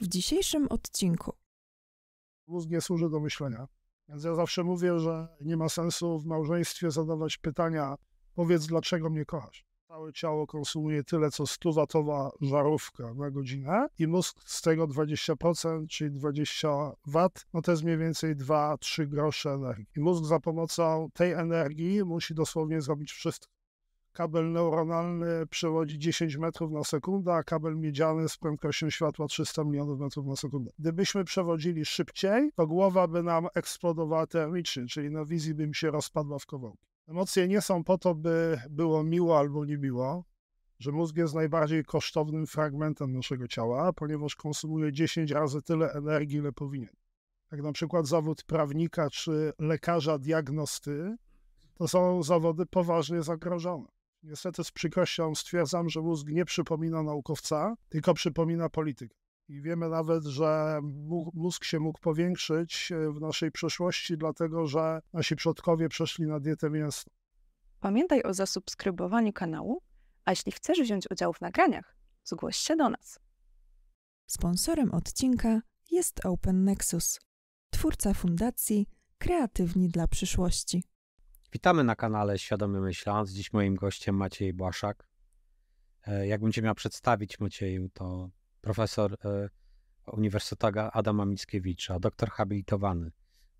W 0.00 0.08
dzisiejszym 0.08 0.68
odcinku 0.68 1.32
Mózg 2.46 2.70
nie 2.70 2.80
służy 2.80 3.10
do 3.10 3.20
myślenia. 3.20 3.68
Więc 4.08 4.24
ja 4.24 4.34
zawsze 4.34 4.64
mówię, 4.64 4.98
że 4.98 5.28
nie 5.40 5.56
ma 5.56 5.68
sensu 5.68 6.18
w 6.18 6.26
małżeństwie 6.26 6.90
zadawać 6.90 7.38
pytania, 7.38 7.94
powiedz 8.34 8.66
dlaczego 8.66 9.10
mnie 9.10 9.24
kochasz. 9.24 9.64
Całe 9.88 10.12
ciało 10.12 10.46
konsumuje 10.46 11.04
tyle, 11.04 11.30
co 11.30 11.44
100-watowa 11.44 12.30
żarówka 12.40 13.14
na 13.14 13.30
godzinę 13.30 13.88
i 13.98 14.06
mózg 14.06 14.40
z 14.44 14.62
tego 14.62 14.86
20%, 14.86 15.86
czyli 15.86 16.10
20 16.10 16.68
wat, 17.06 17.46
no 17.54 17.62
to 17.62 17.70
jest 17.70 17.84
mniej 17.84 17.98
więcej 17.98 18.36
2-3 18.36 19.06
grosze 19.06 19.50
energii. 19.50 19.86
I 19.96 20.00
mózg 20.00 20.24
za 20.24 20.40
pomocą 20.40 21.08
tej 21.14 21.32
energii 21.32 22.04
musi 22.04 22.34
dosłownie 22.34 22.80
zrobić 22.80 23.12
wszystko. 23.12 23.59
Kabel 24.12 24.52
neuronalny 24.52 25.46
przewodzi 25.46 25.98
10 25.98 26.36
metrów 26.36 26.72
na 26.72 26.84
sekundę, 26.84 27.34
a 27.34 27.42
kabel 27.42 27.76
miedziany 27.76 28.28
z 28.28 28.36
prędkością 28.36 28.90
światła 28.90 29.26
300 29.26 29.64
milionów 29.64 30.00
metrów 30.00 30.26
na 30.26 30.36
sekundę. 30.36 30.70
Gdybyśmy 30.78 31.24
przewodzili 31.24 31.84
szybciej, 31.84 32.50
to 32.56 32.66
głowa 32.66 33.08
by 33.08 33.22
nam 33.22 33.46
eksplodowała 33.54 34.26
termicznie, 34.26 34.86
czyli 34.86 35.10
na 35.10 35.24
wizji 35.24 35.54
by 35.54 35.66
mi 35.66 35.74
się 35.74 35.90
rozpadła 35.90 36.38
w 36.38 36.46
kawałki. 36.46 36.86
Emocje 37.08 37.48
nie 37.48 37.60
są 37.60 37.84
po 37.84 37.98
to, 37.98 38.14
by 38.14 38.60
było 38.70 39.02
miło 39.02 39.38
albo 39.38 39.64
niemiło, 39.64 40.24
że 40.78 40.92
mózg 40.92 41.16
jest 41.16 41.34
najbardziej 41.34 41.84
kosztownym 41.84 42.46
fragmentem 42.46 43.12
naszego 43.12 43.48
ciała, 43.48 43.92
ponieważ 43.92 44.36
konsumuje 44.36 44.92
10 44.92 45.30
razy 45.30 45.62
tyle 45.62 45.92
energii, 45.92 46.38
ile 46.38 46.52
powinien. 46.52 46.94
Jak 47.52 47.62
na 47.62 47.72
przykład 47.72 48.06
zawód 48.06 48.44
prawnika 48.44 49.10
czy 49.10 49.52
lekarza 49.58 50.18
diagnosty, 50.18 51.16
to 51.74 51.88
są 51.88 52.22
zawody 52.22 52.66
poważnie 52.66 53.22
zagrożone. 53.22 53.86
Niestety 54.22 54.64
z 54.64 54.70
przykrością 54.70 55.34
stwierdzam, 55.34 55.88
że 55.88 56.00
mózg 56.00 56.28
nie 56.28 56.44
przypomina 56.44 57.02
naukowca, 57.02 57.76
tylko 57.88 58.14
przypomina 58.14 58.68
polityka. 58.68 59.14
I 59.48 59.62
wiemy 59.62 59.88
nawet, 59.88 60.24
że 60.24 60.80
mózg 61.34 61.64
się 61.64 61.80
mógł 61.80 62.00
powiększyć 62.00 62.92
e, 62.92 63.12
w 63.12 63.20
naszej 63.20 63.52
przeszłości, 63.52 64.18
dlatego 64.18 64.66
że 64.66 65.00
nasi 65.12 65.36
przodkowie 65.36 65.88
przeszli 65.88 66.26
na 66.26 66.40
dietę 66.40 66.70
mięsną. 66.70 67.12
Pamiętaj 67.80 68.22
o 68.22 68.34
zasubskrybowaniu 68.34 69.32
kanału, 69.32 69.82
a 70.24 70.30
jeśli 70.30 70.52
chcesz 70.52 70.80
wziąć 70.80 71.10
udział 71.10 71.32
w 71.32 71.40
nagraniach, 71.40 71.96
zgłoś 72.24 72.56
się 72.56 72.76
do 72.76 72.88
nas. 72.88 73.18
Sponsorem 74.26 74.94
odcinka 74.94 75.60
jest 75.90 76.26
Open 76.26 76.64
Nexus, 76.64 77.20
twórca 77.70 78.14
fundacji 78.14 78.86
Kreatywni 79.18 79.88
dla 79.88 80.08
przyszłości. 80.08 80.84
Witamy 81.52 81.84
na 81.84 81.96
kanale 81.96 82.38
Świadomy 82.38 82.80
Myśląc. 82.80 83.30
Dziś 83.30 83.52
moim 83.52 83.74
gościem 83.74 84.16
Maciej 84.16 84.52
Błaszak. 84.52 85.06
E, 86.06 86.26
jakbym 86.26 86.52
Cię 86.52 86.62
miał 86.62 86.74
przedstawić, 86.74 87.40
Macieju, 87.40 87.88
to 87.88 88.30
profesor 88.60 89.16
e, 89.24 89.48
Uniwersytetu 90.12 90.78
Adama 90.92 91.26
Mickiewicza, 91.26 92.00
doktor 92.00 92.30
habilitowany. 92.30 93.10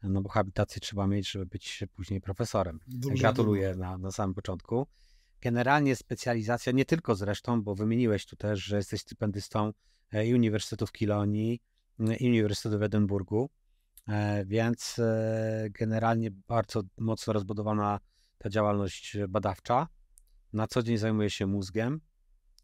No 0.03 0.23
bo 0.23 0.29
habilitację 0.29 0.81
trzeba 0.81 1.07
mieć, 1.07 1.31
żeby 1.31 1.47
być 1.47 1.85
później 1.93 2.21
profesorem. 2.21 2.81
Dobrze, 2.87 3.21
Gratuluję 3.21 3.77
na, 3.77 3.99
na 3.99 4.11
samym 4.11 4.35
początku. 4.35 4.87
Generalnie 5.41 5.97
specjalizacja, 5.97 6.73
nie 6.73 6.85
tylko 6.85 7.15
zresztą, 7.15 7.63
bo 7.63 7.75
wymieniłeś 7.75 8.27
tu 8.27 8.37
też, 8.37 8.61
że 8.61 8.77
jesteś 8.77 9.01
stypendystą 9.01 9.73
e, 10.13 10.35
Uniwersytetu 10.35 10.87
w 10.87 10.93
Kilonii, 10.93 11.61
i 12.19 12.29
Uniwersytetu 12.29 12.79
w 12.79 12.83
Edynburgu. 12.83 13.51
E, 14.11 14.45
więc 14.45 14.99
e, 14.99 15.69
generalnie 15.71 16.31
bardzo 16.31 16.83
mocno 16.99 17.33
rozbudowana 17.33 18.01
ta 18.39 18.51
działalność 18.51 19.17
badawcza. 19.29 19.89
Na 20.53 20.67
co 20.67 20.83
dzień 20.83 20.99
zajmuję 20.99 21.31
się 21.31 21.47
mózgiem 21.47 22.01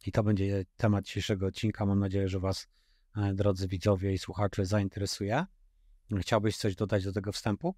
i 0.06 0.12
to 0.12 0.22
będzie 0.22 0.64
temat 0.77 1.05
dzisiejszego 1.05 1.47
odcinka. 1.47 1.86
Mam 1.86 1.98
nadzieję, 1.98 2.28
że 2.28 2.41
Was, 2.41 2.69
e, 3.16 3.34
drodzy 3.34 3.69
widzowie 3.69 4.12
i 4.12 4.19
słuchacze, 4.19 4.66
zainteresuje. 4.66 5.44
Chciałbyś 6.20 6.56
coś 6.56 6.77
dodać 6.77 7.05
do 7.05 7.12
tego 7.12 7.33
wstępu? 7.33 7.75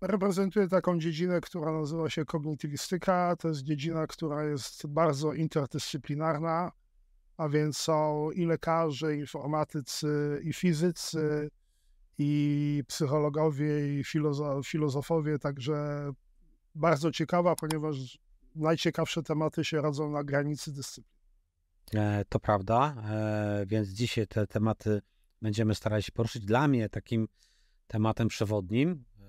Reprezentuję 0.00 0.68
taką 0.68 0.98
dziedzinę, 0.98 1.40
która 1.40 1.72
nazywa 1.72 2.10
się 2.10 2.24
kognitywistyka. 2.24 3.36
To 3.36 3.48
jest 3.48 3.62
dziedzina, 3.62 4.06
która 4.06 4.44
jest 4.44 4.86
bardzo 4.86 5.32
interdyscyplinarna 5.32 6.72
a 7.40 7.48
więc 7.48 7.76
są 7.76 8.30
i 8.30 8.46
lekarze, 8.46 9.16
i 9.16 9.18
informatycy, 9.18 10.40
i 10.44 10.52
fizycy, 10.52 11.50
i 12.18 12.82
psychologowie, 12.86 13.98
i 13.98 14.04
filozofowie, 14.64 15.38
także 15.38 16.10
bardzo 16.74 17.10
ciekawa, 17.10 17.54
ponieważ 17.56 18.18
najciekawsze 18.54 19.22
tematy 19.22 19.64
się 19.64 19.80
rodzą 19.80 20.10
na 20.10 20.24
granicy 20.24 20.72
dyscyplin. 20.72 21.14
E, 21.94 22.24
to 22.28 22.40
prawda, 22.40 22.94
e, 23.10 23.64
więc 23.66 23.88
dzisiaj 23.88 24.26
te 24.26 24.46
tematy 24.46 25.00
będziemy 25.42 25.74
starali 25.74 26.02
się 26.02 26.12
poruszyć. 26.12 26.44
Dla 26.44 26.68
mnie 26.68 26.88
takim 26.88 27.28
tematem 27.86 28.28
przewodnim, 28.28 29.04
e, 29.20 29.24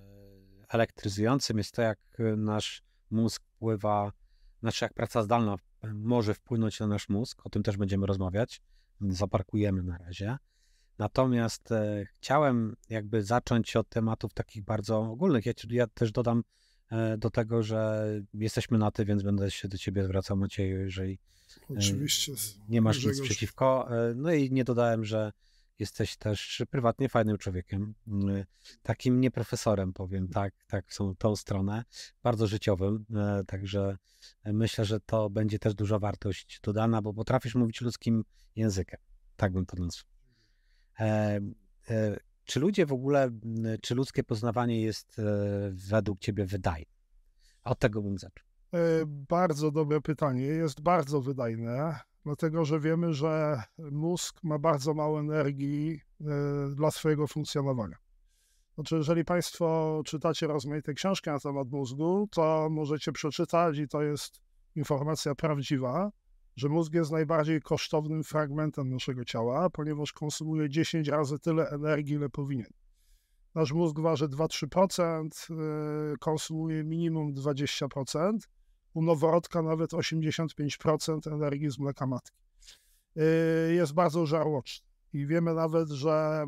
elektryzującym 0.70 1.58
jest 1.58 1.76
to, 1.76 1.82
jak 1.82 2.00
nasz 2.38 2.84
mózg 3.12 3.44
wpływa, 3.46 4.12
znaczy 4.60 4.86
jak 4.86 4.94
praca 4.94 5.24
zdalna 5.24 5.56
może 5.94 6.34
wpłynąć 6.34 6.80
na 6.80 6.88
nasz 6.88 7.10
mózg, 7.10 7.46
o 7.46 7.50
tym 7.50 7.64
też 7.64 7.78
będziemy 7.78 8.08
rozmawiać, 8.08 8.62
zaparkujemy 9.02 9.84
na 9.84 9.98
razie. 9.98 10.38
Natomiast 10.98 11.72
e, 11.72 12.06
chciałem 12.06 12.76
jakby 12.90 13.24
zacząć 13.24 13.76
od 13.76 13.90
tematów 13.90 14.34
takich 14.34 14.64
bardzo 14.64 15.00
ogólnych. 15.02 15.46
Ja, 15.46 15.54
ja 15.70 15.88
też 15.88 16.12
dodam 16.12 16.44
e, 16.92 17.18
do 17.18 17.30
tego, 17.30 17.64
że 17.64 18.06
jesteśmy 18.34 18.78
na 18.78 18.92
ty, 18.92 19.06
więc 19.06 19.24
będę 19.24 19.52
się 19.52 19.68
do 19.68 19.78
ciebie 19.78 20.04
zwracał, 20.04 20.38
Macieju, 20.38 20.80
jeżeli 20.80 21.20
e, 21.72 21.76
Oczywiście. 21.78 22.34
nie 22.70 22.82
masz 22.82 23.06
nic 23.06 23.22
przeciwko. 23.22 23.90
No 24.16 24.34
i 24.34 24.52
nie 24.52 24.64
dodałem, 24.64 25.06
że 25.06 25.32
jesteś 25.82 26.18
też 26.18 26.64
prywatnie 26.70 27.10
fajnym 27.10 27.38
człowiekiem, 27.38 27.94
mm, 28.08 28.46
takim 28.82 29.22
nie 29.22 29.32
profesorem, 29.32 29.94
powiem 29.94 30.28
tak, 30.28 30.54
tak, 30.68 30.94
są 30.94 31.16
tą 31.16 31.36
stronę, 31.36 31.84
bardzo 32.24 32.48
życiowym, 32.48 33.06
e, 33.16 33.44
także 33.48 33.98
myślę, 34.46 34.86
że 34.86 35.00
to 35.00 35.30
będzie 35.30 35.60
też 35.60 35.74
duża 35.74 36.00
wartość 36.00 36.60
dodana, 36.64 37.02
bo 37.02 37.14
potrafisz 37.14 37.56
mówić 37.56 37.82
ludzkim 37.82 38.24
językiem, 38.56 39.00
tak 39.36 39.54
bym 39.54 39.66
to 39.66 39.78
nazwał. 39.78 40.12
E, 41.00 41.40
e, 41.90 42.18
czy 42.46 42.60
ludzie 42.60 42.86
w 42.86 42.94
ogóle, 42.94 43.30
czy 43.82 43.96
ludzkie 43.96 44.24
poznawanie 44.24 44.82
jest 44.82 45.22
według 45.72 46.20
ciebie 46.20 46.46
wydajne? 46.46 46.92
Od 47.64 47.80
tego 47.80 48.02
bym 48.02 48.18
zaczął. 48.18 48.46
Bardzo 49.08 49.72
dobre 49.72 50.02
pytanie. 50.02 50.46
Jest 50.46 50.82
bardzo 50.82 51.22
wydajne 51.22 52.00
dlatego 52.26 52.66
że 52.66 52.80
wiemy, 52.80 53.14
że 53.14 53.64
mózg 53.78 54.44
ma 54.44 54.60
bardzo 54.60 54.94
mało 54.94 55.20
energii 55.20 56.00
e, 56.22 56.26
dla 56.76 56.92
swojego 56.92 57.28
funkcjonowania. 57.28 57.98
Znaczy, 58.76 58.96
jeżeli 58.96 59.26
Państwo 59.26 60.02
czytacie 60.06 60.48
rozmaite 60.48 60.94
książki 60.94 61.30
na 61.30 61.40
temat 61.40 61.72
mózgu, 61.72 62.28
to 62.32 62.68
możecie 62.72 63.12
przeczytać, 63.12 63.78
i 63.78 63.88
to 63.88 64.02
jest 64.02 64.42
informacja 64.76 65.36
prawdziwa, 65.36 66.12
że 66.56 66.70
mózg 66.70 66.94
jest 66.94 67.12
najbardziej 67.12 67.62
kosztownym 67.62 68.24
fragmentem 68.24 68.90
naszego 68.90 69.26
ciała, 69.26 69.70
ponieważ 69.70 70.14
konsumuje 70.14 70.70
10 70.70 71.08
razy 71.08 71.40
tyle 71.40 71.70
energii, 71.70 72.16
ile 72.16 72.30
powinien. 72.30 72.70
Nasz 73.56 73.72
mózg 73.72 74.00
waży 74.00 74.28
2-3%, 74.28 75.52
e, 75.52 75.56
konsumuje 76.20 76.84
minimum 76.84 77.34
20%, 77.34 78.38
u 78.94 79.04
noworodka 79.04 79.62
nawet 79.62 79.92
85% 79.92 81.34
energii 81.34 81.72
z 81.72 81.80
mleka 81.80 82.08
matki. 82.08 82.38
Y, 83.18 83.74
jest 83.74 83.94
bardzo 83.94 84.26
żarłoczny. 84.26 84.88
I 85.14 85.26
wiemy 85.28 85.54
nawet, 85.54 85.90
że 85.90 86.46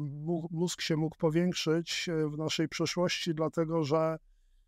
mózg 0.51 0.81
się 0.81 0.97
mógł 0.97 1.17
powiększyć 1.17 2.09
y, 2.09 2.29
w 2.29 2.37
naszej 2.37 2.69
przeszłości, 2.69 3.35
dlatego 3.35 3.83
że 3.83 4.17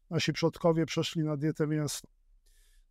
nasi 0.09 0.33
przodkowie 0.33 0.85
przeszli 0.85 1.23
na 1.23 1.37
dietę 1.37 1.67
mięsną. 1.67 2.09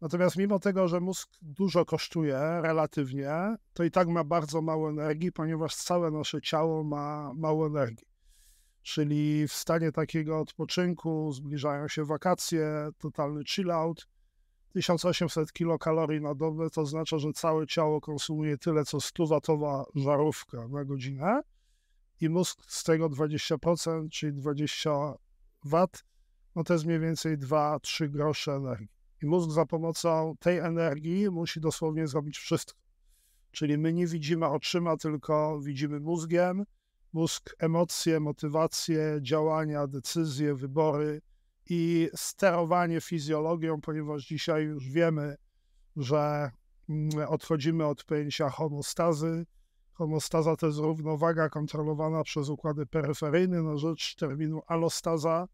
Natomiast 0.01 0.37
mimo 0.37 0.59
tego, 0.59 0.89
że 0.89 1.01
mózg 1.01 1.29
dużo 1.43 1.85
kosztuje 1.85 2.39
relatywnie, 2.63 3.57
to 3.73 3.85
i 3.85 3.91
tak 3.91 4.09
ma 4.09 4.25
bardzo 4.25 4.63
mało 4.63 4.91
energii, 4.91 5.33
ponieważ 5.33 5.75
całe 5.75 6.11
nasze 6.11 6.41
ciało 6.41 6.85
ma 6.85 7.33
mało 7.35 7.67
energii. 7.67 8.07
Czyli 8.83 9.49
w 9.49 9.53
stanie 9.53 9.93
takiego 9.93 10.41
odpoczynku 10.41 11.33
zbliżają 11.33 11.89
się 11.89 12.05
wakacje, 12.05 12.89
totalny 12.99 13.45
chill 13.45 13.71
out, 13.71 14.07
1800 14.75 15.53
kilokalorii 15.53 16.21
na 16.21 16.35
dobę 16.35 16.71
to 16.71 16.81
oznacza, 16.81 17.19
że 17.19 17.33
całe 17.33 17.67
ciało 17.67 18.01
konsumuje 18.01 18.59
tyle, 18.59 18.85
co 18.85 18.99
100-watowa 18.99 19.85
żarówka 19.95 20.69
na 20.69 20.85
godzinę 20.85 21.43
i 22.21 22.29
mózg 22.29 22.65
z 22.67 22.85
tego 22.85 23.09
20%, 23.09 24.09
czyli 24.09 24.33
20 24.33 24.91
wat, 25.65 26.05
no 26.57 26.65
to 26.65 26.73
jest 26.73 26.87
mniej 26.87 27.01
więcej 27.01 27.39
2-3 27.39 28.09
grosze 28.09 28.53
energii. 28.53 28.89
I 29.23 29.27
mózg 29.27 29.51
za 29.51 29.67
pomocą 29.67 30.35
tej 30.41 30.59
energii 30.59 31.31
musi 31.31 31.61
dosłownie 31.61 32.07
zrobić 32.07 32.39
wszystko. 32.39 32.81
Czyli 33.51 33.79
my 33.79 33.93
nie 33.93 34.07
widzimy 34.07 34.47
oczyma, 34.47 34.97
tylko 34.97 35.61
widzimy 35.61 36.01
mózgiem. 36.01 36.65
Mózg 37.13 37.57
emocje, 37.59 38.21
motywacje, 38.21 39.19
działania, 39.23 39.87
decyzje, 39.87 40.55
wybory, 40.55 41.21
i 41.71 42.11
sterowanie 42.15 43.01
fizjologią, 43.01 43.81
ponieważ 43.81 44.27
dzisiaj 44.27 44.65
już 44.65 44.91
wiemy, 44.91 45.37
że 45.97 46.51
mm, 46.89 47.29
odchodzimy 47.29 47.87
od 47.87 48.05
pojęcia 48.05 48.51
homostazy, 48.51 49.47
Homostaza 49.95 50.57
to 50.57 50.67
jest 50.67 50.79
równowaga 50.79 51.49
kontrolowana 51.49 52.23
przez 52.25 52.49
układy 52.49 52.87
peryferyjne 52.87 53.63
na 53.63 53.77
rzecz 53.77 54.15
terminu 54.15 54.63
alostaza. 54.67 55.49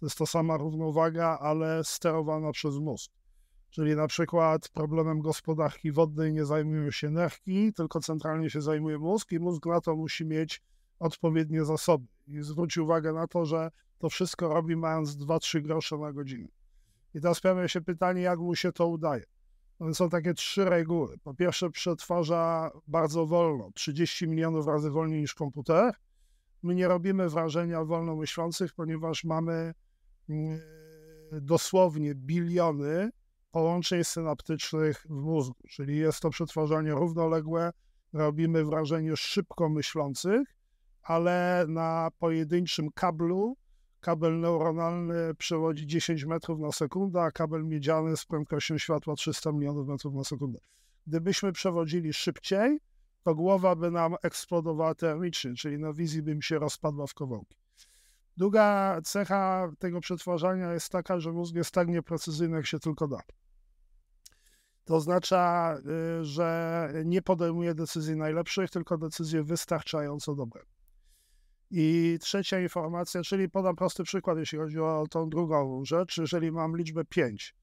To 0.00 0.06
jest 0.06 0.18
to 0.18 0.26
sama 0.26 0.56
równowaga, 0.56 1.38
ale 1.40 1.84
sterowana 1.84 2.52
przez 2.52 2.78
mózg. 2.78 3.12
Czyli 3.70 3.96
na 3.96 4.06
przykład 4.06 4.68
problemem 4.68 5.20
gospodarki 5.20 5.92
wodnej 5.92 6.32
nie 6.32 6.44
zajmują 6.44 6.90
się 6.90 7.10
nerki, 7.10 7.72
tylko 7.72 8.00
centralnie 8.00 8.50
się 8.50 8.60
zajmuje 8.60 8.98
mózg 8.98 9.32
i 9.32 9.40
mózg 9.40 9.66
na 9.66 9.80
to 9.80 9.96
musi 9.96 10.24
mieć 10.24 10.62
odpowiednie 10.98 11.64
zasoby. 11.64 12.06
I 12.26 12.42
zwróć 12.42 12.78
uwagę 12.78 13.12
na 13.12 13.26
to, 13.26 13.44
że 13.44 13.70
to 13.98 14.10
wszystko 14.10 14.48
robi 14.48 14.76
mając 14.76 15.16
2-3 15.16 15.62
grosze 15.62 15.98
na 15.98 16.12
godzinę. 16.12 16.48
I 17.14 17.20
teraz 17.20 17.40
pojawia 17.40 17.68
się 17.68 17.80
pytanie, 17.80 18.22
jak 18.22 18.38
mu 18.38 18.54
się 18.54 18.72
to 18.72 18.86
udaje. 18.86 19.24
No 19.80 19.94
są 19.94 20.08
takie 20.08 20.34
trzy 20.34 20.64
reguły. 20.64 21.18
Po 21.18 21.34
pierwsze, 21.34 21.70
przetwarza 21.70 22.70
bardzo 22.86 23.26
wolno, 23.26 23.70
30 23.74 24.28
milionów 24.28 24.66
razy 24.66 24.90
wolniej 24.90 25.20
niż 25.20 25.34
komputer. 25.34 25.94
My 26.62 26.74
nie 26.74 26.88
robimy 26.88 27.28
wrażenia 27.28 27.84
wolno 27.84 28.16
myślących, 28.16 28.74
ponieważ 28.74 29.24
mamy 29.24 29.74
mm, 30.28 30.60
dosłownie 31.32 32.14
biliony 32.14 33.10
połączeń 33.50 34.04
synaptycznych 34.04 35.06
w 35.08 35.10
mózgu, 35.10 35.56
czyli 35.68 35.96
jest 35.96 36.20
to 36.20 36.30
przetwarzanie 36.30 36.90
równoległe. 36.90 37.70
Robimy 38.12 38.64
wrażenie 38.64 39.16
szybko 39.16 39.68
myślących, 39.68 40.56
ale 41.02 41.64
na 41.68 42.08
pojedynczym 42.18 42.90
kablu 42.94 43.56
kabel 44.06 44.40
neuronalny 44.40 45.34
przewodzi 45.34 45.86
10 45.86 46.24
metrów 46.24 46.60
na 46.60 46.72
sekundę, 46.72 47.22
a 47.22 47.30
kabel 47.30 47.64
miedziany 47.64 48.16
z 48.16 48.24
prędkością 48.24 48.78
światła 48.78 49.14
300 49.14 49.52
milionów 49.52 49.88
metrów 49.88 50.14
na 50.14 50.24
sekundę. 50.24 50.58
Gdybyśmy 51.06 51.52
przewodzili 51.52 52.12
szybciej, 52.12 52.78
to 53.22 53.34
głowa 53.34 53.76
by 53.76 53.90
nam 53.90 54.14
eksplodowała 54.22 54.94
termicznie, 54.94 55.54
czyli 55.54 55.78
na 55.78 55.92
wizji 55.92 56.22
by 56.22 56.34
mi 56.34 56.42
się 56.42 56.58
rozpadła 56.58 57.06
w 57.06 57.14
kawałki. 57.14 57.56
Druga 58.36 58.98
cecha 59.04 59.72
tego 59.78 60.00
przetwarzania 60.00 60.72
jest 60.72 60.88
taka, 60.88 61.20
że 61.20 61.32
mózg 61.32 61.54
jest 61.54 61.70
tak 61.70 61.88
nieprecyzyjny, 61.88 62.56
jak 62.56 62.66
się 62.66 62.78
tylko 62.78 63.08
da. 63.08 63.20
To 64.84 64.94
oznacza, 64.94 65.74
y, 66.20 66.24
że 66.24 66.92
nie 67.04 67.22
podejmuje 67.22 67.74
decyzji 67.74 68.16
najlepszych, 68.16 68.70
tylko 68.70 68.98
decyzje 68.98 69.42
wystarczająco 69.42 70.34
dobre. 70.34 70.62
I 71.70 72.18
trzecia 72.20 72.60
informacja, 72.60 73.22
czyli 73.22 73.48
podam 73.48 73.76
prosty 73.76 74.04
przykład, 74.04 74.38
jeśli 74.38 74.58
chodzi 74.58 74.80
o 74.80 75.06
tą 75.10 75.28
drugą 75.28 75.84
rzecz. 75.84 76.18
Jeżeli 76.18 76.52
mam 76.52 76.76
liczbę 76.76 77.04
5 77.04 77.54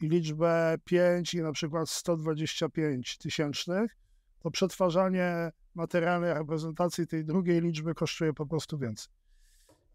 i 0.00 0.08
liczbę 0.08 0.76
5 0.84 1.34
i 1.34 1.42
na 1.42 1.52
przykład 1.52 1.90
125 1.90 3.18
tysięcznych, 3.18 3.96
to 4.38 4.50
przetwarzanie 4.50 5.52
materialnej 5.74 6.34
reprezentacji 6.34 7.06
tej 7.06 7.24
drugiej 7.24 7.60
liczby 7.60 7.94
kosztuje 7.94 8.32
po 8.32 8.46
prostu 8.46 8.78
więcej. 8.78 9.12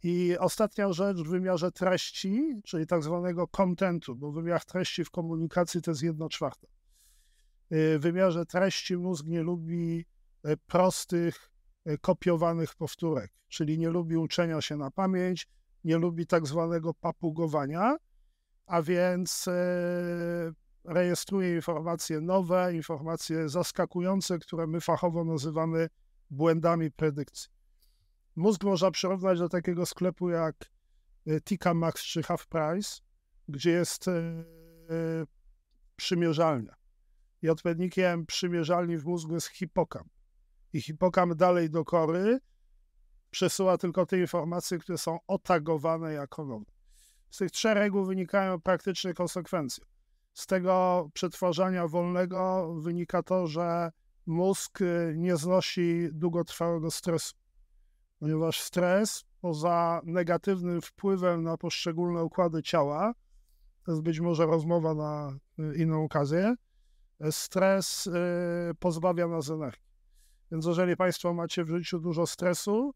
I 0.03 0.37
ostatnia 0.37 0.93
rzecz 0.93 1.17
w 1.17 1.29
wymiarze 1.29 1.71
treści, 1.71 2.61
czyli 2.63 2.87
tak 2.87 3.03
zwanego 3.03 3.47
kontentu, 3.47 4.15
bo 4.15 4.31
wymiar 4.31 4.65
treści 4.65 5.05
w 5.05 5.11
komunikacji 5.11 5.81
to 5.81 5.91
jest 5.91 6.03
jedna 6.03 6.29
czwarta. 6.29 6.67
Y, 7.71 7.99
w 7.99 8.01
wymiarze 8.01 8.45
treści 8.45 8.97
mózg 8.97 9.25
nie 9.25 9.43
lubi 9.43 10.05
y, 10.45 10.57
prostych, 10.67 11.51
kopiowanych 12.01 12.75
powtórek, 12.75 13.31
czyli 13.47 13.79
nie 13.79 13.89
lubi 13.89 14.17
uczenia 14.17 14.61
się 14.61 14.77
na 14.77 14.91
pamięć, 14.91 15.47
nie 15.83 15.97
lubi 15.97 16.27
tak 16.27 16.47
zwanego 16.47 16.93
papugowania, 16.93 17.97
a 18.65 18.81
więc 18.81 19.45
rejestruje 20.83 21.55
informacje 21.55 22.21
nowe, 22.21 22.75
informacje 22.75 23.49
zaskakujące, 23.49 24.39
które 24.39 24.67
my 24.67 24.81
fachowo 24.81 25.23
nazywamy 25.23 25.89
błędami 26.29 26.91
predykcji. 26.91 27.51
Mózg 28.35 28.63
można 28.63 28.91
przyrównać 28.91 29.39
do 29.39 29.49
takiego 29.49 29.85
sklepu 29.85 30.29
jak 30.29 30.55
Tika 31.43 31.73
Max 31.73 32.01
czy 32.03 32.23
Half 32.23 32.47
Price, 32.47 33.01
gdzie 33.47 33.71
jest 33.71 34.05
przymierzalnia 35.95 36.75
i 37.41 37.49
odpowiednikiem 37.49 38.25
przymierzalni 38.25 38.97
w 38.97 39.05
mózgu 39.05 39.33
jest 39.33 39.47
hipokamp. 39.47 40.14
I 40.75 40.81
hipokamp 40.81 41.33
dalej 41.33 41.69
do 41.69 41.85
kory 41.85 42.39
przesyła 43.31 43.77
tylko 43.77 44.05
te 44.05 44.19
informacje, 44.19 44.77
które 44.77 44.97
są 44.97 45.19
otagowane 45.27 46.13
jako 46.13 46.45
nowe. 46.45 46.65
Z 47.29 47.37
tych 47.37 47.51
trzech 47.51 47.73
reguł 47.73 48.05
wynikają 48.05 48.61
praktyczne 48.61 49.13
konsekwencje. 49.13 49.83
Z 50.33 50.47
tego 50.47 51.07
przetwarzania 51.13 51.87
wolnego 51.87 52.73
wynika 52.79 53.23
to, 53.23 53.47
że 53.47 53.91
mózg 54.25 54.81
y, 54.81 55.13
nie 55.17 55.37
znosi 55.37 56.09
długotrwałego 56.11 56.91
stresu, 56.91 57.35
ponieważ 58.19 58.61
stres, 58.61 59.23
poza 59.41 60.01
negatywnym 60.03 60.81
wpływem 60.81 61.43
na 61.43 61.57
poszczególne 61.57 62.23
układy 62.23 62.63
ciała, 62.63 63.13
to 63.83 63.91
jest 63.91 64.03
być 64.03 64.19
może 64.19 64.45
rozmowa 64.45 64.93
na 64.93 65.37
y, 65.59 65.75
inną 65.77 66.03
okazję, 66.03 66.55
stres 67.31 68.07
y, 68.07 68.11
pozbawia 68.79 69.27
nas 69.27 69.49
energii. 69.49 69.84
Więc 70.51 70.65
jeżeli 70.65 70.95
Państwo 70.95 71.33
macie 71.33 71.63
w 71.63 71.69
życiu 71.69 71.99
dużo 71.99 72.27
stresu, 72.27 72.93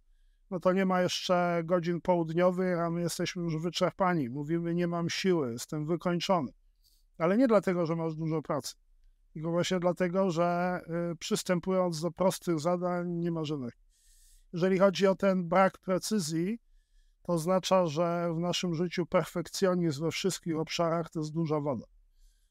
no 0.52 0.60
to 0.60 0.74
nie 0.74 0.86
ma 0.86 1.02
jeszcze 1.02 1.62
godzin 1.66 2.02
południowych, 2.02 2.80
a 2.80 2.90
my 2.90 3.02
jesteśmy 3.02 3.44
już 3.44 3.58
wyczerpani. 3.58 4.30
Mówimy, 4.30 4.76
nie 4.76 4.88
mam 4.88 5.10
siły, 5.10 5.52
jestem 5.52 5.86
wykończony. 5.86 6.52
Ale 7.18 7.38
nie 7.38 7.48
dlatego, 7.48 7.86
że 7.86 7.96
masz 7.96 8.16
dużo 8.16 8.42
pracy, 8.42 8.76
tylko 9.34 9.52
właśnie 9.52 9.80
dlatego, 9.80 10.32
że 10.32 10.80
y, 11.12 11.16
przystępując 11.16 12.02
do 12.02 12.12
prostych 12.12 12.60
zadań, 12.60 13.10
nie 13.12 13.32
masz 13.32 13.52
energii. 13.52 13.90
Jeżeli 14.54 14.80
chodzi 14.80 15.08
o 15.08 15.16
ten 15.16 15.48
brak 15.48 15.78
precyzji, 15.78 16.60
to 17.24 17.34
oznacza, 17.34 17.86
że 17.86 18.34
w 18.36 18.40
naszym 18.40 18.74
życiu 18.74 19.06
perfekcjonizm 19.06 20.04
we 20.04 20.12
wszystkich 20.12 20.58
obszarach 20.58 21.10
to 21.10 21.20
jest 21.20 21.34
duża 21.34 21.60
woda. 21.60 21.86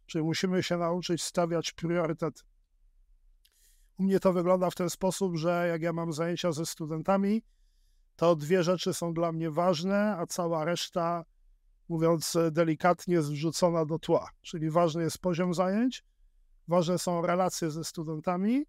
Czyli 0.07 0.25
musimy 0.25 0.63
się 0.63 0.77
nauczyć 0.77 1.23
stawiać 1.23 1.73
priorytet. 1.73 2.45
U 3.99 4.03
mnie 4.03 4.21
to 4.21 4.33
wygląda 4.33 4.71
w 4.71 4.75
ten 4.75 4.91
sposób, 4.91 5.37
że 5.37 5.69
jak 5.69 5.83
ja 5.83 5.93
mam 5.93 6.13
zajęcia 6.13 6.53
ze 6.53 6.67
studentami, 6.67 7.43
to 8.17 8.37
dwie 8.37 8.63
rzeczy 8.63 8.95
są 8.95 9.15
dla 9.15 9.33
mnie 9.33 9.51
ważne, 9.51 10.17
a 10.19 10.27
cała 10.27 10.65
reszta, 10.65 11.25
mówiąc 11.89 12.37
delikatnie, 12.51 13.15
jest 13.15 13.31
wrzucona 13.31 13.85
do 13.85 13.99
tła. 13.99 14.31
Czyli 14.41 14.71
ważny 14.71 15.03
jest 15.03 15.19
poziom 15.19 15.55
zajęć, 15.55 16.05
ważne 16.69 16.99
są 16.99 17.27
relacje 17.27 17.71
ze 17.71 17.85
studentami, 17.85 18.65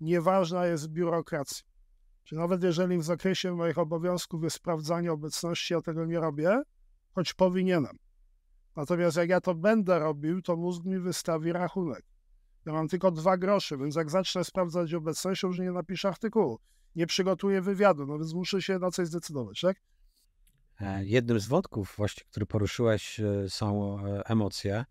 nieważna 0.00 0.66
jest 0.66 0.88
biurokracja. 0.88 1.66
Czyli 2.24 2.40
nawet 2.40 2.62
jeżeli 2.62 2.98
w 2.98 3.04
zakresie 3.04 3.54
moich 3.54 3.78
obowiązków 3.78 4.42
jest 4.44 4.56
sprawdzanie 4.56 5.12
obecności, 5.12 5.74
ja 5.74 5.80
tego 5.80 6.06
nie 6.06 6.20
robię, 6.20 6.62
choć 7.14 7.34
powinienem. 7.34 7.98
Natomiast 8.76 9.16
jak 9.16 9.28
ja 9.28 9.40
to 9.40 9.54
będę 9.54 9.98
robił, 9.98 10.42
to 10.42 10.56
mózg 10.56 10.84
mi 10.84 10.98
wystawi 10.98 11.52
rachunek. 11.52 12.13
Ja 12.66 12.72
mam 12.72 12.88
tylko 12.88 13.10
dwa 13.10 13.36
grosze, 13.36 13.78
więc 13.78 13.96
jak 13.96 14.10
zacznę 14.10 14.44
sprawdzać 14.44 14.94
obecność, 14.94 15.42
już 15.42 15.58
nie 15.58 15.72
napiszę 15.72 16.08
artykułu. 16.08 16.58
Nie 16.96 17.06
przygotuję 17.06 17.62
wywiadu, 17.62 18.06
no 18.06 18.18
więc 18.18 18.34
muszę 18.34 18.62
się 18.62 18.78
na 18.78 18.90
coś 18.90 19.08
zdecydować, 19.08 19.60
tak? 19.60 19.76
E, 20.80 21.04
jednym 21.04 21.40
z 21.40 21.46
wątków 21.46 21.94
właśnie, 21.96 22.24
który 22.30 22.46
poruszyłeś, 22.46 23.20
e, 23.20 23.48
są 23.48 23.98
e, 24.06 24.26
emocje. 24.26 24.84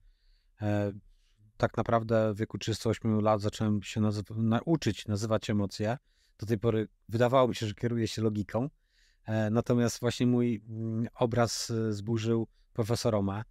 Tak 1.58 1.78
naprawdę 1.78 2.34
w 2.34 2.38
wieku 2.38 2.58
38 2.58 3.22
lat 3.22 3.42
zacząłem 3.42 3.84
się 3.84 4.02
nazywa, 4.02 4.36
nauczyć 4.38 5.08
nazywać 5.08 5.50
emocje. 5.50 5.98
Do 6.38 6.46
tej 6.46 6.60
pory 6.60 6.88
wydawało 7.10 7.48
mi 7.48 7.56
się, 7.56 7.68
że 7.68 7.74
kieruję 7.74 8.08
się 8.08 8.22
logiką. 8.22 8.70
Natomiast 9.52 10.00
właśnie 10.00 10.28
mój 10.28 10.64
mm, 10.70 11.08
obraz 11.16 11.72
zburzył 11.90 12.48
profesor 12.74 13.14
Roma, 13.14 13.44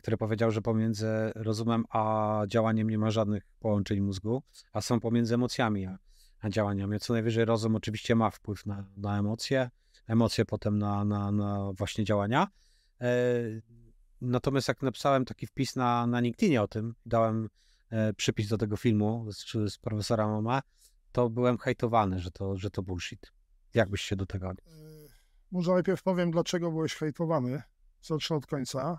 który 0.00 0.16
powiedział, 0.16 0.50
że 0.50 0.62
pomiędzy 0.62 1.06
rozumem 1.34 1.84
a 1.90 2.42
działaniem 2.48 2.90
nie 2.90 2.98
ma 2.98 3.10
żadnych 3.10 3.42
połączeń 3.60 4.00
mózgu, 4.00 4.42
a 4.72 4.80
są 4.80 5.00
pomiędzy 5.00 5.34
emocjami 5.34 5.86
a, 5.86 5.98
a 6.40 6.48
działaniami. 6.48 7.00
Co 7.00 7.12
najwyżej 7.12 7.44
rozum 7.44 7.76
oczywiście 7.76 8.14
ma 8.14 8.30
wpływ 8.30 8.66
na, 8.66 8.84
na 8.96 9.18
emocje, 9.18 9.70
emocje 10.06 10.44
potem 10.44 10.78
na, 10.78 11.04
na, 11.04 11.32
na 11.32 11.72
właśnie 11.72 12.04
działania. 12.04 12.46
E, 13.00 13.06
natomiast 14.20 14.68
jak 14.68 14.82
napisałem 14.82 15.24
taki 15.24 15.46
wpis 15.46 15.76
na, 15.76 16.06
na 16.06 16.20
LinkedInie 16.20 16.62
o 16.62 16.68
tym, 16.68 16.94
dałem 17.06 17.48
e, 17.90 18.12
przypis 18.12 18.48
do 18.48 18.58
tego 18.58 18.76
filmu 18.76 19.26
z, 19.32 19.72
z 19.72 19.78
profesora 19.78 20.26
Mama, 20.28 20.62
to 21.12 21.30
byłem 21.30 21.58
hejtowany, 21.58 22.20
że 22.20 22.30
to, 22.30 22.56
że 22.56 22.70
to 22.70 22.82
bullshit. 22.82 23.32
Jak 23.74 23.90
byś 23.90 24.00
się 24.00 24.16
do 24.16 24.26
tego... 24.26 24.50
E, 24.50 24.54
może 25.52 25.72
najpierw 25.72 26.02
powiem, 26.02 26.30
dlaczego 26.30 26.70
byłeś 26.70 26.94
hejtowany. 26.94 27.62
Zacznę 28.02 28.36
od 28.36 28.46
końca. 28.46 28.98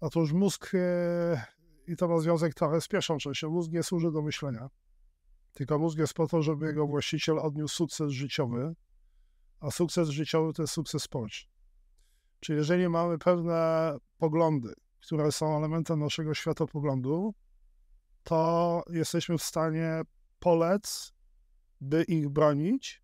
Otóż 0.00 0.32
mózg, 0.32 0.74
e, 0.74 1.44
i 1.86 1.96
to 1.96 2.08
ma 2.08 2.18
związek 2.18 2.54
trochę 2.54 2.80
z 2.80 2.88
pierwszą 2.88 3.18
częścią, 3.18 3.50
mózg 3.50 3.72
nie 3.72 3.82
służy 3.82 4.12
do 4.12 4.22
myślenia, 4.22 4.68
tylko 5.52 5.78
mózg 5.78 5.98
jest 5.98 6.14
po 6.14 6.26
to, 6.26 6.42
żeby 6.42 6.66
jego 6.66 6.86
właściciel 6.86 7.38
odniósł 7.38 7.74
sukces 7.74 8.10
życiowy, 8.10 8.74
a 9.60 9.70
sukces 9.70 10.08
życiowy 10.08 10.52
to 10.52 10.62
jest 10.62 10.74
sukces 10.74 11.02
społeczny. 11.02 11.50
Czyli 12.40 12.58
jeżeli 12.58 12.88
mamy 12.88 13.18
pewne 13.18 13.94
poglądy, 14.18 14.74
które 15.00 15.32
są 15.32 15.56
elementem 15.56 16.00
naszego 16.00 16.34
światopoglądu, 16.34 17.34
to 18.22 18.82
jesteśmy 18.90 19.38
w 19.38 19.42
stanie 19.42 20.02
polec 20.38 21.12
by 21.80 22.02
ich 22.02 22.28
bronić. 22.28 23.02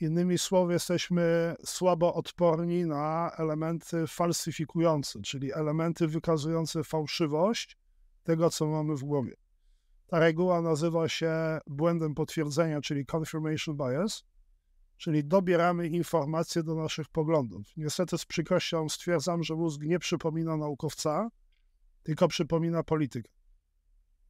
Innymi 0.00 0.38
słowy, 0.38 0.72
jesteśmy 0.72 1.54
słabo 1.64 2.14
odporni 2.14 2.84
na 2.84 3.30
elementy 3.36 4.06
falsyfikujące, 4.06 5.22
czyli 5.22 5.52
elementy 5.52 6.08
wykazujące 6.08 6.84
fałszywość 6.84 7.78
tego, 8.22 8.50
co 8.50 8.66
mamy 8.66 8.96
w 8.96 9.04
głowie. 9.04 9.34
Ta 10.06 10.18
reguła 10.18 10.62
nazywa 10.62 11.08
się 11.08 11.32
błędem 11.66 12.14
potwierdzenia, 12.14 12.80
czyli 12.80 13.06
confirmation 13.12 13.76
bias, 13.76 14.24
czyli 14.96 15.24
dobieramy 15.24 15.88
informacje 15.88 16.62
do 16.62 16.74
naszych 16.74 17.08
poglądów. 17.08 17.66
Niestety 17.76 18.18
z 18.18 18.24
przykrością 18.24 18.88
stwierdzam, 18.88 19.42
że 19.42 19.54
mózg 19.54 19.80
nie 19.82 19.98
przypomina 19.98 20.56
naukowca, 20.56 21.30
tylko 22.02 22.28
przypomina 22.28 22.82
politykę. 22.82 23.30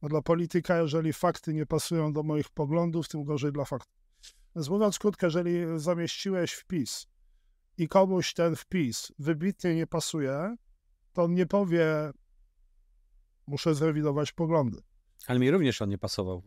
No 0.01 0.09
dla 0.09 0.21
polityka, 0.21 0.77
jeżeli 0.77 1.13
fakty 1.13 1.53
nie 1.53 1.65
pasują 1.65 2.13
do 2.13 2.23
moich 2.23 2.49
poglądów, 2.49 3.07
tym 3.07 3.23
gorzej 3.23 3.51
dla 3.51 3.65
faktów. 3.65 4.04
Więc 4.55 4.69
mówiąc 4.69 4.99
krótko, 4.99 5.25
jeżeli 5.25 5.79
zamieściłeś 5.79 6.53
wpis 6.53 7.07
i 7.77 7.87
komuś 7.87 8.33
ten 8.33 8.55
wpis 8.55 9.11
wybitnie 9.19 9.75
nie 9.75 9.87
pasuje, 9.87 10.55
to 11.13 11.23
on 11.23 11.33
nie 11.33 11.45
powie, 11.45 12.11
muszę 13.47 13.75
zrewidować 13.75 14.31
poglądy. 14.31 14.81
Ale 15.27 15.39
mi 15.39 15.51
również 15.51 15.81
on 15.81 15.89
nie 15.89 15.97
pasował. 15.97 16.43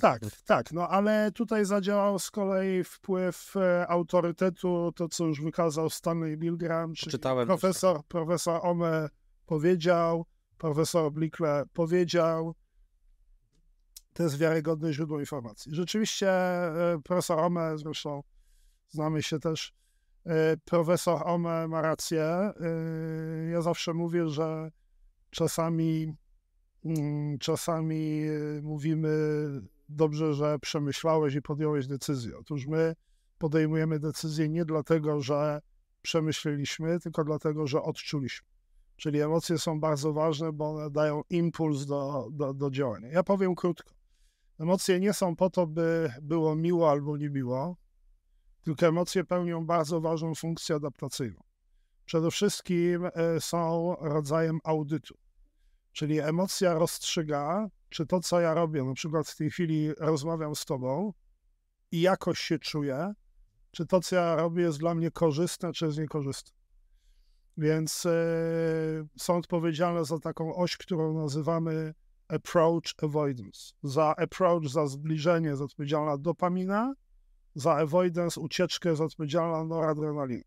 Tak, 0.00 0.22
tak, 0.44 0.72
no 0.72 0.88
ale 0.88 1.32
tutaj 1.32 1.64
zadziałał 1.64 2.18
z 2.18 2.30
kolei 2.30 2.84
wpływ 2.84 3.56
e, 3.56 3.86
autorytetu, 3.88 4.92
to 4.96 5.08
co 5.08 5.24
już 5.24 5.40
wykazał 5.40 5.90
Stanley 5.90 6.38
Milgram, 6.38 6.94
czyli 6.94 7.12
Czytałem 7.12 7.46
profesor, 7.46 8.00
profesor 8.08 8.60
Ome 8.62 9.08
powiedział, 9.46 10.26
profesor 10.58 11.12
Blickle 11.12 11.64
powiedział, 11.72 12.54
to 14.18 14.22
jest 14.22 14.38
wiarygodne 14.38 14.92
źródło 14.92 15.20
informacji. 15.20 15.74
Rzeczywiście 15.74 16.30
e, 16.30 17.00
profesor 17.04 17.38
Ome, 17.38 17.78
zresztą 17.78 18.22
znamy 18.88 19.22
się 19.22 19.38
też, 19.38 19.72
e, 20.26 20.56
profesor 20.64 21.22
Ome 21.24 21.68
ma 21.68 21.82
rację. 21.82 22.52
Ja 23.52 23.62
zawsze 23.62 23.94
mówię, 23.94 24.28
że 24.28 24.70
czasami 25.30 26.12
Mm, 26.84 27.38
czasami 27.38 28.22
mówimy, 28.62 29.10
dobrze, 29.88 30.34
że 30.34 30.58
przemyślałeś 30.58 31.34
i 31.34 31.42
podjąłeś 31.42 31.86
decyzję. 31.86 32.38
Otóż 32.38 32.66
my 32.66 32.94
podejmujemy 33.38 33.98
decyzję 33.98 34.48
nie 34.48 34.64
dlatego, 34.64 35.20
że 35.20 35.60
przemyśleliśmy, 36.02 37.00
tylko 37.00 37.24
dlatego, 37.24 37.66
że 37.66 37.82
odczuliśmy. 37.82 38.48
Czyli 38.96 39.20
emocje 39.20 39.58
są 39.58 39.80
bardzo 39.80 40.12
ważne, 40.12 40.52
bo 40.52 40.70
one 40.70 40.90
dają 40.90 41.22
impuls 41.30 41.86
do, 41.86 42.28
do, 42.32 42.54
do 42.54 42.70
działania. 42.70 43.08
Ja 43.08 43.22
powiem 43.22 43.54
krótko. 43.54 43.97
Emocje 44.58 45.00
nie 45.00 45.12
są 45.12 45.36
po 45.36 45.50
to, 45.50 45.66
by 45.66 46.12
było 46.22 46.56
miło 46.56 46.90
albo 46.90 47.16
niemiło, 47.16 47.76
tylko 48.62 48.86
emocje 48.86 49.24
pełnią 49.24 49.66
bardzo 49.66 50.00
ważną 50.00 50.34
funkcję 50.34 50.76
adaptacyjną. 50.76 51.40
Przede 52.04 52.30
wszystkim 52.30 53.04
y, 53.04 53.10
są 53.40 53.94
rodzajem 54.00 54.58
audytu. 54.64 55.14
Czyli 55.92 56.20
emocja 56.20 56.74
rozstrzyga, 56.74 57.68
czy 57.88 58.06
to, 58.06 58.20
co 58.20 58.40
ja 58.40 58.54
robię, 58.54 58.84
na 58.84 58.94
przykład 58.94 59.28
w 59.28 59.36
tej 59.36 59.50
chwili 59.50 59.94
rozmawiam 59.98 60.56
z 60.56 60.64
tobą 60.64 61.12
i 61.92 62.00
jakoś 62.00 62.38
się 62.38 62.58
czuję, 62.58 63.12
czy 63.70 63.86
to, 63.86 64.00
co 64.00 64.16
ja 64.16 64.36
robię, 64.36 64.62
jest 64.62 64.78
dla 64.78 64.94
mnie 64.94 65.10
korzystne, 65.10 65.72
czy 65.72 65.86
jest 65.86 65.98
niekorzystne. 65.98 66.58
Więc 67.56 68.06
e, 68.06 68.12
są 69.18 69.36
odpowiedzialne 69.36 70.04
za 70.04 70.18
taką 70.18 70.54
oś, 70.54 70.76
którą 70.76 71.22
nazywamy 71.22 71.94
approach 72.28 72.94
avoidance. 73.02 73.72
Za 73.82 74.14
approach, 74.16 74.68
za 74.68 74.86
zbliżenie 74.86 75.48
jest 75.48 75.62
odpowiedzialna 75.62 76.18
dopamina, 76.18 76.94
za 77.54 77.74
avoidance, 77.74 78.40
ucieczkę 78.40 78.88
jest 78.88 79.00
odpowiedzialna 79.00 79.64
noradrenalina. 79.64 80.44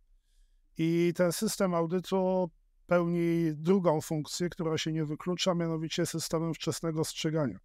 I 0.77 1.13
ten 1.15 1.31
system 1.31 1.73
audytu 1.73 2.49
pełni 2.87 3.51
drugą 3.55 4.01
funkcję, 4.01 4.49
która 4.49 4.77
się 4.77 4.91
nie 4.91 5.05
wyklucza, 5.05 5.55
mianowicie 5.55 6.05
systemem 6.05 6.53
wczesnego 6.53 7.05
strzegania. 7.05 7.59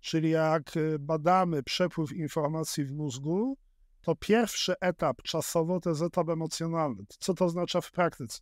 Czyli 0.00 0.30
jak 0.30 0.76
y, 0.76 0.98
badamy 0.98 1.62
przepływ 1.62 2.12
informacji 2.12 2.84
w 2.84 2.92
mózgu, 2.92 3.56
to 4.00 4.14
pierwszy 4.16 4.74
etap 4.80 5.22
czasowo 5.22 5.80
to 5.80 5.90
jest 5.90 6.02
etap 6.02 6.28
emocjonalny. 6.28 7.04
Co 7.08 7.34
to 7.34 7.44
oznacza 7.44 7.80
w 7.80 7.90
praktyce? 7.90 8.38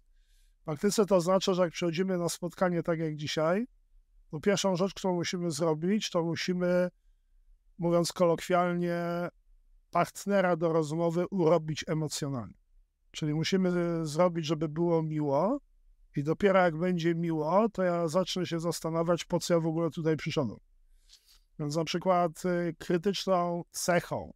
W 0.61 0.65
praktyce 0.65 1.07
to 1.07 1.17
oznacza, 1.17 1.55
że 1.55 1.63
jak 1.63 1.73
przychodzimy 1.73 2.19
na 2.19 2.29
spotkanie 2.29 2.83
tak 2.83 2.99
jak 2.99 3.17
dzisiaj, 3.17 3.67
to 4.35 4.41
pierwszą 4.41 4.77
rzecz, 4.77 4.95
którą 4.95 5.15
musimy 5.15 5.51
zrobić, 5.51 6.11
to 6.11 6.23
musimy, 6.23 6.91
mówiąc 7.79 8.13
kolokwialnie, 8.13 9.29
partnera 9.91 10.57
do 10.57 10.73
rozmowy 10.73 11.27
urobić 11.27 11.85
emocjonalnie. 11.89 12.55
Czyli 13.11 13.35
musimy 13.35 13.71
zrobić, 14.07 14.47
żeby 14.47 14.69
było 14.69 15.03
miło, 15.03 15.61
i 16.17 16.23
dopiero 16.23 16.61
jak 16.61 16.77
będzie 16.77 17.15
miło, 17.15 17.69
to 17.69 17.83
ja 17.83 18.09
zacznę 18.09 18.47
się 18.47 18.61
zastanawiać, 18.61 19.25
po 19.25 19.41
co 19.41 19.55
ja 19.55 19.61
w 19.61 19.67
ogóle 19.67 19.91
tutaj 19.91 20.17
przyszedłem. 20.17 20.59
Więc 21.59 21.77
na 21.77 21.85
przykład 21.85 22.45
y, 22.45 22.75
krytyczną 22.79 23.65
cechą 23.71 24.33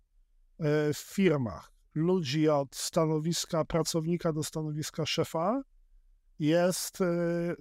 y, 0.60 0.94
w 0.94 0.98
firmach 0.98 1.72
ludzi 1.94 2.48
od 2.48 2.76
stanowiska 2.76 3.64
pracownika 3.64 4.32
do 4.32 4.42
stanowiska 4.42 5.06
szefa 5.06 5.62
jest 6.38 7.00
y, 7.00 7.04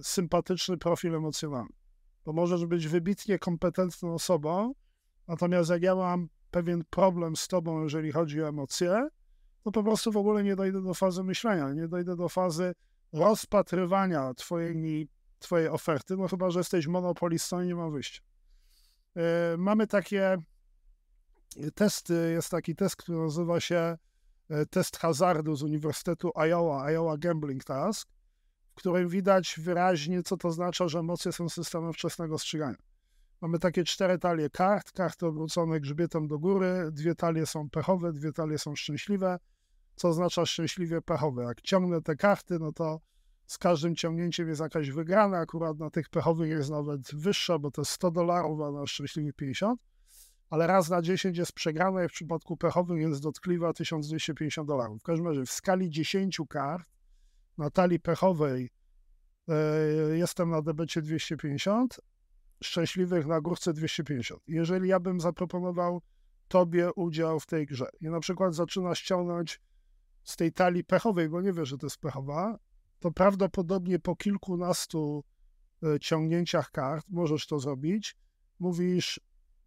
sympatyczny 0.02 0.78
profil 0.78 1.16
emocjonalny. 1.16 1.87
Bo 2.28 2.34
możesz 2.34 2.66
być 2.66 2.88
wybitnie 2.88 3.40
kompetentną 3.40 4.14
osobą, 4.14 4.74
natomiast 5.28 5.70
jak 5.70 5.82
ja 5.82 5.96
mam 5.96 6.30
pewien 6.52 6.84
problem 6.90 7.36
z 7.36 7.48
tobą, 7.48 7.84
jeżeli 7.84 8.12
chodzi 8.12 8.44
o 8.44 8.48
emocje, 8.48 9.08
to 9.64 9.72
po 9.72 9.84
prostu 9.84 10.12
w 10.12 10.18
ogóle 10.18 10.44
nie 10.44 10.56
dojdę 10.56 10.82
do 10.82 10.94
fazy 10.94 11.24
myślenia, 11.24 11.74
nie 11.74 11.88
dojdę 11.88 12.16
do 12.16 12.30
fazy 12.30 12.74
rozpatrywania 13.14 14.34
twojej, 14.34 15.08
twojej 15.40 15.68
oferty, 15.70 16.18
no 16.18 16.28
chyba, 16.28 16.50
że 16.50 16.60
jesteś 16.60 16.88
monopolistą 16.88 17.62
i 17.62 17.68
nie 17.68 17.76
ma 17.76 17.90
wyjścia. 17.90 18.22
E, 19.16 19.58
mamy 19.58 19.88
takie 19.88 20.38
testy, 21.76 22.32
jest 22.32 22.50
taki 22.50 22.76
test, 22.76 22.96
który 22.96 23.18
nazywa 23.20 23.60
się 23.60 23.98
e, 24.50 24.66
test 24.66 24.98
hazardu 24.98 25.56
z 25.56 25.64
Uniwersytetu 25.64 26.32
Iowa, 26.36 26.92
Iowa 26.92 27.18
Gambling 27.18 27.64
Task, 27.64 28.10
którym 28.78 29.10
widać 29.10 29.56
wyraźnie, 29.58 30.24
co 30.24 30.38
to 30.38 30.48
oznacza, 30.48 30.88
że 30.88 31.00
emocje 31.00 31.32
są 31.32 31.50
systemem 31.50 31.94
wczesnego 31.94 32.40
strzygania. 32.40 32.78
Mamy 33.42 33.60
takie 33.60 33.84
cztery 33.84 34.20
talie 34.20 34.50
kart, 34.50 34.92
karty 34.92 35.26
obrócone 35.26 35.80
grzbietem 35.80 36.28
do 36.28 36.40
góry, 36.40 36.90
dwie 36.92 37.16
talie 37.16 37.46
są 37.46 37.70
pechowe, 37.70 38.14
dwie 38.14 38.32
talie 38.34 38.58
są 38.58 38.76
szczęśliwe, 38.76 39.40
co 39.96 40.08
oznacza 40.08 40.46
szczęśliwie 40.46 41.02
pechowe. 41.02 41.44
Jak 41.44 41.62
ciągnę 41.62 42.02
te 42.02 42.16
karty, 42.16 42.60
no 42.60 42.72
to 42.72 43.00
z 43.48 43.58
każdym 43.58 43.96
ciągnięciem 43.96 44.48
jest 44.50 44.62
jakaś 44.62 44.92
wygrana. 44.92 45.38
Akurat 45.38 45.80
na 45.80 45.90
tych 45.90 46.10
pechowych 46.10 46.50
jest 46.50 46.70
nawet 46.70 47.16
wyższa, 47.16 47.60
bo 47.60 47.72
to 47.72 47.82
jest 47.82 47.92
100 47.92 48.12
dolarów, 48.12 48.62
a 48.62 48.72
na 48.72 48.88
szczęśliwie 48.88 49.34
50. 49.34 49.82
Ale 50.50 50.68
raz 50.68 50.90
na 50.90 51.02
10 51.02 51.38
jest 51.38 51.52
przegrana 51.52 52.04
i 52.04 52.08
w 52.08 52.12
przypadku 52.12 52.58
pechowym 52.58 52.98
jest 52.98 53.22
dotkliwa 53.22 53.74
1250 53.74 54.68
dolarów. 54.68 55.00
W 55.00 55.04
każdym 55.04 55.28
razie 55.28 55.46
w 55.46 55.52
skali 55.52 55.90
10 55.90 56.42
kart 56.50 56.97
na 57.58 57.70
talii 57.70 58.00
pechowej 58.00 58.70
yy, 59.48 60.18
jestem 60.18 60.50
na 60.50 60.62
debecie 60.62 61.02
250, 61.02 62.00
szczęśliwych 62.64 63.26
na 63.26 63.42
górce 63.42 63.74
250. 63.74 64.42
Jeżeli 64.48 64.90
ja 64.90 65.00
bym 65.00 65.22
zaproponował 65.22 66.02
tobie 66.48 66.94
udział 66.94 67.40
w 67.40 67.46
tej 67.46 67.66
grze 67.66 67.90
i 68.02 68.10
na 68.10 68.20
przykład 68.20 68.56
zaczyna 68.56 68.96
ściągnąć 68.96 69.62
z 70.24 70.36
tej 70.36 70.54
talii 70.54 70.84
pechowej, 70.84 71.30
bo 71.30 71.42
nie 71.42 71.54
wiesz, 71.54 71.70
że 71.70 71.78
to 71.78 71.86
jest 71.86 71.98
pechowa, 71.98 72.60
to 73.00 73.12
prawdopodobnie 73.12 74.00
po 74.00 74.16
kilkunastu 74.16 75.24
e, 75.84 76.00
ciągnięciach 76.00 76.72
kart 76.72 77.06
możesz 77.10 77.48
to 77.48 77.60
zrobić. 77.60 78.16
Mówisz, 78.60 79.20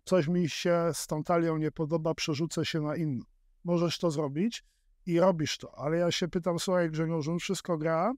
coś 0.04 0.28
mi 0.28 0.48
się 0.48 0.90
z 0.92 1.06
tą 1.06 1.24
talią 1.24 1.56
nie 1.56 1.70
podoba, 1.70 2.14
przerzucę 2.14 2.64
się 2.64 2.80
na 2.80 2.96
inną. 2.96 3.24
Możesz 3.64 3.98
to 3.98 4.10
zrobić 4.10 4.64
i 5.10 5.20
robisz 5.20 5.58
to. 5.58 5.78
Ale 5.78 5.96
ja 5.96 6.10
się 6.10 6.28
pytam, 6.28 6.58
słuchaj 6.58 6.90
Grzegorzu, 6.90 7.38
wszystko 7.38 7.78
gra, 7.78 8.12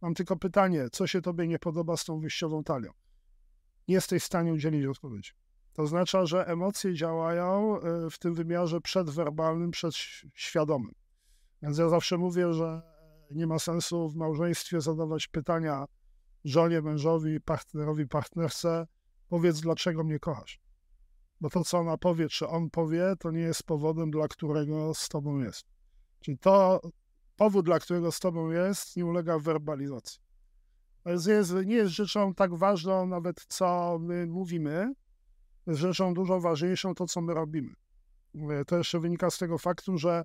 mam 0.00 0.14
tylko 0.14 0.36
pytanie, 0.36 0.88
co 0.92 1.06
się 1.06 1.22
tobie 1.22 1.46
nie 1.46 1.58
podoba 1.58 1.96
z 1.96 2.04
tą 2.04 2.20
wyjściową 2.20 2.64
talią? 2.64 2.92
Nie 3.88 3.94
jesteś 3.94 4.22
w 4.22 4.26
stanie 4.26 4.52
udzielić 4.52 4.86
odpowiedzi. 4.86 5.30
To 5.72 5.82
oznacza, 5.82 6.26
że 6.26 6.46
emocje 6.46 6.94
działają 6.94 7.80
e, 7.80 8.10
w 8.10 8.18
tym 8.18 8.34
wymiarze 8.34 8.80
przedwerbalnym, 8.80 9.70
przedświadomym. 9.70 10.94
Więc 11.62 11.78
ja 11.78 11.88
zawsze 11.88 12.18
mówię, 12.18 12.52
że 12.52 12.82
nie 13.30 13.46
ma 13.46 13.58
sensu 13.58 14.08
w 14.08 14.16
małżeństwie 14.16 14.80
zadawać 14.80 15.28
pytania 15.28 15.84
żonie, 16.44 16.82
mężowi, 16.82 17.40
partnerowi, 17.40 18.08
partnerce, 18.08 18.86
powiedz, 19.28 19.60
dlaczego 19.60 20.04
mnie 20.04 20.18
kochasz. 20.18 20.60
Bo 21.40 21.50
to, 21.50 21.64
co 21.64 21.78
ona 21.78 21.98
powie, 21.98 22.28
czy 22.28 22.48
on 22.48 22.70
powie, 22.70 23.14
to 23.18 23.30
nie 23.30 23.40
jest 23.40 23.62
powodem, 23.62 24.10
dla 24.10 24.28
którego 24.28 24.94
z 24.94 25.08
tobą 25.08 25.38
jest. 25.38 25.75
Czyli 26.26 26.38
to 26.38 26.80
powód, 27.36 27.64
dla 27.64 27.78
którego 27.78 28.12
z 28.12 28.20
tobą 28.20 28.50
jest, 28.50 28.96
nie 28.96 29.06
ulega 29.06 29.38
werbalizacji. 29.38 30.20
Więc 31.06 31.26
jest, 31.26 31.54
nie 31.66 31.74
jest 31.74 31.92
rzeczą 31.92 32.34
tak 32.34 32.54
ważną 32.54 33.06
nawet, 33.06 33.44
co 33.48 33.98
my 34.00 34.26
mówimy, 34.26 34.94
jest 35.66 35.80
rzeczą 35.80 36.14
dużo 36.14 36.40
ważniejszą 36.40 36.94
to, 36.94 37.06
co 37.06 37.20
my 37.20 37.34
robimy. 37.34 37.74
To 38.66 38.78
jeszcze 38.78 39.00
wynika 39.00 39.30
z 39.30 39.38
tego 39.38 39.58
faktu, 39.58 39.98
że 39.98 40.24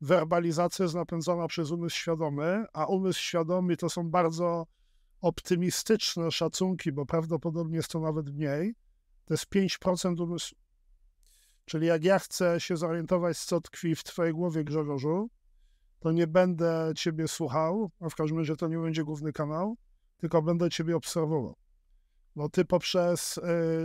werbalizacja 0.00 0.82
jest 0.82 0.94
napędzana 0.94 1.48
przez 1.48 1.70
umysł 1.70 1.96
świadomy, 1.96 2.64
a 2.72 2.86
umysł 2.86 3.20
świadomy 3.20 3.76
to 3.76 3.90
są 3.90 4.10
bardzo 4.10 4.66
optymistyczne 5.20 6.30
szacunki, 6.30 6.92
bo 6.92 7.06
prawdopodobnie 7.06 7.76
jest 7.76 7.90
to 7.90 8.00
nawet 8.00 8.34
mniej. 8.34 8.74
To 9.24 9.34
jest 9.34 9.46
5% 9.46 10.22
umysłu. 10.22 10.58
Czyli 11.64 11.86
jak 11.86 12.04
ja 12.04 12.18
chcę 12.18 12.60
się 12.60 12.76
zorientować, 12.76 13.38
co 13.38 13.60
tkwi 13.60 13.96
w 13.96 14.04
twojej 14.04 14.32
głowie, 14.32 14.64
Grzegorzu, 14.64 15.30
to 15.98 16.12
nie 16.12 16.26
będę 16.26 16.92
ciebie 16.96 17.28
słuchał, 17.28 17.90
a 18.00 18.08
w 18.08 18.14
każdym 18.14 18.38
razie 18.38 18.56
to 18.56 18.68
nie 18.68 18.78
będzie 18.78 19.04
główny 19.04 19.32
kanał, 19.32 19.76
tylko 20.16 20.42
będę 20.42 20.70
ciebie 20.70 20.96
obserwował. 20.96 21.54
Bo 22.36 22.48
ty 22.48 22.64
poprzez 22.64 23.38
y, 23.38 23.42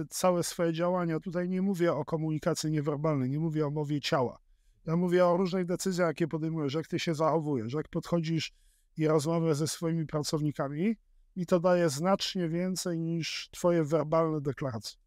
całe 0.10 0.44
swoje 0.44 0.74
działania, 0.74 1.20
tutaj 1.20 1.50
nie 1.50 1.62
mówię 1.62 1.94
o 1.94 2.06
komunikacji 2.06 2.72
niewerbalnej, 2.72 3.30
nie 3.30 3.40
mówię 3.40 3.68
o 3.68 3.72
mowie 3.72 4.02
ciała. 4.02 4.38
Ja 4.86 4.96
mówię 4.96 5.26
o 5.26 5.38
różnych 5.38 5.66
decyzjach, 5.66 6.08
jakie 6.08 6.28
podejmujesz, 6.28 6.74
jak 6.74 6.88
ty 6.88 7.00
się 7.00 7.16
zachowujesz, 7.16 7.74
jak 7.74 7.90
podchodzisz 7.90 8.52
i 8.98 9.08
rozmawiasz 9.08 9.58
ze 9.58 9.68
swoimi 9.68 10.06
pracownikami, 10.06 10.96
i 11.36 11.46
to 11.46 11.60
daje 11.60 11.90
znacznie 11.90 12.50
więcej 12.50 13.00
niż 13.00 13.50
twoje 13.52 13.84
werbalne 13.84 14.42
deklaracje. 14.42 14.98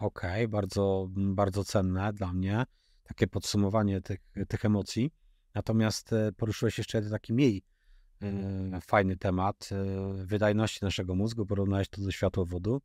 Okej, 0.00 0.30
okay, 0.30 0.48
bardzo, 0.48 1.08
bardzo 1.16 1.64
cenne 1.64 2.12
dla 2.12 2.32
mnie 2.32 2.64
takie 3.04 3.26
podsumowanie 3.26 4.00
tych, 4.00 4.20
tych 4.48 4.64
emocji. 4.64 5.10
Natomiast 5.54 6.12
e, 6.12 6.32
poruszyłeś 6.32 6.78
jeszcze 6.78 6.98
jeden 6.98 7.10
taki 7.10 7.32
mniej 7.32 7.62
e, 8.22 8.80
fajny 8.80 9.16
temat 9.16 9.68
e, 9.72 10.24
wydajności 10.24 10.84
naszego 10.84 11.14
mózgu, 11.14 11.46
porównałeś 11.46 11.88
to 11.88 12.02
do 12.02 12.10
światłowodu. 12.10 12.80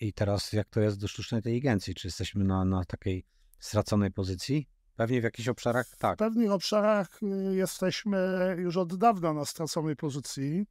I 0.00 0.12
teraz 0.12 0.52
jak 0.52 0.68
to 0.68 0.80
jest 0.80 1.00
do 1.00 1.08
sztucznej 1.08 1.38
inteligencji? 1.38 1.94
Czy 1.94 2.06
jesteśmy 2.06 2.44
na, 2.44 2.64
na 2.64 2.84
takiej 2.84 3.24
straconej 3.58 4.10
pozycji? 4.10 4.68
Pewnie 4.96 5.20
w 5.20 5.24
jakichś 5.24 5.48
obszarach 5.48 5.96
tak. 5.98 6.16
W 6.16 6.18
pewnych 6.18 6.50
obszarach 6.50 7.22
y, 7.22 7.56
jesteśmy 7.56 8.18
już 8.58 8.76
od 8.76 8.96
dawna 8.96 9.32
na 9.32 9.44
straconej 9.44 9.96
pozycji. 9.96 10.66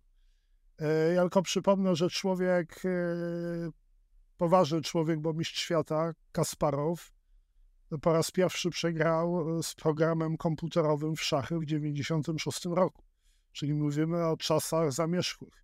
Ja 1.15 1.21
tylko 1.21 1.41
przypomnę, 1.41 1.95
że 1.95 2.09
człowiek, 2.09 2.81
poważny 4.37 4.81
człowiek, 4.81 5.19
bo 5.19 5.33
mistrz 5.33 5.61
świata, 5.61 6.13
Kasparow, 6.31 7.11
po 8.01 8.13
raz 8.13 8.31
pierwszy 8.31 8.69
przegrał 8.69 9.45
z 9.63 9.75
programem 9.75 10.37
komputerowym 10.37 11.15
w 11.15 11.21
szachy 11.21 11.55
w 11.55 11.65
1996 11.65 12.65
roku. 12.65 13.03
Czyli 13.51 13.73
mówimy 13.73 14.25
o 14.25 14.37
czasach 14.37 14.91
zamierzchłych. 14.91 15.63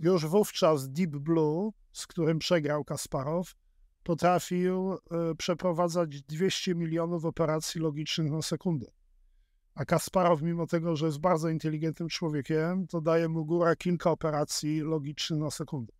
Już 0.00 0.26
wówczas 0.26 0.88
Deep 0.88 1.10
Blue, 1.10 1.72
z 1.92 2.06
którym 2.06 2.38
przegrał 2.38 2.84
Kasparow, 2.84 3.54
potrafił 4.02 4.92
e, 4.92 4.98
przeprowadzać 5.38 6.22
200 6.22 6.74
milionów 6.74 7.24
operacji 7.24 7.80
logicznych 7.80 8.32
na 8.32 8.42
sekundę. 8.42 8.86
A 9.74 9.84
Kasparow, 9.84 10.42
mimo 10.42 10.66
tego, 10.66 10.96
że 10.96 11.06
jest 11.06 11.20
bardzo 11.20 11.48
inteligentnym 11.48 12.08
człowiekiem, 12.08 12.86
to 12.86 13.00
daje 13.00 13.28
mu 13.28 13.44
góra 13.44 13.76
kilka 13.76 14.10
operacji 14.10 14.80
logicznych 14.80 15.40
na 15.40 15.50
sekundę. 15.50 15.92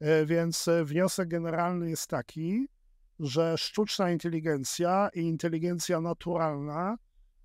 E, 0.00 0.26
więc 0.26 0.68
e, 0.68 0.84
wniosek 0.84 1.28
generalny 1.28 1.90
jest 1.90 2.06
taki, 2.06 2.68
że 3.20 3.58
sztuczna 3.58 4.10
inteligencja 4.10 5.08
i 5.14 5.20
inteligencja 5.20 6.00
naturalna 6.00 6.96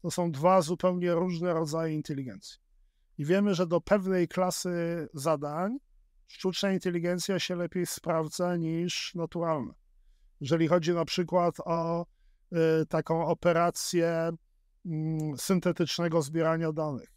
to 0.02 0.12
są 0.12 0.32
dwa 0.32 0.62
zupełnie 0.62 1.12
różne 1.12 1.54
rodzaje 1.54 1.96
inteligencji. 1.96 2.60
I 3.18 3.26
wiemy, 3.26 3.56
że 3.56 3.68
do 3.68 3.82
pewnej 3.82 4.28
klasy 4.28 5.08
zadań 5.14 5.78
sztuczna 6.28 6.72
inteligencja 6.72 7.40
się 7.40 7.56
lepiej 7.56 7.86
sprawdza 7.86 8.56
niż 8.56 9.16
naturalna. 9.16 9.74
Jeżeli 10.42 10.68
chodzi 10.68 10.94
na 10.94 11.06
przykład 11.06 11.56
o 11.66 12.06
y, 12.82 12.86
taką 12.86 13.26
operację 13.26 14.30
y, 14.86 14.90
syntetycznego 15.38 16.22
zbierania 16.22 16.72
danych, 16.72 17.14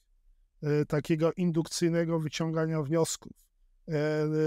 y, 0.62 0.86
takiego 0.86 1.32
indukcyjnego 1.32 2.20
wyciągania 2.20 2.82
wniosków, 2.82 3.32
y, 3.88 3.92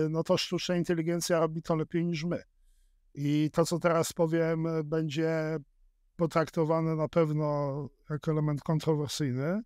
no 0.09 0.23
to 0.23 0.37
sztuczna 0.37 0.75
inteligencja 0.75 1.39
robi 1.39 1.61
to 1.61 1.75
lepiej 1.75 2.05
niż 2.05 2.23
my. 2.23 2.43
I 3.19 3.49
to, 3.53 3.65
co 3.65 3.79
teraz 3.79 4.13
powiem, 4.13 4.67
będzie 4.83 5.57
potraktowane 6.15 6.95
na 6.95 7.07
pewno 7.07 7.73
jako 8.09 8.31
element 8.31 8.61
kontrowersyjny, 8.61 9.61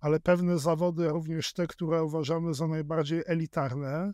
ale 0.00 0.20
pewne 0.20 0.58
zawody, 0.58 1.08
również 1.08 1.52
te, 1.52 1.66
które 1.66 2.04
uważamy 2.04 2.54
za 2.54 2.66
najbardziej 2.66 3.22
elitarne, 3.26 4.12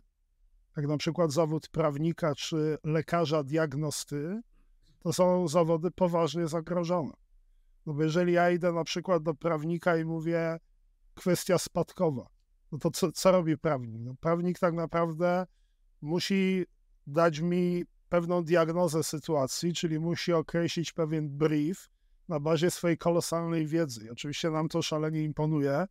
jak 0.77 0.87
na 0.87 0.97
przykład 0.97 1.31
zawód 1.31 1.69
prawnika 1.69 2.35
czy 2.35 2.77
lekarza 2.83 3.43
diagnosty, 3.43 4.41
to 4.99 5.13
są 5.13 5.47
zawody 5.47 5.91
poważnie 5.91 6.47
zagrożone. 6.47 7.13
No 7.85 7.93
bo 7.93 8.03
jeżeli 8.03 8.33
ja 8.33 8.51
idę 8.51 8.73
na 8.73 8.83
przykład 8.83 9.23
do 9.23 9.33
prawnika 9.33 9.97
i 9.97 10.05
mówię 10.05 10.59
kwestia 11.13 11.57
spadkowa, 11.57 12.27
no 12.71 12.77
to 12.77 12.91
co, 12.91 13.11
co 13.11 13.31
robi 13.31 13.57
prawnik? 13.57 14.01
No 14.01 14.15
prawnik 14.19 14.59
tak 14.59 14.73
naprawdę 14.73 15.45
musi 16.01 16.65
dać 17.07 17.39
mi 17.39 17.85
pewną 18.15 18.43
diagnozę 18.43 19.03
sytuacji, 19.03 19.73
czyli 19.73 19.99
musi 19.99 20.33
określić 20.33 20.93
pewien 20.93 21.29
brief 21.29 21.89
na 22.27 22.39
bazie 22.39 22.71
swojej 22.71 22.97
kolosalnej 22.97 23.67
wiedzy. 23.67 24.11
Oczywiście 24.11 24.51
nam 24.51 24.69
to 24.69 24.81
szalenie 24.81 25.23
imponuje, 25.23 25.85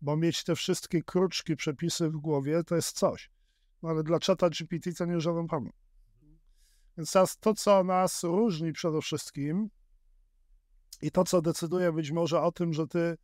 bo 0.00 0.16
mieć 0.16 0.44
te 0.44 0.56
wszystkie 0.56 1.02
kruczki, 1.02 1.56
przepisy 1.56 2.10
w 2.10 2.16
głowie 2.16 2.64
to 2.64 2.76
jest 2.76 2.98
coś. 2.98 3.30
No 3.82 3.88
ale 3.88 4.02
dla 4.02 4.20
czata 4.20 4.50
GPT 4.50 4.92
to 4.92 5.04
nie 5.04 5.12
jest 5.12 5.24
żaden 5.24 5.46
problem. 5.46 5.72
Więc 6.96 7.12
teraz 7.12 7.38
to, 7.38 7.54
co 7.54 7.84
nas 7.84 8.22
różni 8.22 8.72
przede 8.72 9.00
wszystkim 9.00 9.70
i 11.02 11.10
to, 11.10 11.24
co 11.24 11.42
decyduje 11.42 11.92
być 11.92 12.10
może 12.10 12.40
o 12.40 12.52
tym, 12.52 12.72
że 12.72 12.86
ty 12.86 13.16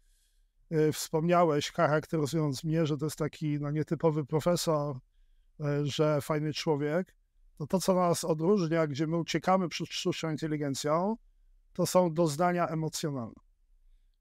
y, 0.73 0.93
wspomniałeś, 0.93 1.73
charakteryzując 1.73 2.65
mnie, 2.65 2.87
że 2.87 2.97
to 2.97 3.07
jest 3.07 3.19
taki 3.19 3.61
no, 3.61 3.71
nietypowy 3.71 4.25
profesor, 4.25 4.97
y, 5.61 5.87
że 5.87 6.21
fajny 6.21 6.53
człowiek, 6.53 7.19
to 7.59 7.67
to, 7.67 7.81
co 7.81 7.95
nas 7.95 8.25
odróżnia, 8.25 8.87
gdzie 8.87 9.07
my 9.07 9.17
uciekamy 9.17 9.69
przed 9.69 9.89
sztuczną 9.89 10.31
inteligencją, 10.31 11.17
to 11.73 11.87
są 11.87 12.15
doznania 12.15 12.67
emocjonalne. 12.67 13.41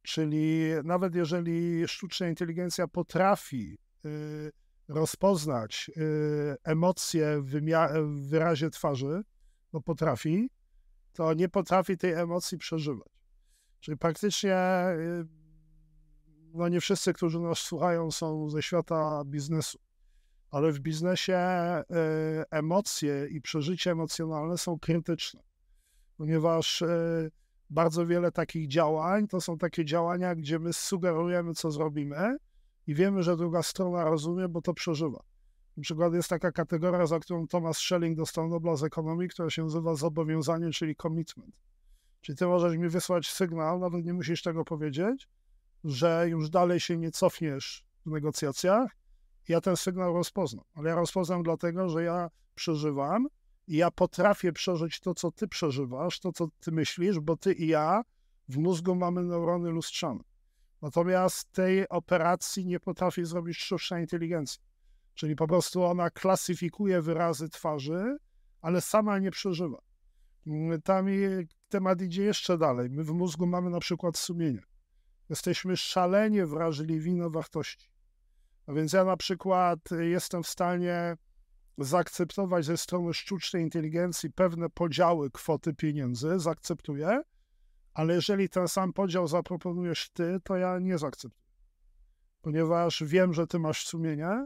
Czyli 0.02 0.62
nawet 0.84 1.16
jeżeli 1.16 1.88
sztuczna 1.88 2.28
inteligencja 2.28 2.88
potrafi 2.88 3.78
y, 4.06 4.52
rozpoznać 4.88 5.92
y, 5.98 6.56
emocje 6.64 7.42
w, 7.42 7.52
w 8.04 8.30
wyrazie 8.30 8.70
twarzy, 8.70 9.22
no 9.74 9.82
potrafi, 9.82 10.50
to 11.14 11.34
nie 11.34 11.50
potrafi 11.50 11.98
tej 11.98 12.14
emocji 12.14 12.58
przeżywać. 12.58 13.08
Czyli 13.80 13.98
praktycznie 13.98 14.58
y, 14.90 15.28
no 16.54 16.68
nie 16.68 16.82
wszyscy, 16.82 17.14
którzy 17.14 17.40
nas 17.40 17.58
słuchają, 17.58 18.12
są 18.12 18.50
ze 18.50 18.62
świata 18.62 19.24
biznesu 19.26 19.87
ale 20.52 20.72
w 20.72 20.80
biznesie 20.80 21.36
e, 21.36 21.86
emocje 22.52 23.28
i 23.28 23.42
przeżycia 23.42 23.92
emocjonalne 23.92 24.58
są 24.58 24.80
krytyczne, 24.80 25.42
ponieważ 26.18 26.82
e, 26.82 27.30
bardzo 27.70 28.06
wiele 28.06 28.32
takich 28.32 28.68
działań 28.68 29.28
to 29.28 29.42
są 29.42 29.58
takie 29.58 29.86
działania, 29.86 30.36
gdzie 30.36 30.60
my 30.60 30.74
sugerujemy, 30.74 31.54
co 31.54 31.72
zrobimy 31.72 32.38
i 32.88 32.96
wiemy, 32.96 33.24
że 33.24 33.38
druga 33.38 33.64
strona 33.64 34.04
rozumie, 34.04 34.48
bo 34.48 34.62
to 34.62 34.74
przeżywa. 34.74 35.24
Na 35.78 35.84
przykład 35.84 36.14
jest 36.14 36.30
taka 36.30 36.52
kategoria, 36.52 37.06
za 37.06 37.20
którą 37.20 37.48
Thomas 37.48 37.78
Schelling 37.78 38.18
dostał 38.18 38.50
Nobla 38.50 38.76
z 38.76 38.84
ekonomii, 38.84 39.30
która 39.30 39.50
się 39.50 39.64
nazywa 39.64 39.96
zobowiązanie, 39.96 40.72
czyli 40.72 40.96
commitment. 40.96 41.56
Czyli 42.22 42.38
ty 42.38 42.46
możesz 42.46 42.78
mi 42.78 42.90
wysłać 42.90 43.30
sygnał, 43.30 43.80
nawet 43.80 44.06
nie 44.06 44.14
musisz 44.14 44.42
tego 44.44 44.66
powiedzieć, 44.66 45.28
że 45.84 46.26
już 46.30 46.50
dalej 46.50 46.80
się 46.80 46.98
nie 46.98 47.12
cofniesz 47.12 47.86
w 48.06 48.10
negocjacjach, 48.10 48.92
ja 49.48 49.62
ten 49.62 49.78
sygnał 49.78 50.14
rozpoznam. 50.14 50.66
Ale 50.74 50.90
ja 50.90 50.96
rozpoznam 50.96 51.44
dlatego, 51.44 51.90
że 51.90 52.04
ja 52.04 52.30
przeżywam 52.56 53.28
i 53.68 53.78
ja 53.78 53.92
potrafię 53.92 54.54
przeżyć 54.54 55.00
to, 55.00 55.14
co 55.14 55.32
ty 55.32 55.48
przeżywasz, 55.48 56.20
to, 56.20 56.32
co 56.32 56.48
ty 56.60 56.72
myślisz, 56.72 57.20
bo 57.20 57.38
ty 57.38 57.54
i 57.54 57.68
ja 57.68 58.02
w 58.50 58.58
mózgu 58.58 58.96
mamy 58.96 59.24
neurony 59.24 59.70
lustrzane. 59.70 60.24
Natomiast 60.82 61.52
tej 61.52 61.90
operacji 61.90 62.66
nie 62.66 62.80
potrafi 62.80 63.26
zrobić 63.26 63.58
sztuczna 63.58 64.00
inteligencja. 64.00 64.64
Czyli 65.14 65.36
po 65.36 65.48
prostu 65.48 65.84
ona 65.84 66.10
klasyfikuje 66.10 67.02
wyrazy 67.02 67.50
twarzy, 67.50 68.18
ale 68.62 68.82
sama 68.82 69.20
nie 69.20 69.32
przeżywa. 69.32 69.82
Tam 70.84 71.06
temat 71.70 72.02
idzie 72.02 72.24
jeszcze 72.24 72.58
dalej. 72.58 72.90
My 72.90 73.04
w 73.04 73.12
mózgu 73.12 73.48
mamy 73.48 73.70
na 73.70 73.80
przykład 73.80 74.18
sumienie. 74.18 74.62
Jesteśmy 75.30 75.78
szalenie 75.78 76.46
wrażliwi 76.46 77.16
na 77.16 77.30
wartości. 77.30 77.90
A 78.68 78.74
więc 78.74 78.94
ja 78.94 79.04
na 79.04 79.18
przykład 79.18 79.80
jestem 80.00 80.44
w 80.44 80.48
stanie 80.48 81.18
zaakceptować 81.78 82.66
ze 82.66 82.78
strony 82.78 83.14
sztucznej 83.14 83.64
inteligencji 83.64 84.32
pewne 84.32 84.70
podziały 84.70 85.32
kwoty 85.32 85.74
pieniędzy, 85.74 86.40
zaakceptuję, 86.40 87.22
ale 87.94 88.14
jeżeli 88.14 88.50
ten 88.50 88.68
sam 88.68 88.94
podział 88.94 89.28
zaproponujesz 89.28 90.10
ty, 90.10 90.40
to 90.44 90.56
ja 90.56 90.80
nie 90.80 90.98
zaakceptuję. 90.98 91.48
Ponieważ 92.42 93.04
wiem, 93.04 93.34
że 93.34 93.48
ty 93.48 93.60
masz 93.60 93.88
sumienie 93.88 94.46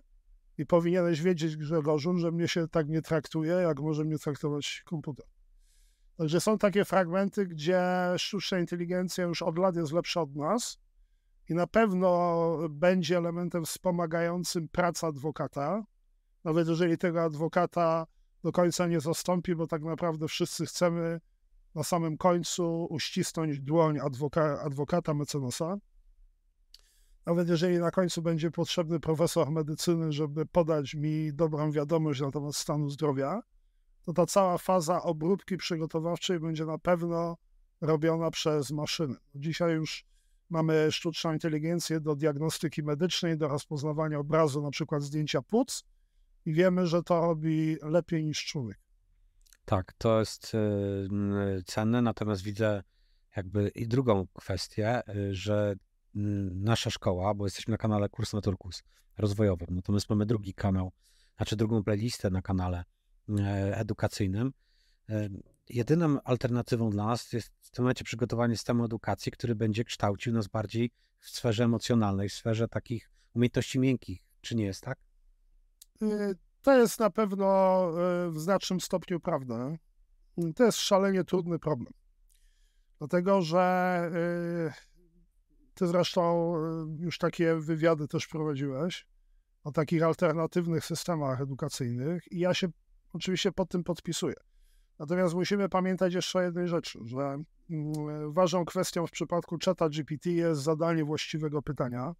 i 0.57 0.65
powinieneś 0.65 1.21
wiedzieć, 1.21 1.57
Grzegorzu, 1.57 2.17
że 2.17 2.31
mnie 2.31 2.47
się 2.47 2.67
tak 2.67 2.87
nie 2.89 3.01
traktuje, 3.01 3.53
jak 3.53 3.79
może 3.79 4.03
mnie 4.03 4.17
traktować 4.17 4.83
komputer. 4.85 5.25
Także 6.17 6.41
są 6.41 6.57
takie 6.57 6.85
fragmenty, 6.85 7.47
gdzie 7.47 7.83
sztuczna 8.17 8.59
inteligencja 8.59 9.23
już 9.23 9.41
od 9.41 9.57
lat 9.57 9.75
jest 9.75 9.91
lepsza 9.91 10.21
od 10.21 10.35
nas 10.35 10.79
i 11.49 11.53
na 11.53 11.67
pewno 11.67 12.57
będzie 12.69 13.17
elementem 13.17 13.65
wspomagającym 13.65 14.67
pracę 14.67 15.07
adwokata. 15.07 15.83
Nawet 16.43 16.67
jeżeli 16.67 16.97
tego 16.97 17.21
adwokata 17.23 18.07
do 18.43 18.51
końca 18.51 18.87
nie 18.87 18.99
zastąpi, 18.99 19.55
bo 19.55 19.67
tak 19.67 19.83
naprawdę 19.83 20.27
wszyscy 20.27 20.65
chcemy 20.65 21.21
na 21.75 21.83
samym 21.83 22.17
końcu 22.17 22.87
uścisnąć 22.89 23.59
dłoń 23.59 23.99
adwoka, 23.99 24.61
adwokata 24.61 25.13
mecenasa. 25.13 25.77
Nawet 27.25 27.49
jeżeli 27.49 27.79
na 27.79 27.91
końcu 27.91 28.21
będzie 28.21 28.51
potrzebny 28.51 28.99
profesor 28.99 29.51
medycyny, 29.51 30.11
żeby 30.11 30.45
podać 30.45 30.95
mi 30.95 31.33
dobrą 31.33 31.71
wiadomość 31.71 32.21
na 32.21 32.31
temat 32.31 32.55
stanu 32.55 32.89
zdrowia, 32.89 33.41
to 34.05 34.13
ta 34.13 34.25
cała 34.25 34.57
faza 34.57 35.03
obróbki 35.03 35.57
przygotowawczej 35.57 36.39
będzie 36.39 36.65
na 36.65 36.77
pewno 36.77 37.37
robiona 37.81 38.31
przez 38.31 38.71
maszyny. 38.71 39.15
Dzisiaj 39.35 39.73
już 39.73 40.05
mamy 40.51 40.91
sztuczną 40.91 41.33
inteligencję 41.33 41.99
do 41.99 42.15
diagnostyki 42.15 42.83
medycznej, 42.83 43.37
do 43.37 43.47
rozpoznawania 43.47 44.19
obrazu, 44.19 44.61
na 44.61 44.71
przykład 44.71 45.03
zdjęcia 45.03 45.41
płuc 45.41 45.83
i 46.45 46.53
wiemy, 46.53 46.87
że 46.87 47.03
to 47.03 47.21
robi 47.21 47.77
lepiej 47.81 48.25
niż 48.25 48.45
człowiek. 48.45 48.79
Tak, 49.65 49.93
to 49.97 50.19
jest 50.19 50.51
cenne, 51.65 52.01
natomiast 52.01 52.43
widzę 52.43 52.83
jakby 53.35 53.69
i 53.69 53.87
drugą 53.87 54.27
kwestię, 54.33 55.01
y, 55.09 55.35
że 55.35 55.75
nasza 56.51 56.89
szkoła, 56.89 57.33
bo 57.33 57.45
jesteśmy 57.45 57.71
na 57.71 57.77
kanale 57.77 58.09
Kurs 58.09 58.33
Naturkus 58.33 58.83
rozwojowym, 59.17 59.67
natomiast 59.71 60.09
mamy 60.09 60.25
drugi 60.25 60.53
kanał, 60.53 60.91
znaczy 61.37 61.55
drugą 61.55 61.83
playlistę 61.83 62.29
na 62.29 62.41
kanale 62.41 62.83
edukacyjnym. 63.73 64.53
E, 65.71 65.73
jedyną 65.73 66.21
alternatywą 66.23 66.89
dla 66.89 67.05
nas 67.05 67.33
jest 67.33 67.51
w 67.61 67.71
tym 67.71 67.83
momencie 67.83 68.03
przygotowanie 68.03 68.55
systemu 68.57 68.85
edukacji, 68.85 69.31
który 69.31 69.55
będzie 69.55 69.83
kształcił 69.83 70.33
nas 70.33 70.47
bardziej 70.47 70.91
w 71.19 71.29
sferze 71.29 71.63
emocjonalnej, 71.63 72.29
w 72.29 72.33
sferze 72.33 72.67
takich 72.67 73.11
umiejętności 73.33 73.79
miękkich. 73.79 74.21
Czy 74.41 74.55
nie 74.55 74.65
jest 74.65 74.83
tak? 74.83 74.97
To 76.61 76.77
jest 76.77 76.99
na 76.99 77.09
pewno 77.09 77.89
y, 78.27 78.31
w 78.31 78.39
znacznym 78.39 78.81
stopniu 78.81 79.19
prawda. 79.19 79.71
To 80.55 80.63
jest 80.63 80.77
szalenie 80.77 81.23
trudny 81.23 81.59
problem. 81.59 81.93
Dlatego, 82.99 83.41
że 83.41 84.11
y, 84.15 84.71
ty 85.73 85.87
zresztą 85.87 86.53
już 86.99 87.17
takie 87.17 87.55
wywiady 87.55 88.07
też 88.07 88.27
prowadziłeś 88.27 89.07
o 89.63 89.71
takich 89.71 90.03
alternatywnych 90.03 90.85
systemach 90.85 91.41
edukacyjnych 91.41 92.31
i 92.31 92.39
ja 92.39 92.53
się 92.53 92.67
oczywiście 93.13 93.51
pod 93.51 93.69
tym 93.69 93.83
podpisuję. 93.83 94.35
Natomiast 95.01 95.35
musimy 95.35 95.69
pamiętać 95.69 96.13
jeszcze 96.13 96.39
o 96.39 96.41
jednej 96.41 96.67
rzeczy, 96.67 96.99
że 97.05 97.43
mm, 97.69 98.33
ważną 98.33 98.65
kwestią 98.65 99.07
w 99.07 99.11
przypadku 99.11 99.57
czata 99.57 99.89
GPT 99.89 100.29
jest 100.29 100.61
zadanie 100.61 101.05
właściwego 101.05 101.61
pytania. 101.61 102.13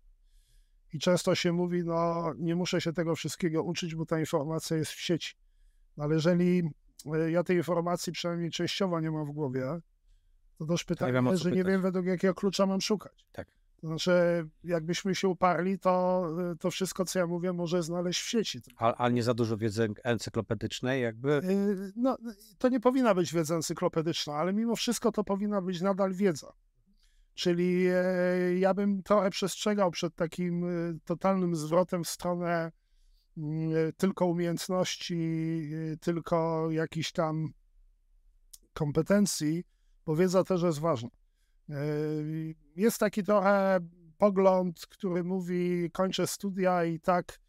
I 0.94 1.00
często 1.00 1.36
się 1.36 1.52
mówi, 1.52 1.84
no 1.84 2.34
nie 2.38 2.56
muszę 2.56 2.82
się 2.82 2.94
tego 2.94 3.16
wszystkiego 3.16 3.64
uczyć, 3.64 3.96
bo 3.96 4.06
ta 4.06 4.20
informacja 4.20 4.78
jest 4.78 4.92
w 4.92 5.00
sieci. 5.00 5.34
No, 5.98 6.04
ale 6.04 6.16
jeżeli 6.16 6.64
e, 7.14 7.32
ja 7.32 7.44
tej 7.44 7.58
informacji 7.58 8.14
przynajmniej 8.14 8.52
częściowo 8.52 9.00
nie 9.00 9.12
mam 9.12 9.26
w 9.26 9.32
głowie, 9.32 9.80
to 10.58 10.66
też 10.66 10.84
pytanie, 10.84 11.24
tak, 11.24 11.38
że 11.38 11.52
nie 11.52 11.64
wiem 11.64 11.82
według 11.82 12.06
jakiego 12.06 12.34
klucza 12.34 12.66
mam 12.66 12.82
szukać. 12.82 13.26
Tak. 13.32 13.48
Znaczy, 13.84 14.12
jakbyśmy 14.64 15.16
się 15.16 15.28
uparli, 15.28 15.80
to, 15.80 16.28
to 16.60 16.72
wszystko, 16.72 17.06
co 17.06 17.20
ja 17.20 17.28
mówię, 17.28 17.54
może 17.54 17.84
znaleźć 17.84 18.22
w 18.22 18.30
sieci. 18.30 18.60
Ale 18.78 19.14
nie 19.14 19.24
za 19.24 19.34
dużo 19.34 19.58
wiedzy 19.58 19.90
encyklopedycznej, 20.04 21.02
jakby? 21.02 21.32
Y, 21.32 21.92
no, 21.96 22.18
to 22.58 22.70
nie 22.70 22.80
powinna 22.80 23.16
być 23.16 23.34
wiedza 23.34 23.56
encyklopedyczna, 23.56 24.34
ale 24.34 24.54
mimo 24.54 24.76
wszystko 24.76 25.12
to 25.12 25.24
powinna 25.24 25.62
być 25.62 25.82
nadal 25.82 26.14
wiedza. 26.14 26.54
Czyli 27.34 27.88
e, 27.88 28.60
ja 28.60 28.74
bym 28.74 29.04
trochę 29.04 29.30
przestrzegał 29.30 29.92
przed 29.92 30.16
takim 30.16 30.64
e, 30.64 30.68
totalnym 31.06 31.56
zwrotem 31.56 32.04
w 32.04 32.10
stronę 32.10 32.72
mm, 33.38 33.72
e, 33.76 33.94
tylko 33.94 34.26
umiejętności, 34.26 35.18
tylko 36.02 36.68
jakichś 36.72 37.12
tam 37.12 37.54
kompetencji, 38.74 39.64
bo 40.06 40.16
wiedza 40.16 40.44
też 40.44 40.62
jest 40.64 40.80
ważna. 40.80 41.10
Jest 42.76 42.98
taki 42.98 43.24
trochę 43.24 43.80
pogląd, 44.18 44.88
który 44.90 45.24
mówi: 45.24 45.90
kończę 45.94 46.28
studia 46.28 46.86
i 46.86 47.00
tak 47.00 47.40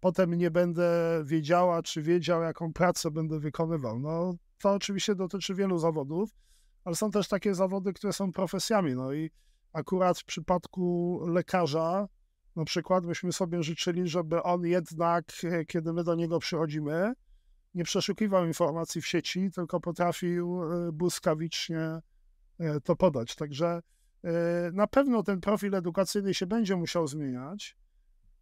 potem 0.00 0.34
nie 0.34 0.50
będę 0.50 1.22
wiedziała, 1.24 1.82
czy 1.82 2.02
wiedział, 2.02 2.42
jaką 2.42 2.72
pracę 2.72 3.10
będę 3.10 3.40
wykonywał. 3.40 3.98
No, 3.98 4.34
to 4.62 4.72
oczywiście 4.72 5.14
dotyczy 5.14 5.54
wielu 5.54 5.78
zawodów, 5.78 6.30
ale 6.84 6.96
są 6.96 7.10
też 7.10 7.28
takie 7.28 7.54
zawody, 7.54 7.92
które 7.92 8.12
są 8.12 8.32
profesjami. 8.32 8.94
No 8.94 9.12
i 9.12 9.30
akurat 9.72 10.18
w 10.18 10.24
przypadku 10.24 11.20
lekarza, 11.26 12.08
na 12.56 12.64
przykład, 12.64 13.06
byśmy 13.06 13.32
sobie 13.32 13.62
życzyli, 13.62 14.08
żeby 14.08 14.42
on 14.42 14.66
jednak, 14.66 15.24
kiedy 15.68 15.92
my 15.92 16.04
do 16.04 16.14
niego 16.14 16.38
przychodzimy, 16.38 17.12
nie 17.74 17.84
przeszukiwał 17.84 18.46
informacji 18.46 19.02
w 19.02 19.06
sieci, 19.06 19.50
tylko 19.50 19.80
potrafił 19.80 20.62
e, 20.62 20.92
błyskawicznie 20.92 22.00
to 22.84 22.96
podać. 22.96 23.34
Także 23.34 23.82
na 24.72 24.86
pewno 24.86 25.22
ten 25.22 25.40
profil 25.40 25.74
edukacyjny 25.74 26.34
się 26.34 26.46
będzie 26.46 26.76
musiał 26.76 27.06
zmieniać, 27.06 27.76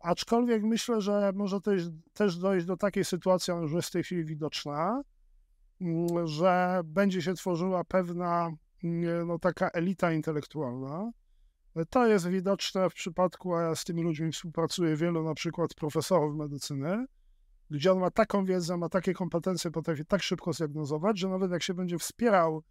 aczkolwiek 0.03 0.63
myślę, 0.63 1.01
że 1.01 1.33
może 1.35 1.61
też, 1.61 1.83
też 2.13 2.37
dojść 2.37 2.67
do 2.67 2.77
takiej 2.77 3.05
sytuacji, 3.05 3.53
ona 3.53 3.63
już 3.63 3.73
jest 3.73 3.89
w 3.89 3.93
tej 3.93 4.03
chwili 4.03 4.25
widoczna, 4.25 5.03
mm, 5.81 6.27
że 6.27 6.81
będzie 6.85 7.23
się 7.23 7.35
tworzyła 7.35 7.85
pewna 7.85 8.51
mm, 8.85 9.27
no, 9.27 9.39
taka 9.39 9.69
elita 9.69 10.13
intelektualna. 10.13 11.11
To 11.91 12.07
jest 12.07 12.29
widoczne 12.29 12.91
w 12.91 12.95
przypadku, 12.95 13.55
a 13.55 13.63
ja 13.63 13.75
z 13.75 13.85
tymi 13.85 14.03
ludźmi 14.03 14.33
współpracuję, 14.33 14.97
wielu 14.97 15.25
na 15.25 15.35
przykład 15.35 15.75
profesorów 15.75 16.37
medycyny, 16.37 17.07
gdzie 17.71 17.93
on 17.93 17.99
ma 17.99 18.11
taką 18.11 18.45
wiedzę, 18.45 18.77
ma 18.77 18.89
takie 18.89 19.15
kompetencje, 19.15 19.71
potrafi 19.71 20.05
tak 20.05 20.23
szybko 20.23 20.53
zdiagnozować, 20.53 21.19
że 21.19 21.29
nawet 21.29 21.51
jak 21.51 21.63
się 21.63 21.75
będzie 21.75 21.99
wspierał 21.99 22.63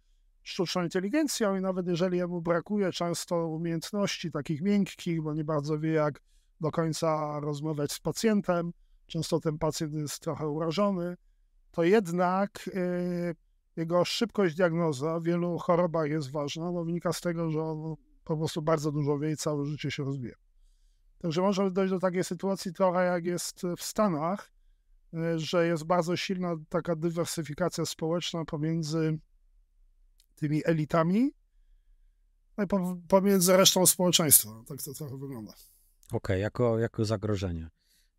sztuczną 0.42 0.82
inteligencją 0.82 1.56
i 1.56 1.60
nawet 1.60 1.86
jeżeli 1.86 2.18
jemu 2.18 2.42
brakuje 2.42 2.92
często 2.92 3.48
umiejętności 3.48 4.30
takich 4.30 4.62
miękkich, 4.62 5.22
bo 5.22 5.34
nie 5.34 5.44
bardzo 5.44 5.78
wie, 5.78 5.92
jak 5.92 6.20
do 6.60 6.70
końca 6.70 7.40
rozmawiać 7.40 7.92
z 7.92 8.00
pacjentem, 8.00 8.72
często 9.06 9.40
ten 9.40 9.58
pacjent 9.58 9.94
jest 9.94 10.20
trochę 10.20 10.48
urażony, 10.48 11.16
to 11.70 11.84
jednak 11.84 12.70
yy, 12.74 13.34
jego 13.76 14.04
szybkość 14.04 14.54
diagnozy 14.54 15.06
w 15.20 15.24
wielu 15.24 15.58
chorobach 15.58 16.10
jest 16.10 16.30
ważna, 16.30 16.72
bo 16.72 16.84
wynika 16.84 17.12
z 17.12 17.20
tego, 17.20 17.50
że 17.50 17.62
on 17.62 17.94
po 18.24 18.36
prostu 18.36 18.62
bardzo 18.62 18.92
dużo 18.92 19.18
wie 19.18 19.30
i 19.30 19.36
całe 19.36 19.66
życie 19.66 19.90
się 19.90 20.04
rozwija. 20.04 20.34
Także 21.18 21.42
może 21.42 21.70
dojść 21.70 21.90
do 21.92 21.98
takiej 21.98 22.24
sytuacji 22.24 22.72
trochę 22.72 23.04
jak 23.04 23.24
jest 23.24 23.62
w 23.76 23.82
Stanach, 23.82 24.52
yy, 25.12 25.38
że 25.38 25.66
jest 25.66 25.84
bardzo 25.84 26.16
silna 26.16 26.54
taka 26.68 26.96
dywersyfikacja 26.96 27.84
społeczna 27.84 28.44
pomiędzy 28.44 29.18
tymi 30.42 30.62
elitami, 30.64 31.30
no 32.58 32.64
i 32.64 32.66
pomiędzy 33.08 33.56
resztą 33.56 33.86
społeczeństwa. 33.86 34.50
Tak 34.66 34.82
to 34.82 34.94
trochę 34.94 35.18
wygląda. 35.18 35.52
Okej, 35.52 36.16
okay, 36.16 36.38
jako, 36.38 36.78
jako 36.78 37.04
zagrożenie. 37.04 37.70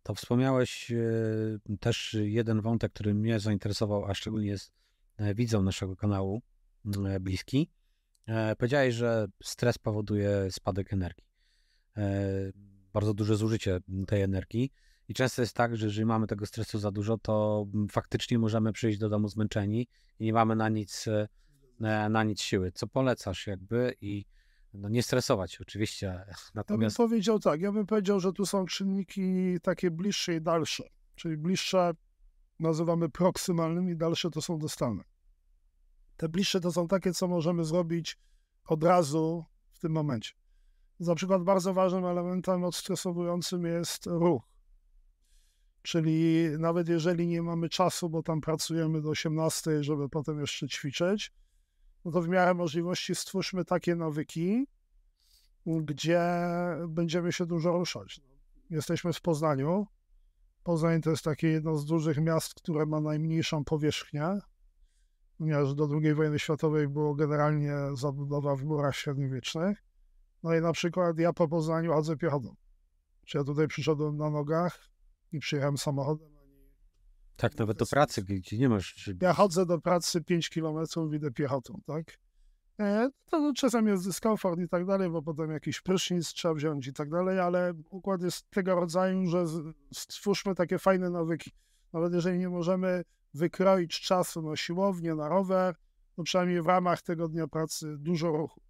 To 0.02 0.14
wspomniałeś 0.14 0.90
e, 0.92 1.76
też 1.80 2.16
jeden 2.20 2.60
wątek, 2.60 2.92
który 2.92 3.14
mnie 3.14 3.40
zainteresował, 3.40 4.04
a 4.04 4.14
szczególnie 4.14 4.48
jest 4.48 4.72
e, 5.16 5.34
widzą 5.34 5.62
naszego 5.62 5.96
kanału 5.96 6.42
e, 7.06 7.20
bliski. 7.20 7.70
Powiedziałeś, 8.58 8.94
że 8.94 9.26
stres 9.42 9.78
powoduje 9.78 10.48
spadek 10.50 10.92
energii. 10.92 11.24
Bardzo 12.92 13.14
duże 13.14 13.36
zużycie 13.36 13.78
tej 14.06 14.22
energii. 14.22 14.72
I 15.08 15.14
często 15.14 15.42
jest 15.42 15.56
tak, 15.56 15.76
że 15.76 15.86
jeżeli 15.86 16.06
mamy 16.06 16.26
tego 16.26 16.46
stresu 16.46 16.78
za 16.78 16.90
dużo, 16.90 17.18
to 17.18 17.66
faktycznie 17.90 18.38
możemy 18.38 18.72
przyjść 18.72 18.98
do 18.98 19.08
domu 19.08 19.28
zmęczeni 19.28 19.88
i 20.18 20.24
nie 20.24 20.32
mamy 20.32 20.56
na 20.56 20.68
nic 20.68 21.06
na 21.80 22.24
nic 22.24 22.40
siły. 22.40 22.72
Co 22.72 22.86
polecasz 22.86 23.46
jakby 23.46 23.94
i 24.00 24.24
no 24.74 24.88
nie 24.88 25.02
stresować 25.02 25.52
się 25.52 25.58
oczywiście. 25.60 26.24
Natomiast... 26.54 26.98
Ja 26.98 27.02
bym 27.04 27.08
powiedział 27.08 27.38
tak, 27.38 27.60
ja 27.60 27.72
bym 27.72 27.86
powiedział, 27.86 28.20
że 28.20 28.32
tu 28.32 28.46
są 28.46 28.66
czynniki 28.66 29.56
takie 29.62 29.90
bliższe 29.90 30.34
i 30.34 30.40
dalsze. 30.40 30.84
Czyli 31.14 31.36
bliższe 31.36 31.92
nazywamy 32.60 33.08
proksymalnymi, 33.08 33.96
dalsze 33.96 34.30
to 34.30 34.42
są 34.42 34.58
dostalne. 34.58 35.04
Te 36.16 36.28
bliższe 36.28 36.60
to 36.60 36.72
są 36.72 36.88
takie, 36.88 37.12
co 37.12 37.28
możemy 37.28 37.64
zrobić 37.64 38.18
od 38.64 38.84
razu 38.84 39.44
w 39.72 39.78
tym 39.78 39.92
momencie. 39.92 40.32
Na 41.00 41.14
przykład 41.14 41.42
bardzo 41.42 41.74
ważnym 41.74 42.04
elementem 42.04 42.64
odstresowującym 42.64 43.64
jest 43.64 44.06
ruch. 44.06 44.42
Czyli 45.82 46.46
nawet 46.58 46.88
jeżeli 46.88 47.26
nie 47.26 47.42
mamy 47.42 47.68
czasu, 47.68 48.10
bo 48.10 48.22
tam 48.22 48.40
pracujemy 48.40 49.00
do 49.00 49.08
18, 49.08 49.84
żeby 49.84 50.08
potem 50.08 50.40
jeszcze 50.40 50.68
ćwiczyć, 50.68 51.32
to 52.12 52.22
w 52.22 52.28
miarę 52.28 52.54
możliwości 52.54 53.14
stwórzmy 53.14 53.64
takie 53.64 53.94
nawyki, 53.96 54.66
gdzie 55.66 56.20
będziemy 56.88 57.32
się 57.32 57.46
dużo 57.46 57.72
ruszać. 57.72 58.20
Jesteśmy 58.70 59.12
w 59.12 59.20
Poznaniu. 59.20 59.86
Poznań 60.62 61.00
to 61.00 61.10
jest 61.10 61.24
takie 61.24 61.48
jedno 61.48 61.76
z 61.76 61.86
dużych 61.86 62.18
miast, 62.18 62.54
które 62.54 62.86
ma 62.86 63.00
najmniejszą 63.00 63.64
powierzchnię. 63.64 64.38
ponieważ 65.38 65.74
do 65.74 65.88
II 66.02 66.14
wojny 66.14 66.38
światowej 66.38 66.88
było 66.88 67.14
generalnie 67.14 67.74
zabudowa 67.94 68.56
w 68.56 68.64
murach 68.64 68.96
średniowiecznych. 68.96 69.84
No 70.42 70.54
i 70.54 70.60
na 70.60 70.72
przykład 70.72 71.18
ja 71.18 71.32
po 71.32 71.48
Poznaniu 71.48 71.92
chodzę 71.92 72.16
piechotą. 72.16 72.54
Czy 73.26 73.38
ja 73.38 73.44
tutaj 73.44 73.68
przyszedłem 73.68 74.16
na 74.16 74.30
nogach 74.30 74.78
i 75.32 75.38
przyjechałem 75.38 75.78
samochodem. 75.78 76.33
Tak, 77.36 77.58
nawet 77.58 77.78
do 77.78 77.86
pracy, 77.86 78.22
gdzie 78.22 78.58
nie 78.58 78.68
masz... 78.68 79.10
Ja 79.22 79.32
chodzę 79.32 79.66
do 79.66 79.80
pracy 79.80 80.24
5 80.24 80.50
kilometrów, 80.50 81.14
idę 81.14 81.30
piechotą, 81.30 81.80
tak? 81.86 82.18
E, 82.80 83.10
to 83.30 83.52
czasem 83.56 83.88
jest 83.88 84.06
dyskomfort 84.06 84.60
i 84.60 84.68
tak 84.68 84.86
dalej, 84.86 85.10
bo 85.10 85.22
potem 85.22 85.50
jakiś 85.50 85.80
prysznic 85.80 86.28
trzeba 86.28 86.54
wziąć 86.54 86.86
i 86.86 86.92
tak 86.92 87.10
dalej, 87.10 87.40
ale 87.40 87.74
układ 87.90 88.22
jest 88.22 88.50
tego 88.50 88.74
rodzaju, 88.74 89.26
że 89.26 89.44
stwórzmy 89.92 90.54
takie 90.54 90.78
fajne 90.78 91.10
nawyki. 91.10 91.50
Nawet 91.92 92.14
jeżeli 92.14 92.38
nie 92.38 92.48
możemy 92.48 93.04
wykroić 93.34 94.00
czasu 94.00 94.42
na 94.42 94.56
siłownię, 94.56 95.14
na 95.14 95.28
rower, 95.28 95.74
to 96.16 96.22
przynajmniej 96.22 96.62
w 96.62 96.66
ramach 96.66 97.02
tego 97.02 97.28
dnia 97.28 97.48
pracy 97.48 97.96
dużo 97.98 98.32
ruchu. 98.32 98.60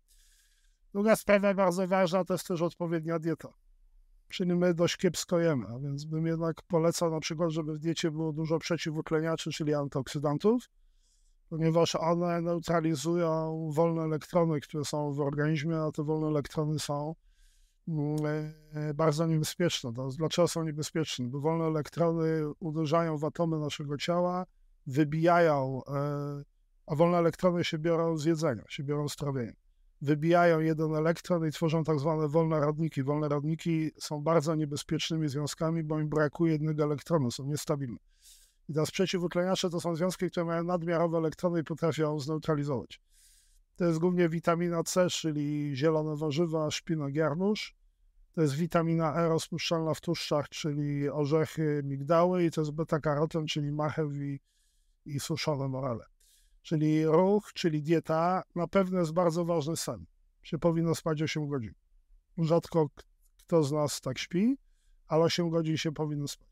Druga 0.93 1.17
sprawa 1.17 1.55
bardzo 1.55 1.89
ważna 1.89 2.25
to 2.25 2.35
jest 2.35 2.47
też 2.49 2.63
odpowiednia 2.63 3.19
dieta. 3.19 3.49
Czyli 4.35 4.55
my 4.55 4.75
dość 4.75 4.97
kiepsko 4.97 5.39
jemy, 5.39 5.67
a 5.67 5.79
więc 5.79 6.05
bym 6.05 6.27
jednak 6.27 6.63
polecał 6.63 7.11
na 7.11 7.21
przykład, 7.21 7.51
żeby 7.51 7.75
w 7.75 7.79
diecie 7.79 8.11
było 8.11 8.33
dużo 8.33 8.59
przeciwutleniaczy, 8.59 9.51
czyli 9.51 9.75
antyoksydantów, 9.75 10.71
ponieważ 11.49 11.95
one 11.95 12.41
neutralizują 12.41 13.71
wolne 13.73 14.03
elektrony, 14.03 14.61
które 14.61 14.85
są 14.85 15.13
w 15.13 15.21
organizmie, 15.21 15.77
a 15.77 15.93
te 15.93 16.05
wolne 16.05 16.27
elektrony 16.27 16.79
są 16.79 17.15
mm, 17.89 18.17
e, 18.73 18.95
bardzo 18.95 19.27
niebezpieczne. 19.27 19.93
Dlaczego 20.19 20.49
są 20.49 20.65
niebezpieczne? 20.65 21.27
Bo 21.29 21.41
wolne 21.41 21.65
elektrony 21.65 22.53
uderzają 22.61 23.19
w 23.19 23.25
atomy 23.25 23.59
naszego 23.59 23.97
ciała, 23.97 24.47
wybijają, 24.87 25.81
e, 25.89 26.43
a 26.87 26.95
wolne 26.95 27.19
elektrony 27.19 27.65
się 27.65 27.79
biorą 27.79 28.17
z 28.17 28.25
jedzenia, 28.25 28.65
się 28.69 28.85
biorą 28.85 29.09
z 29.09 29.17
trawienia. 29.17 29.64
Wybijają 30.05 30.61
jeden 30.61 30.95
elektron 30.95 31.49
i 31.49 31.51
tworzą 31.53 31.85
tak 31.85 31.99
zwane 31.99 32.29
wolne 32.29 32.61
rodniki. 32.61 33.03
Wolne 33.03 33.29
rodniki 33.29 33.91
są 33.99 34.23
bardzo 34.23 34.55
niebezpiecznymi 34.55 35.29
związkami, 35.29 35.83
bo 35.83 36.01
im 36.01 36.09
brakuje 36.09 36.53
jednego 36.53 36.85
elektronu, 36.85 37.31
są 37.31 37.45
niestabilne. 37.45 37.97
I 38.69 38.73
teraz 38.73 38.91
przeciwutleniacze 38.91 39.71
to 39.71 39.81
są 39.81 39.97
związki, 39.97 40.31
które 40.31 40.47
mają 40.47 40.65
nadmiarowe 40.65 41.19
elektrony 41.19 41.61
i 41.61 41.65
potrafią 41.65 42.21
zneutralizować. 42.21 43.01
To 43.77 43.85
jest 43.85 43.99
głównie 43.99 44.29
witamina 44.29 44.83
C, 44.83 45.11
czyli 45.11 45.77
zielone 45.77 46.17
warzywa, 46.17 46.71
szpinak, 46.71 47.15
jarmuż. 47.15 47.75
To 48.33 48.43
jest 48.43 48.55
witamina 48.55 49.15
E 49.15 49.29
rozpuszczalna 49.29 49.95
w 49.95 50.01
tłuszczach, 50.01 50.49
czyli 50.49 51.11
orzechy, 51.11 51.83
migdały 51.85 52.45
i 52.45 52.51
to 52.51 52.61
jest 52.61 52.73
beta-karoten, 52.73 53.47
czyli 53.47 53.73
marchew 53.73 54.13
i, 54.15 54.41
i 55.07 55.21
suszone 55.21 55.69
morele. 55.69 56.05
Czyli 56.65 57.07
ruch, 57.07 57.53
czyli 57.53 57.83
dieta, 57.83 58.43
na 58.55 58.69
pewno 58.69 58.99
jest 58.99 59.13
bardzo 59.13 59.45
ważny 59.45 59.77
sen. 59.77 60.05
Się 60.43 60.59
powinno 60.59 60.95
spać 60.95 61.23
8 61.23 61.49
godzin. 61.49 61.73
Rzadko 62.39 62.89
kto 63.39 63.63
z 63.63 63.73
nas 63.73 64.01
tak 64.01 64.19
śpi, 64.19 64.57
ale 65.07 65.25
8 65.25 65.51
godzin 65.51 65.77
się 65.77 65.93
powinno 65.93 66.29
spać. 66.29 66.49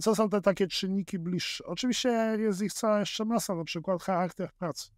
Co 0.00 0.14
są 0.14 0.28
te 0.28 0.40
takie 0.40 0.66
czynniki 0.66 1.18
bliższe? 1.18 1.64
Oczywiście 1.64 2.08
jest 2.38 2.62
ich 2.62 2.72
cała 2.72 3.00
jeszcze 3.00 3.24
masa, 3.24 3.54
na 3.54 3.64
przykład 3.64 4.02
charakter 4.02 4.52
pracy. 4.58 4.90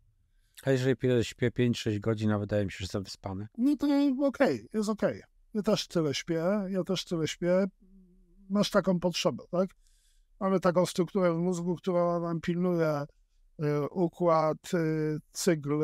A 0.65 0.71
jeżeli 0.71 0.97
śpię 1.25 1.51
5-6 1.51 2.01
godzin, 2.01 2.31
a 2.31 2.39
wydaje 2.39 2.65
mi 2.65 2.73
się, 2.73 2.79
że 2.79 2.85
jestem 2.85 3.03
wyspany? 3.03 3.49
No 3.59 3.77
to 3.77 3.87
okej, 3.87 4.19
okay, 4.27 4.69
jest 4.73 4.89
okej. 4.89 5.19
Okay. 5.19 5.31
Ja 5.55 5.63
też 5.63 5.89
tyle 5.89 6.15
śpię, 6.15 6.45
ja 6.69 6.85
też 6.85 7.05
tyle 7.05 7.29
śpię. 7.29 7.65
Masz 8.51 8.71
taką 8.71 9.01
potrzebę, 9.01 9.45
tak? 9.51 9.71
Mamy 10.41 10.61
taką 10.61 10.87
strukturę 10.87 11.35
w 11.35 11.39
mózgu, 11.39 11.77
która 11.77 12.21
nam 12.21 12.41
pilnuje 12.41 13.07
układ, 13.91 14.75
y, 14.75 15.19
cykl, 15.33 15.81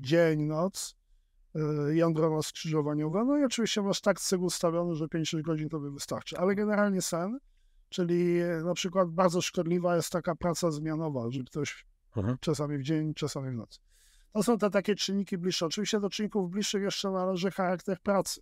dzień, 0.00 0.42
noc, 0.42 0.96
y, 1.56 1.94
jądro 1.96 2.42
skrzyżowaniowe. 2.42 3.24
No 3.24 3.38
i 3.38 3.44
oczywiście 3.44 3.82
masz 3.82 4.00
tak 4.00 4.20
cykl 4.20 4.44
ustawiony, 4.44 4.94
że 4.94 5.08
5-6 5.08 5.42
godzin 5.42 5.68
to 5.68 5.80
by 5.80 5.90
wystarczy. 5.90 6.38
Ale 6.38 6.54
generalnie 6.54 7.02
sen 7.02 7.38
Czyli 7.92 8.40
na 8.64 8.74
przykład 8.74 9.10
bardzo 9.10 9.40
szkodliwa 9.40 9.96
jest 9.96 10.10
taka 10.10 10.34
praca 10.34 10.70
zmianowa, 10.70 11.30
że 11.30 11.42
ktoś 11.42 11.86
mhm. 12.16 12.38
czasami 12.40 12.78
w 12.78 12.82
dzień, 12.82 13.14
czasami 13.14 13.50
w 13.50 13.54
nocy. 13.54 13.78
To 14.32 14.42
są 14.42 14.58
te 14.58 14.70
takie 14.70 14.94
czynniki 14.94 15.38
bliższe. 15.38 15.66
Oczywiście 15.66 16.00
do 16.00 16.10
czynników 16.10 16.50
bliższych 16.50 16.82
jeszcze 16.82 17.10
należy 17.10 17.50
charakter 17.50 18.00
pracy. 18.00 18.40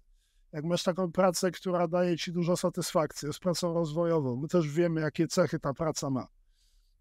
Jak 0.53 0.65
masz 0.65 0.83
taką 0.83 1.13
pracę, 1.13 1.51
która 1.51 1.89
daje 1.89 2.17
ci 2.17 2.33
dużo 2.33 2.57
satysfakcji, 2.57 3.27
jest 3.27 3.39
pracą 3.39 3.75
rozwojową, 3.75 4.37
my 4.37 4.49
też 4.49 4.69
wiemy, 4.69 5.01
jakie 5.01 5.27
cechy 5.27 5.59
ta 5.59 5.75
praca 5.75 6.11
ma, 6.11 6.27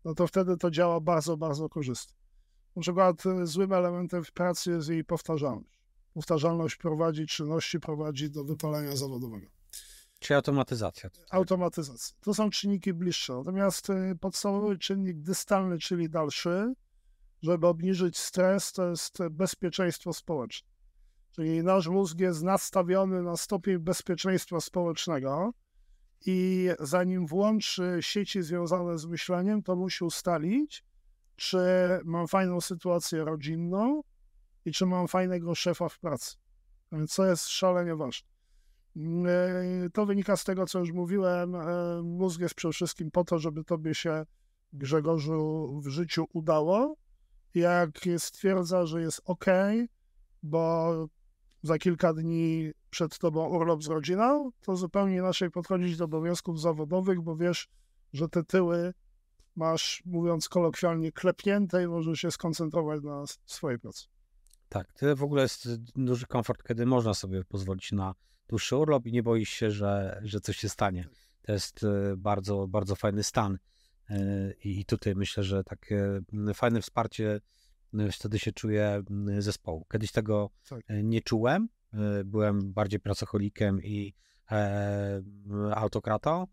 no 0.05 0.13
to 0.15 0.27
wtedy 0.27 0.57
to 0.57 0.71
działa 0.71 0.99
bardzo, 0.99 1.38
bardzo 1.38 1.69
korzystnie. 1.69 2.15
Na 2.75 2.81
przykład 2.81 3.25
e, 3.25 3.45
złym 3.47 3.73
elementem 3.73 4.23
w 4.23 4.31
pracy 4.31 4.71
jest 4.71 4.89
jej 4.89 5.03
powtarzalność. 5.03 5.79
Powtarzalność 6.13 6.75
prowadzi, 6.75 7.25
czynności 7.25 7.79
prowadzi 7.79 8.29
do 8.31 8.43
wypalenia 8.43 8.95
zawodowego. 8.95 9.47
Czy 10.19 10.35
automatyzacja? 10.35 11.09
Automatyzacja. 11.31 12.17
To 12.21 12.33
są 12.33 12.49
czynniki 12.49 12.93
bliższe. 12.93 13.33
Natomiast 13.33 13.89
y, 13.89 14.17
podstawowy 14.21 14.77
czynnik 14.77 15.21
dystalny, 15.21 15.77
czyli 15.77 16.09
dalszy, 16.09 16.73
żeby 17.41 17.67
obniżyć 17.67 18.17
stres, 18.17 18.71
to 18.71 18.89
jest 18.89 19.17
bezpieczeństwo 19.31 20.13
społeczne. 20.13 20.69
Czyli 21.31 21.63
nasz 21.63 21.88
mózg 21.88 22.19
jest 22.19 22.43
nastawiony 22.43 23.23
na 23.23 23.38
stopień 23.38 23.77
bezpieczeństwa 23.77 24.59
społecznego 24.59 25.53
i 26.25 26.69
zanim 26.79 27.27
włączy 27.27 27.97
sieci 28.01 28.41
związane 28.41 28.97
z 28.97 29.05
myśleniem, 29.05 29.63
to 29.63 29.75
musi 29.75 30.03
ustalić, 30.03 30.84
czy 31.36 31.58
mam 32.05 32.27
fajną 32.27 32.62
sytuację 32.62 33.23
rodzinną 33.23 34.01
i 34.65 34.71
czy 34.71 34.86
mam 34.86 35.08
fajnego 35.08 35.55
szefa 35.55 35.89
w 35.89 35.99
pracy. 35.99 36.36
To 37.15 37.25
jest 37.25 37.47
szalenie 37.47 37.95
ważne. 37.95 38.29
E, 38.95 39.89
to 39.93 40.05
wynika 40.05 40.38
z 40.38 40.43
tego, 40.43 40.65
co 40.65 40.79
już 40.79 40.91
mówiłem. 40.91 41.55
E, 41.55 42.01
mózg 42.03 42.41
jest 42.41 42.55
przede 42.55 42.73
wszystkim 42.73 43.12
po 43.12 43.23
to, 43.23 43.39
żeby 43.39 43.63
tobie 43.63 43.95
się, 43.95 44.25
Grzegorzu, 44.73 45.69
w 45.84 45.88
życiu 45.88 46.25
udało. 46.34 46.95
Jak 47.55 47.89
stwierdza, 48.17 48.86
że 48.86 49.01
jest 49.01 49.21
ok, 49.25 49.45
bo 50.43 50.93
za 51.63 51.77
kilka 51.77 52.13
dni 52.13 52.71
przed 52.89 53.17
tobą 53.17 53.47
urlop 53.47 53.84
z 53.84 53.88
rodziną, 53.88 54.52
to 54.62 54.75
zupełnie 54.75 55.15
inaczej 55.15 55.52
podchodzić 55.52 55.97
do 55.97 56.06
obowiązków 56.06 56.62
zawodowych, 56.62 57.21
bo 57.21 57.36
wiesz, 57.36 57.67
że 58.13 58.30
te 58.30 58.43
tyły 58.43 58.93
masz, 59.56 60.04
mówiąc 60.06 60.49
kolokwialnie, 60.49 61.12
klepnięte 61.12 61.84
i 61.84 61.88
możesz 61.88 62.19
się 62.19 62.32
skoncentrować 62.32 63.04
na 63.04 63.23
swojej 63.45 63.80
pracy. 63.80 64.06
Tak, 64.69 64.93
to 64.93 65.15
w 65.15 65.23
ogóle 65.23 65.41
jest 65.41 65.75
duży 65.95 66.25
komfort, 66.25 66.63
kiedy 66.67 66.86
można 66.86 67.13
sobie 67.13 67.43
pozwolić 67.43 67.91
na 67.91 68.15
dłuższy 68.47 68.75
urlop 68.75 69.06
i 69.06 69.12
nie 69.12 69.23
boisz 69.23 69.49
się, 69.49 69.71
że, 69.71 70.21
że 70.23 70.39
coś 70.39 70.58
się 70.58 70.69
stanie. 70.69 71.08
To 71.41 71.52
jest 71.52 71.84
e, 71.84 72.17
bardzo, 72.17 72.67
bardzo 72.67 72.95
fajny 72.95 73.23
stan. 73.23 73.58
E, 74.10 74.19
I 74.63 74.86
tutaj 74.86 75.15
myślę, 75.15 75.43
że 75.43 75.63
takie 75.63 76.21
fajne 76.54 76.82
wsparcie 76.82 77.41
wtedy 78.12 78.39
się 78.39 78.52
czuje 78.52 79.04
zespołu. 79.39 79.86
Kiedyś 79.91 80.12
tego 80.12 80.49
tak. 80.69 80.82
E, 80.88 81.04
nie 81.04 81.21
czułem. 81.21 81.69
Byłem 82.25 82.73
bardziej 82.73 82.99
pracocholikiem 82.99 83.84
i 83.84 84.13
autokratą 85.75 86.47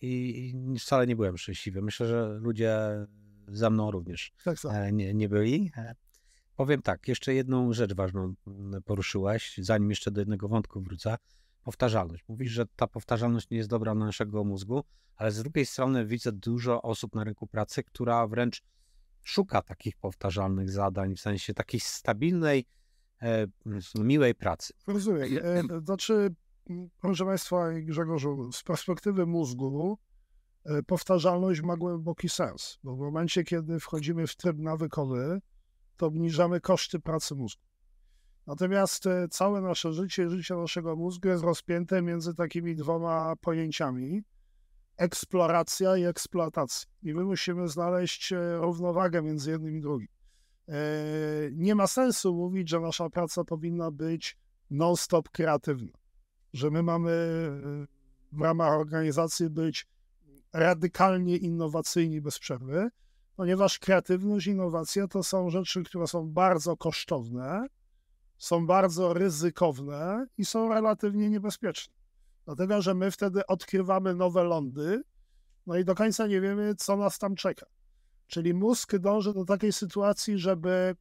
i 0.00 0.54
wcale 0.80 1.06
nie 1.06 1.16
byłem 1.16 1.38
szczęśliwy. 1.38 1.82
Myślę, 1.82 2.06
że 2.06 2.38
ludzie 2.40 2.78
za 3.48 3.70
mną 3.70 3.90
również 3.90 4.32
tak, 4.44 4.60
tak. 4.60 4.92
Nie, 4.92 5.14
nie 5.14 5.28
byli. 5.28 5.72
Powiem 6.56 6.82
tak, 6.82 7.08
jeszcze 7.08 7.34
jedną 7.34 7.72
rzecz 7.72 7.94
ważną 7.94 8.34
mm, 8.46 8.82
poruszyłeś, 8.82 9.58
zanim 9.58 9.90
jeszcze 9.90 10.10
do 10.10 10.20
jednego 10.20 10.48
wątku 10.48 10.80
wrócę. 10.80 11.16
Powtarzalność. 11.64 12.24
Mówisz, 12.28 12.52
że 12.52 12.66
ta 12.76 12.86
powtarzalność 12.86 13.50
nie 13.50 13.56
jest 13.56 13.68
dobra 13.68 13.94
dla 13.94 14.06
naszego 14.06 14.44
mózgu, 14.44 14.84
ale 15.16 15.32
z 15.32 15.42
drugiej 15.42 15.66
strony 15.66 16.06
widzę 16.06 16.32
dużo 16.32 16.82
osób 16.82 17.14
na 17.14 17.24
rynku 17.24 17.46
pracy, 17.46 17.82
która 17.82 18.26
wręcz 18.26 18.62
szuka 19.22 19.62
takich 19.62 19.96
powtarzalnych 19.96 20.70
zadań, 20.70 21.16
w 21.16 21.20
sensie 21.20 21.54
takiej 21.54 21.80
stabilnej, 21.80 22.58
e, 22.60 22.64
miłej 23.94 24.34
pracy. 24.34 24.72
Rozumiem. 24.86 25.38
E, 25.42 25.80
znaczy, 25.84 26.34
proszę 27.00 27.24
Państwa 27.24 27.72
Grzegorzu, 27.72 28.52
z 28.52 28.62
perspektywy 28.62 29.26
mózgu 29.26 29.98
e, 30.64 30.82
powtarzalność 30.82 31.62
ma 31.62 31.76
głęboki 31.76 32.28
sens, 32.28 32.78
bo 32.84 32.96
w 32.96 32.98
momencie, 32.98 33.44
kiedy 33.44 33.80
wchodzimy 33.80 34.26
w 34.26 34.36
tryb 34.36 34.58
nawykowy, 34.58 35.40
to 35.96 36.06
obniżamy 36.06 36.60
koszty 36.60 37.00
pracy 37.00 37.34
mózgu. 37.34 37.62
Natomiast 38.46 39.06
e, 39.06 39.28
całe 39.28 39.60
nasze 39.60 39.92
życie, 39.92 40.30
życie 40.30 40.54
naszego 40.54 40.96
mózgu 40.96 41.28
jest 41.28 41.44
rozpięte 41.44 42.02
między 42.02 42.34
takimi 42.34 42.76
dwoma 42.76 43.36
pojęciami 43.40 44.22
eksploracja 44.96 45.96
i 45.96 46.04
eksploatacja. 46.04 46.90
I 47.02 47.14
my 47.14 47.24
musimy 47.24 47.68
znaleźć 47.68 48.32
e, 48.32 48.56
równowagę 48.56 49.22
między 49.22 49.50
jednym 49.50 49.76
i 49.76 49.80
drugim. 49.80 50.08
E, 50.72 50.76
nie 51.52 51.74
ma 51.74 51.86
sensu 51.86 52.34
mówić, 52.34 52.68
że 52.68 52.80
nasza 52.80 53.10
praca 53.10 53.44
powinna 53.44 53.90
być 53.90 54.36
non-stop 54.70 55.28
kreatywna, 55.28 55.98
że 56.52 56.70
my 56.70 56.82
mamy 56.82 57.10
w 58.32 58.40
ramach 58.40 58.72
organizacji 58.72 59.50
być 59.50 59.86
radykalnie 60.52 61.36
innowacyjni 61.36 62.20
bez 62.20 62.38
przerwy, 62.38 62.88
ponieważ 63.36 63.78
kreatywność, 63.78 64.46
innowacja 64.46 65.08
to 65.08 65.22
są 65.22 65.50
rzeczy, 65.50 65.82
które 65.82 66.06
są 66.06 66.28
bardzo 66.28 66.76
kosztowne, 66.76 67.66
są 68.38 68.66
bardzo 68.66 69.14
ryzykowne 69.14 70.26
i 70.38 70.44
są 70.44 70.68
relatywnie 70.68 71.30
niebezpieczne. 71.30 71.94
Dlatego, 72.44 72.82
że 72.82 72.94
my 72.94 73.10
wtedy 73.10 73.46
odkrywamy 73.46 74.14
nowe 74.14 74.44
lądy, 74.44 75.02
no 75.66 75.76
i 75.76 75.84
do 75.84 75.94
końca 75.94 76.26
nie 76.26 76.40
wiemy, 76.40 76.74
co 76.74 76.96
nas 76.96 77.18
tam 77.18 77.34
czeka. 77.34 77.66
Czyli 78.32 78.54
mózg 78.54 78.96
dąży 78.96 79.32
do 79.32 79.44
takiej 79.44 79.72
sytuacji, 79.72 80.38
żeby 80.38 80.96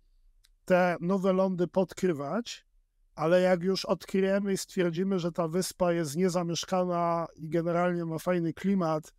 te 0.65 0.97
nowe 1.01 1.33
lądy 1.33 1.67
podkrywać, 1.67 2.65
ale 3.15 3.41
jak 3.41 3.63
już 3.63 3.85
odkryjemy 3.85 4.53
i 4.53 4.57
stwierdzimy, 4.57 5.19
że 5.19 5.31
ta 5.31 5.47
wyspa 5.47 5.93
jest 5.93 6.15
niezamieszkana 6.15 7.27
i 7.35 7.49
generalnie 7.49 8.05
ma 8.05 8.19
fajny 8.19 8.53
klimat, 8.53 9.13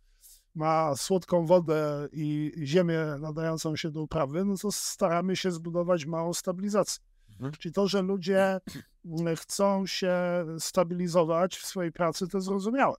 ma 0.55 0.95
słodką 0.95 1.45
wodę 1.45 2.07
i 2.11 2.51
ziemię 2.63 3.05
nadającą 3.19 3.75
się 3.75 3.91
do 3.91 4.01
uprawy, 4.01 4.45
no 4.45 4.57
to 4.57 4.71
staramy 4.71 5.35
się 5.35 5.51
zbudować 5.51 6.05
małą 6.05 6.33
stabilizację. 6.33 7.03
Mhm. 7.31 7.51
Czyli 7.51 7.73
to, 7.73 7.87
że 7.87 8.01
ludzie 8.01 8.59
chcą 9.41 9.85
się 9.85 10.15
stabilizować 10.59 11.57
w 11.57 11.65
swojej 11.65 11.91
pracy, 11.91 12.27
to 12.27 12.41
zrozumiałe. 12.41 12.95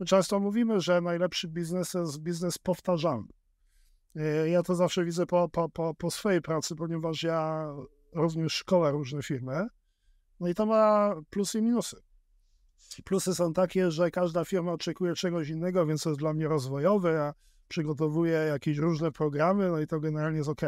My 0.00 0.06
często 0.06 0.40
mówimy, 0.40 0.80
że 0.80 1.00
najlepszy 1.00 1.48
biznes 1.48 1.90
to 1.90 2.00
jest 2.00 2.18
biznes 2.18 2.58
powtarzalny. 2.58 3.37
E, 4.16 4.48
ja 4.48 4.62
to 4.62 4.74
zawsze 4.74 5.04
widzę 5.04 5.26
po, 5.26 5.48
po, 5.48 5.68
po, 5.68 5.94
po 5.94 6.10
swojej 6.10 6.42
pracy, 6.42 6.76
ponieważ 6.76 7.22
ja 7.22 7.72
również 8.14 8.52
szkolę 8.52 8.90
różne 8.90 9.22
firmy. 9.22 9.66
No 10.40 10.48
i 10.48 10.54
to 10.54 10.66
ma 10.66 11.14
plusy 11.30 11.58
i 11.58 11.62
minusy. 11.62 11.96
Plusy 13.04 13.34
są 13.34 13.52
takie, 13.52 13.90
że 13.90 14.10
każda 14.10 14.44
firma 14.44 14.72
oczekuje 14.72 15.14
czegoś 15.14 15.48
innego, 15.48 15.86
więc 15.86 16.02
to 16.02 16.10
jest 16.10 16.20
dla 16.20 16.32
mnie 16.32 16.48
rozwojowe. 16.48 17.12
Ja 17.12 17.34
przygotowuję 17.68 18.32
jakieś 18.32 18.78
różne 18.78 19.12
programy, 19.12 19.68
no 19.68 19.80
i 19.80 19.86
to 19.86 20.00
generalnie 20.00 20.38
jest 20.38 20.50
ok. 20.50 20.62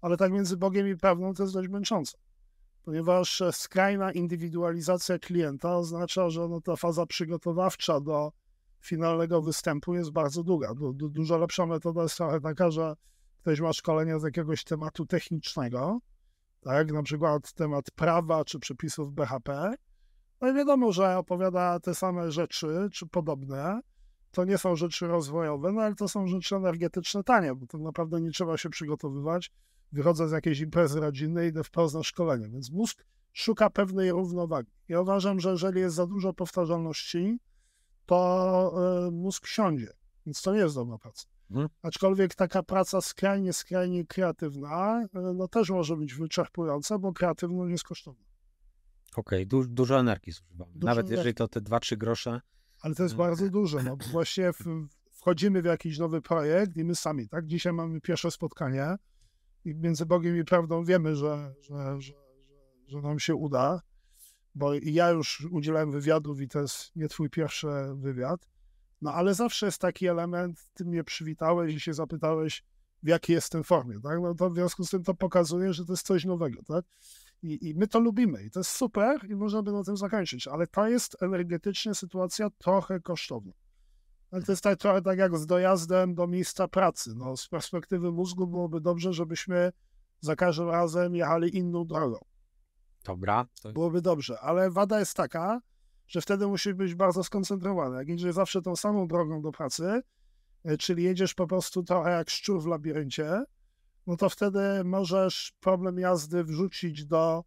Ale 0.00 0.16
tak 0.16 0.32
między 0.32 0.56
Bogiem 0.56 0.88
i 0.88 0.96
prawdą 0.96 1.34
to 1.34 1.42
jest 1.42 1.54
dość 1.54 1.68
męczące 1.68 2.18
ponieważ 2.82 3.42
skrajna 3.52 4.12
indywidualizacja 4.12 5.18
klienta 5.18 5.76
oznacza, 5.76 6.30
że 6.30 6.48
no 6.48 6.60
ta 6.60 6.76
faza 6.76 7.06
przygotowawcza 7.06 8.00
do 8.00 8.32
finalnego 8.80 9.42
występu 9.42 9.94
jest 9.94 10.10
bardzo 10.10 10.42
długa. 10.42 10.74
Du, 10.74 10.92
du, 10.92 11.08
dużo 11.08 11.38
lepsza 11.38 11.66
metoda 11.66 12.02
jest 12.02 12.16
trochę 12.16 12.40
taka, 12.40 12.70
że 12.70 12.94
ktoś 13.40 13.60
ma 13.60 13.72
szkolenia 13.72 14.18
z 14.18 14.22
jakiegoś 14.22 14.64
tematu 14.64 15.06
technicznego, 15.06 15.98
tak, 16.60 16.92
na 16.92 17.02
przykład 17.02 17.52
temat 17.52 17.90
prawa 17.90 18.44
czy 18.44 18.58
przepisów 18.58 19.12
BHP, 19.12 19.74
no 20.40 20.50
i 20.50 20.54
wiadomo, 20.54 20.92
że 20.92 21.18
opowiada 21.18 21.80
te 21.80 21.94
same 21.94 22.32
rzeczy, 22.32 22.88
czy 22.92 23.06
podobne, 23.06 23.80
to 24.30 24.44
nie 24.44 24.58
są 24.58 24.76
rzeczy 24.76 25.06
rozwojowe, 25.06 25.72
no 25.72 25.82
ale 25.82 25.94
to 25.94 26.08
są 26.08 26.26
rzeczy 26.26 26.56
energetyczne 26.56 27.24
tanie, 27.24 27.54
bo 27.54 27.66
tak 27.66 27.80
naprawdę 27.80 28.20
nie 28.20 28.30
trzeba 28.30 28.56
się 28.56 28.70
przygotowywać, 28.70 29.50
wychodzę 29.92 30.28
z 30.28 30.32
jakiejś 30.32 30.60
imprezy 30.60 31.00
rodzinnej, 31.00 31.48
idę 31.48 31.64
wprost 31.64 31.94
na 31.94 32.02
szkolenie, 32.02 32.48
więc 32.48 32.70
mózg 32.70 33.04
szuka 33.32 33.70
pewnej 33.70 34.10
równowagi. 34.10 34.70
Ja 34.88 35.00
uważam, 35.00 35.40
że 35.40 35.50
jeżeli 35.50 35.80
jest 35.80 35.96
za 35.96 36.06
dużo 36.06 36.32
powtarzalności, 36.32 37.38
to 38.10 39.06
e, 39.06 39.10
mózg 39.10 39.46
siądzie, 39.46 39.92
więc 40.26 40.42
to 40.42 40.54
nie 40.54 40.58
jest 40.58 40.74
dobra 40.74 40.98
praca. 40.98 41.24
Hmm. 41.48 41.68
Aczkolwiek 41.82 42.34
taka 42.34 42.62
praca 42.62 43.00
skrajnie, 43.00 43.52
skrajnie 43.52 44.06
kreatywna, 44.06 45.02
e, 45.14 45.20
no 45.34 45.48
też 45.48 45.70
może 45.70 45.96
być 45.96 46.14
wyczerpująca, 46.14 46.98
bo 46.98 47.12
kreatywność 47.12 47.70
jest 47.70 47.84
kosztowna. 47.84 48.24
Okej, 49.16 49.38
okay, 49.38 49.46
du 49.46 49.64
dużo 49.64 49.98
energii 49.98 50.32
zużywamy. 50.32 50.72
Dużo 50.74 50.86
Nawet 50.86 50.98
energii. 50.98 51.16
jeżeli 51.16 51.34
to 51.34 51.48
te 51.48 51.60
2-3 51.60 51.96
grosze. 51.96 52.40
Ale 52.80 52.94
to 52.94 53.02
jest 53.02 53.14
hmm. 53.14 53.30
bardzo 53.30 53.50
dużo. 53.50 53.82
No, 53.82 53.96
właśnie 54.12 54.52
w, 54.52 54.64
wchodzimy 55.10 55.62
w 55.62 55.64
jakiś 55.64 55.98
nowy 55.98 56.22
projekt 56.22 56.76
i 56.76 56.84
my 56.84 56.94
sami, 56.94 57.28
tak? 57.28 57.46
Dzisiaj 57.46 57.72
mamy 57.72 58.00
pierwsze 58.00 58.30
spotkanie 58.30 58.96
i 59.64 59.74
między 59.74 60.06
Bogiem 60.06 60.36
i 60.36 60.44
prawdą 60.44 60.84
wiemy, 60.84 61.16
że, 61.16 61.54
że, 61.60 62.00
że, 62.00 62.12
że, 62.86 63.00
nam 63.00 63.18
się 63.18 63.34
uda, 63.34 63.80
bo 64.54 64.74
ja 64.82 65.10
już 65.10 65.46
udzielałem 65.50 65.90
wywiadów 65.90 66.40
i 66.40 66.48
to 66.48 66.60
jest 66.60 66.96
nie 66.96 67.08
twój 67.08 67.30
pierwszy 67.30 67.68
wywiad, 67.94 68.48
no 69.02 69.12
ale 69.12 69.34
zawsze 69.34 69.66
jest 69.66 69.80
taki 69.80 70.06
element, 70.06 70.70
ty 70.74 70.84
mnie 70.84 71.04
przywitałeś 71.04 71.74
i 71.74 71.80
się 71.80 71.94
zapytałeś, 71.94 72.64
w 73.02 73.08
jakiej 73.08 73.34
jestem 73.34 73.64
formie, 73.64 74.00
tak? 74.02 74.20
No 74.22 74.34
to 74.34 74.50
w 74.50 74.54
związku 74.54 74.84
z 74.84 74.90
tym 74.90 75.02
to 75.02 75.14
pokazuje, 75.14 75.72
że 75.72 75.84
to 75.84 75.92
jest 75.92 76.06
coś 76.06 76.24
nowego, 76.24 76.62
tak? 76.62 76.84
I, 77.42 77.68
I, 77.68 77.74
my 77.74 77.86
to 77.86 78.00
lubimy 78.00 78.44
i 78.44 78.50
to 78.50 78.60
jest 78.60 78.70
super 78.70 79.30
i 79.30 79.36
można 79.36 79.62
by 79.62 79.72
na 79.72 79.84
tym 79.84 79.96
zakończyć, 79.96 80.48
ale 80.48 80.66
to 80.66 80.88
jest 80.88 81.22
energetycznie 81.22 81.94
sytuacja 81.94 82.50
trochę 82.50 83.00
kosztowna. 83.00 83.52
Ale 84.30 84.42
to 84.42 84.52
jest 84.52 84.62
tak, 84.62 84.78
trochę 84.78 85.02
tak 85.02 85.18
jak 85.18 85.38
z 85.38 85.46
dojazdem 85.46 86.14
do 86.14 86.26
miejsca 86.26 86.68
pracy. 86.68 87.10
No, 87.16 87.36
z 87.36 87.48
perspektywy 87.48 88.12
mózgu 88.12 88.46
byłoby 88.46 88.80
dobrze, 88.80 89.12
żebyśmy 89.12 89.72
za 90.20 90.36
każdym 90.36 90.68
razem 90.68 91.14
jechali 91.14 91.56
inną 91.56 91.86
drogą. 91.86 92.18
Dobra. 93.04 93.46
To... 93.62 93.72
Byłoby 93.72 94.02
dobrze, 94.02 94.40
ale 94.40 94.70
wada 94.70 94.98
jest 94.98 95.14
taka, 95.14 95.60
że 96.08 96.20
wtedy 96.20 96.46
musisz 96.46 96.74
być 96.74 96.94
bardzo 96.94 97.24
skoncentrowany. 97.24 97.96
Jak 97.96 98.08
jedziesz 98.08 98.34
zawsze 98.34 98.62
tą 98.62 98.76
samą 98.76 99.08
drogą 99.08 99.42
do 99.42 99.52
pracy, 99.52 100.00
e, 100.64 100.76
czyli 100.76 101.02
jedziesz 101.02 101.34
po 101.34 101.46
prostu 101.46 101.82
trochę 101.82 102.10
jak 102.10 102.30
szczur 102.30 102.62
w 102.62 102.66
labiryncie, 102.66 103.42
no 104.06 104.16
to 104.16 104.28
wtedy 104.28 104.84
możesz 104.84 105.52
problem 105.60 105.98
jazdy 105.98 106.44
wrzucić 106.44 107.06
do 107.06 107.44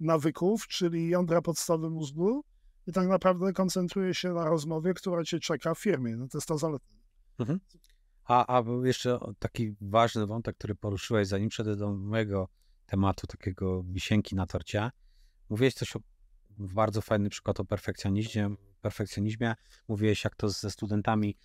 nawyków, 0.00 0.68
czyli 0.68 1.08
jądra 1.08 1.42
podstawy 1.42 1.90
mózgu, 1.90 2.44
i 2.86 2.92
tak 2.92 3.08
naprawdę 3.08 3.52
koncentruje 3.52 4.14
się 4.14 4.32
na 4.32 4.44
rozmowie, 4.44 4.94
która 4.94 5.24
cię 5.24 5.40
czeka 5.40 5.74
w 5.74 5.78
firmie. 5.78 6.16
No 6.16 6.28
to 6.28 6.38
jest 6.38 6.48
ta 6.48 6.56
zaleta. 6.56 6.86
Mhm. 7.38 7.60
A, 8.24 8.58
a 8.58 8.62
jeszcze 8.84 9.18
taki 9.38 9.76
ważny 9.80 10.26
wątek, 10.26 10.56
który 10.56 10.74
poruszyłeś, 10.74 11.28
zanim 11.28 11.48
przejdę 11.48 11.76
do 11.76 11.94
mojego 11.94 12.48
tematu, 12.86 13.26
takiego 13.26 13.82
wisienki 13.82 14.34
na 14.36 14.46
torcie. 14.46 14.90
Mówiłeś 15.50 15.74
coś 15.74 15.96
o 15.96 16.00
bardzo 16.58 17.00
fajny 17.00 17.30
przykład 17.30 17.60
o 17.60 17.64
perfekcjonizmie. 17.64 18.54
perfekcjonizmie. 18.80 19.54
Mówiłeś, 19.88 20.24
jak 20.24 20.36
to 20.36 20.48
ze 20.48 20.70
studentami 20.70 21.36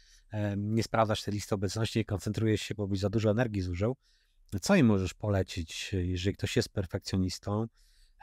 nie 0.58 0.84
sprawdzasz 0.84 1.24
tej 1.24 1.34
listy 1.34 1.56
obecności, 1.56 2.06
koncentrujesz 2.06 2.62
się, 2.62 2.76
bo 2.76 2.88
byś 2.88 3.00
za 3.00 3.10
dużo 3.10 3.32
energii 3.32 3.62
zużył. 3.62 3.96
Co 4.62 4.76
im 4.76 4.86
możesz 4.86 5.14
polecić, 5.14 5.92
jeżeli 5.94 6.36
ktoś 6.36 6.56
jest 6.56 6.70
perfekcjonistą? 6.70 7.68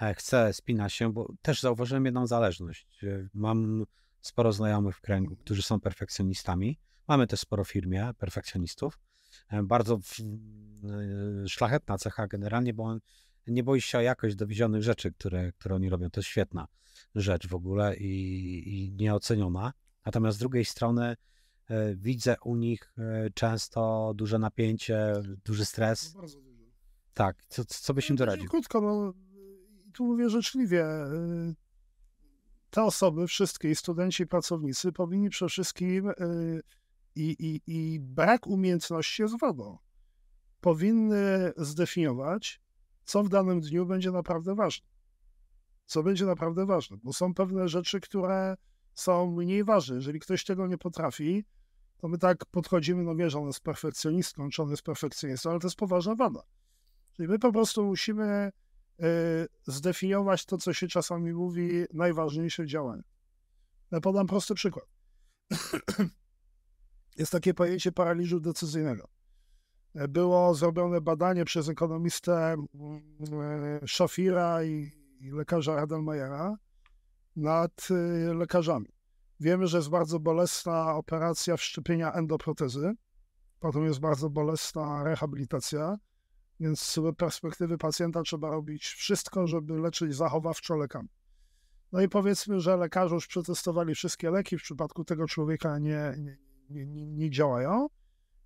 E, 0.03 0.15
chce, 0.15 0.53
spina 0.53 0.89
się, 0.89 1.13
bo 1.13 1.33
też 1.43 1.61
zauważyłem 1.61 2.05
jedną 2.05 2.27
zależność. 2.27 3.05
E, 3.05 3.29
mam 3.35 3.85
sporo 4.21 4.53
znajomych 4.53 4.97
w 4.97 5.01
kręgu, 5.01 5.37
którzy 5.37 5.63
są 5.63 5.81
perfekcjonistami. 5.81 6.79
Mamy 7.09 7.27
też 7.27 7.41
sporo 7.41 7.65
firmie 7.65 8.11
perfekcjonistów. 8.19 8.99
E, 9.49 9.63
bardzo 9.63 9.99
szlachetna 11.49 11.99
cecha 11.99 12.27
generalnie, 12.27 12.75
bo 12.75 12.83
on 12.83 13.01
nie 13.47 13.63
boi 13.63 13.81
się 13.81 13.99
o 13.99 14.01
jakość 14.01 14.37
dowiezionych 14.37 14.83
rzeczy, 14.83 15.13
które, 15.13 15.53
które 15.53 15.75
oni 15.75 15.89
robią. 15.89 16.11
To 16.11 16.21
jest 16.21 16.29
świetna 16.29 16.67
rzecz 17.15 17.49
w 17.49 17.55
ogóle 17.55 17.97
i, 17.97 18.63
i 18.69 18.93
nieoceniona. 18.93 19.73
Natomiast 20.07 20.37
z 20.37 20.41
drugiej 20.41 20.65
strony 20.65 21.17
widzę 21.97 22.37
u 22.45 22.57
nich 22.57 22.93
często 23.35 24.13
duże 24.15 24.39
napięcie, 24.39 25.13
duży 25.45 25.65
stres. 25.65 26.15
No, 26.15 26.21
bardzo 26.21 26.41
dużo. 26.41 26.65
Tak, 27.15 27.45
co, 27.49 27.65
co 27.65 27.95
byś 27.95 28.11
im 28.11 28.15
no, 28.15 28.19
doradził? 28.19 28.49
Krótko, 28.49 28.81
no, 28.81 29.13
tu 29.93 30.07
mówię 30.07 30.31
życzliwie, 30.31 30.87
te 32.71 32.83
osoby, 32.83 33.27
wszystkie, 33.27 33.75
studenci, 33.75 34.23
i 34.23 34.27
pracownicy, 34.27 34.93
powinni 34.93 35.31
przede 35.31 35.49
wszystkim, 35.49 36.11
i, 37.17 37.37
i, 37.39 37.61
i 37.67 38.01
brak 38.01 38.47
umiejętności 38.47 39.23
jest 39.23 39.41
wodą, 39.41 39.79
powinny 40.61 41.53
zdefiniować, 41.57 42.61
co 43.05 43.23
w 43.23 43.29
danym 43.29 43.61
dniu 43.61 43.87
będzie 43.87 44.13
naprawdę 44.13 44.55
ważne. 44.55 44.89
Co 45.87 46.03
będzie 46.03 46.25
naprawdę 46.25 46.67
ważne, 46.67 46.97
bo 47.03 47.13
są 47.13 47.35
pewne 47.35 47.69
rzeczy, 47.69 48.01
które 48.01 48.57
są 48.95 49.31
mniej 49.31 49.65
ważne. 49.65 49.97
Jeżeli 49.97 50.21
ktoś 50.21 50.45
tego 50.45 50.67
nie 50.67 50.79
potrafi, 50.79 51.45
to 51.97 52.09
my 52.09 52.19
tak 52.19 52.47
podchodzimy, 52.47 53.03
no 53.03 53.15
wiesz, 53.15 53.35
on 53.35 53.47
jest 53.47 53.61
perfekcjonistką, 53.61 54.51
czy 54.51 54.63
on 54.63 54.71
jest 54.71 54.83
perfekcjonistą, 54.83 55.51
ale 55.51 55.61
to 55.61 55.67
jest 55.67 55.77
poważna 55.77 56.15
wada. 56.15 56.43
Czyli 57.13 57.29
my 57.29 57.39
po 57.39 57.53
prostu 57.53 57.85
musimy 57.85 58.53
Y, 59.03 59.49
zdefiniować 59.67 60.45
to, 60.45 60.59
co 60.59 60.73
się 60.73 60.89
czasami 60.89 61.33
mówi, 61.33 61.85
najważniejsze 61.93 62.67
działania. 62.67 63.03
Ja 63.91 64.01
podam 64.01 64.27
prosty 64.27 64.55
przykład. 64.55 64.85
Jest 67.19 67.33
takie 67.33 67.55
pojęcie 67.55 67.93
paraliżu 67.93 68.41
decyzyjnego. 68.41 69.09
Było 69.95 70.55
zrobione 70.55 71.01
badanie 71.01 71.45
przez 71.45 71.69
ekonomistę 71.69 72.57
mm, 72.75 73.03
e, 73.83 73.87
Szafira 73.87 74.65
i, 74.65 74.91
lekarza 75.21 75.77
Radelmajera 75.77 76.57
nad 77.37 77.89
y, 77.91 78.35
lekarzami. 78.35 78.87
Wiemy, 79.41 79.67
że 79.67 79.77
jest 79.77 79.89
bardzo 79.89 80.21
bolesna 80.21 80.95
operacja 80.95 81.57
wszczepienia 81.57 82.13
endoprotezy, 82.13 82.93
potem 83.61 83.85
jest 83.85 84.01
bardzo 84.01 84.31
bolesna 84.31 85.05
rehabilitacja, 85.05 85.97
więc 86.61 86.81
z 86.81 86.99
perspektywy 87.17 87.79
pacjenta 87.79 88.23
trzeba 88.23 88.51
robić 88.51 88.85
wszystko, 88.85 89.47
żeby 89.47 89.79
leczyć 89.79 90.15
zachowawczo 90.15 90.77
lekami. 90.77 91.09
No 91.93 92.01
i 92.01 92.09
powiedzmy, 92.09 92.61
że 92.61 92.77
lekarze 92.77 93.15
już 93.15 93.27
przetestowali 93.27 93.95
wszystkie 93.95 94.31
leki, 94.31 94.59
w 94.59 94.63
przypadku 94.63 95.05
tego 95.05 95.27
człowieka 95.27 95.79
nie, 95.79 96.15
nie, 96.19 96.37
nie, 96.71 97.07
nie 97.07 97.31
działają 97.31 97.89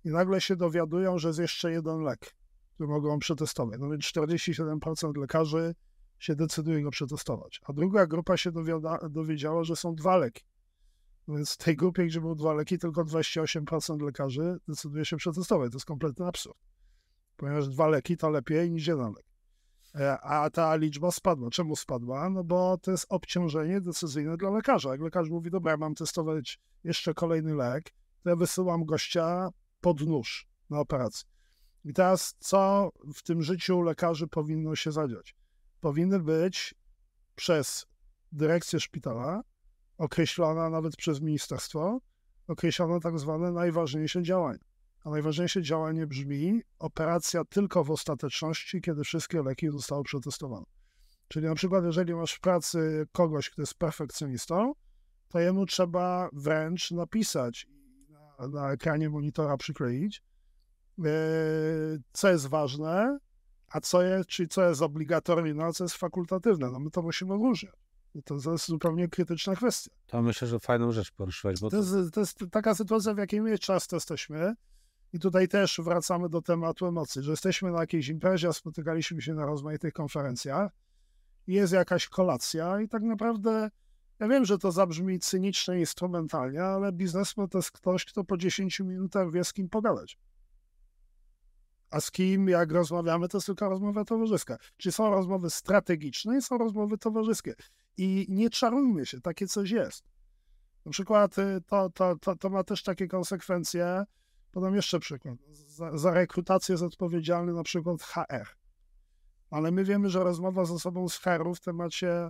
i 0.03 0.09
nagle 0.09 0.41
się 0.41 0.55
dowiadują, 0.55 1.17
że 1.17 1.27
jest 1.27 1.39
jeszcze 1.39 1.71
jeden 1.71 2.01
lek, 2.01 2.35
który 2.73 2.89
mogą 2.89 3.19
przetestować. 3.19 3.79
No 3.79 3.89
więc 3.89 4.03
47% 4.03 5.17
lekarzy 5.17 5.75
się 6.19 6.35
decyduje 6.35 6.83
go 6.83 6.91
przetestować. 6.91 7.61
A 7.63 7.73
druga 7.73 8.07
grupa 8.07 8.37
się 8.37 8.51
dowiada, 8.51 8.99
dowiedziała, 9.09 9.63
że 9.63 9.75
są 9.75 9.95
dwa 9.95 10.17
leki. 10.17 10.43
No 11.27 11.35
więc 11.35 11.53
w 11.53 11.57
tej 11.57 11.75
grupie, 11.75 12.05
gdzie 12.05 12.21
były 12.21 12.35
dwa 12.35 12.53
leki, 12.53 12.77
tylko 12.77 13.05
28% 13.05 14.01
lekarzy 14.01 14.57
decyduje 14.67 15.05
się 15.05 15.17
przetestować. 15.17 15.71
To 15.71 15.75
jest 15.75 15.85
kompletny 15.85 16.25
absurd. 16.25 16.57
Ponieważ 17.37 17.67
dwa 17.67 17.87
leki 17.87 18.17
to 18.17 18.29
lepiej 18.29 18.71
niż 18.71 18.87
jeden 18.87 19.13
lek. 19.13 19.25
E, 19.95 20.19
a 20.19 20.49
ta 20.49 20.75
liczba 20.75 21.11
spadła. 21.11 21.49
Czemu 21.49 21.75
spadła? 21.75 22.29
No 22.29 22.43
bo 22.43 22.77
to 22.77 22.91
jest 22.91 23.05
obciążenie 23.09 23.81
decyzyjne 23.81 24.37
dla 24.37 24.49
lekarza. 24.49 24.89
Jak 24.89 25.01
lekarz 25.01 25.29
mówi, 25.29 25.51
dobra, 25.51 25.77
mam 25.77 25.95
testować 25.95 26.59
jeszcze 26.83 27.13
kolejny 27.13 27.55
lek, 27.55 27.93
to 28.23 28.29
ja 28.29 28.35
wysyłam 28.35 28.85
gościa 28.85 29.49
pod 29.81 30.01
nóż 30.01 30.47
na 30.69 30.79
operację. 30.79 31.29
I 31.85 31.93
teraz 31.93 32.35
co 32.39 32.91
w 33.15 33.23
tym 33.23 33.41
życiu 33.41 33.81
lekarzy 33.81 34.27
powinno 34.27 34.75
się 34.75 34.91
zadziać? 34.91 35.35
Powinny 35.79 36.19
być 36.19 36.75
przez 37.35 37.85
dyrekcję 38.31 38.79
szpitala, 38.79 39.41
określona 39.97 40.69
nawet 40.69 40.95
przez 40.95 41.21
ministerstwo, 41.21 41.99
określone 42.47 42.99
tak 42.99 43.19
zwane 43.19 43.51
najważniejsze 43.51 44.23
działania. 44.23 44.59
A 45.03 45.09
najważniejsze 45.09 45.61
działanie 45.61 46.07
brzmi 46.07 46.61
operacja 46.79 47.45
tylko 47.45 47.83
w 47.83 47.91
ostateczności, 47.91 48.81
kiedy 48.81 49.03
wszystkie 49.03 49.43
leki 49.43 49.69
zostały 49.69 50.03
przetestowane. 50.03 50.65
Czyli 51.27 51.45
na 51.47 51.55
przykład, 51.55 51.85
jeżeli 51.85 52.15
masz 52.15 52.33
w 52.33 52.39
pracy 52.39 53.07
kogoś, 53.11 53.49
kto 53.49 53.61
jest 53.61 53.73
perfekcjonistą, 53.73 54.73
to 55.27 55.39
jemu 55.39 55.65
trzeba 55.65 56.29
wręcz 56.33 56.91
napisać 56.91 57.67
na, 58.47 58.71
ekranie 58.71 59.09
monitora 59.09 59.57
przykleić, 59.57 60.23
yy, 60.97 61.05
co 62.13 62.29
jest 62.29 62.47
ważne, 62.47 63.19
a 63.67 63.81
co 63.81 64.01
jest, 64.01 64.29
czyli 64.29 64.49
co 64.49 64.69
jest 64.69 64.81
obligatoryjne, 64.81 65.65
a 65.65 65.71
co 65.71 65.83
jest 65.83 65.95
fakultatywne. 65.95 66.71
No 66.71 66.79
my 66.79 66.91
to 66.91 67.01
musimy 67.01 67.33
odróżniać. 67.33 67.75
To, 68.25 68.39
to 68.39 68.51
jest 68.51 68.67
zupełnie 68.67 69.07
krytyczna 69.07 69.55
kwestia. 69.55 69.91
To 70.07 70.21
myślę, 70.21 70.47
że 70.47 70.59
fajną 70.59 70.91
rzecz 70.91 71.11
poruszyłeś. 71.11 71.59
Bo 71.59 71.69
to, 71.69 71.83
to... 71.83 71.97
Jest, 71.97 72.13
to 72.13 72.19
jest 72.19 72.39
taka 72.51 72.75
sytuacja, 72.75 73.13
w 73.13 73.17
jakiej 73.17 73.41
my 73.41 73.59
często 73.59 73.95
jesteśmy, 73.95 74.55
i 75.13 75.19
tutaj 75.19 75.47
też 75.47 75.81
wracamy 75.83 76.29
do 76.29 76.41
tematu 76.41 76.85
emocji, 76.85 77.23
że 77.23 77.31
jesteśmy 77.31 77.71
na 77.71 77.79
jakiejś 77.79 78.07
imprezie, 78.07 78.47
a 78.47 78.53
spotykaliśmy 78.53 79.21
się 79.21 79.33
na 79.33 79.45
rozmaitych 79.45 79.93
konferencjach, 79.93 80.71
jest 81.47 81.73
jakaś 81.73 82.07
kolacja 82.07 82.81
i 82.81 82.87
tak 82.87 83.03
naprawdę 83.03 83.69
ja 84.21 84.27
wiem, 84.27 84.45
że 84.45 84.57
to 84.57 84.71
zabrzmi 84.71 85.19
cynicznie, 85.19 85.79
instrumentalnie, 85.79 86.63
ale 86.63 86.91
biznesmen 86.91 87.47
to 87.47 87.57
jest 87.57 87.71
ktoś, 87.71 88.05
kto 88.05 88.23
po 88.23 88.37
10 88.37 88.79
minutach 88.79 89.31
wie, 89.31 89.43
z 89.43 89.53
kim 89.53 89.69
pogadać. 89.69 90.17
A 91.89 92.01
z 92.01 92.11
kim, 92.11 92.49
jak 92.49 92.71
rozmawiamy, 92.71 93.27
to 93.27 93.37
jest 93.37 93.47
tylko 93.47 93.69
rozmowa 93.69 94.05
towarzyska. 94.05 94.57
Czyli 94.77 94.93
są 94.93 95.09
rozmowy 95.09 95.49
strategiczne 95.49 96.37
i 96.37 96.41
są 96.41 96.57
rozmowy 96.57 96.97
towarzyskie. 96.97 97.55
I 97.97 98.25
nie 98.29 98.49
czarujmy 98.49 99.05
się, 99.05 99.21
takie 99.21 99.47
coś 99.47 99.71
jest. 99.71 100.03
Na 100.85 100.91
przykład 100.91 101.37
y, 101.37 101.61
to, 101.67 101.89
to, 101.89 102.15
to, 102.15 102.35
to 102.35 102.49
ma 102.49 102.63
też 102.63 102.83
takie 102.83 103.07
konsekwencje, 103.07 104.05
Podam 104.51 104.75
jeszcze 104.75 104.99
przykład. 104.99 105.37
Za, 105.51 105.97
za 105.97 106.11
rekrutację 106.11 106.73
jest 106.73 106.83
odpowiedzialny 106.83 107.53
na 107.53 107.63
przykład 107.63 108.01
HR. 108.01 108.47
Ale 109.49 109.71
my 109.71 109.83
wiemy, 109.83 110.09
że 110.09 110.23
rozmowa 110.23 110.65
z 110.65 110.71
osobą 110.71 111.09
z 111.09 111.17
HR-u 111.17 111.55
w 111.55 111.59
temacie 111.59 112.29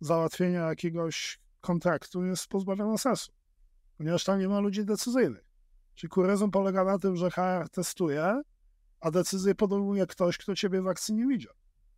załatwienia 0.00 0.68
jakiegoś 0.68 1.40
kontraktu 1.60 2.24
jest 2.24 2.46
pozbawiona 2.46 2.98
sensu, 2.98 3.32
ponieważ 3.96 4.24
tam 4.24 4.38
nie 4.38 4.48
ma 4.48 4.60
ludzi 4.60 4.84
decyzyjnych. 4.84 5.50
Czyli 5.94 6.10
kuryzm 6.10 6.50
polega 6.50 6.84
na 6.84 6.98
tym, 6.98 7.16
że 7.16 7.30
HR 7.30 7.68
testuje, 7.72 8.42
a 9.00 9.10
decyzję 9.10 9.54
podejmuje 9.54 10.06
ktoś, 10.06 10.38
kto 10.38 10.54
ciebie 10.54 10.82
w 10.82 10.86
akcji 10.86 11.14
nie 11.14 11.26
widział. 11.26 11.54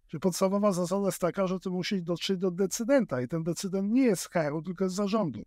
Czyli 0.07 0.21
podstawowa 0.21 0.73
zasada 0.73 1.07
jest 1.07 1.19
taka, 1.19 1.47
że 1.47 1.61
ty 1.61 1.71
musisz 1.71 2.03
dotrzeć 2.03 2.39
do 2.39 2.51
decydenta 2.51 3.21
i 3.21 3.29
ten 3.29 3.43
decydent 3.43 3.93
nie 3.93 4.03
jest 4.03 4.31
HR-u, 4.33 4.63
tylko 4.63 4.85
jest 4.85 4.97
zarządu. 4.97 5.43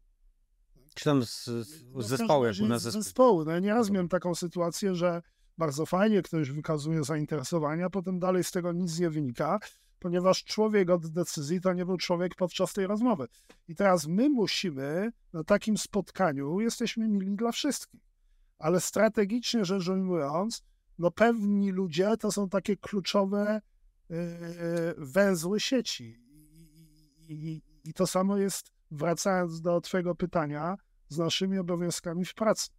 Czy 0.95 1.06
tam 1.06 1.26
z, 1.26 1.45
z 1.45 1.84
zespołu, 1.97 2.45
jak 2.45 2.56
u 2.62 2.68
nas 2.68 2.82
zespołu. 2.82 3.03
zespołu. 3.03 3.45
No 3.45 3.51
ja 3.51 3.60
nieraz 3.60 3.89
miałem 3.89 4.10
taką 4.10 4.36
sytuację, 4.36 4.95
że 4.95 5.22
bardzo 5.58 5.86
fajnie 5.86 6.22
ktoś 6.22 6.51
wykazuje 6.51 7.03
zainteresowanie, 7.03 7.86
a 7.86 7.89
potem 7.89 8.20
dalej 8.20 8.43
z 8.43 8.51
tego 8.51 8.72
nic 8.72 8.99
nie 8.99 9.10
wynika, 9.10 9.60
ponieważ 10.06 10.43
człowiek 10.43 10.89
od 10.89 11.08
decyzji 11.08 11.62
to 11.62 11.74
nie 11.74 11.86
był 11.86 11.97
człowiek 11.97 12.36
podczas 12.36 12.74
tej 12.74 12.88
rozmowy. 12.88 13.28
I 13.68 13.76
teraz 13.76 14.08
my 14.08 14.30
musimy 14.30 15.12
na 15.34 15.43
takim 15.43 15.78
spotkaniu, 15.78 16.60
jesteśmy 16.60 17.08
mili 17.08 17.36
dla 17.36 17.51
wszystkich, 17.51 18.01
ale 18.60 18.82
strategicznie 18.82 19.66
rzecz 19.66 19.88
ujmując, 19.88 20.64
no 20.99 21.12
pewni 21.12 21.72
ludzie 21.72 22.18
to 22.18 22.32
są 22.32 22.49
takie 22.49 22.78
kluczowe 22.78 23.62
yy, 24.10 24.18
węzły 24.97 25.60
sieci. 25.60 26.20
I, 27.30 27.62
to 27.95 28.08
samo 28.08 28.38
jest, 28.38 28.72
wracając 28.91 29.62
do 29.62 29.82
Twojego 29.82 30.16
pytania, 30.16 30.76
z 31.10 31.18
naszymi 31.18 31.58
obowiązkami 31.58 32.26
w 32.26 32.34
pracy. 32.34 32.70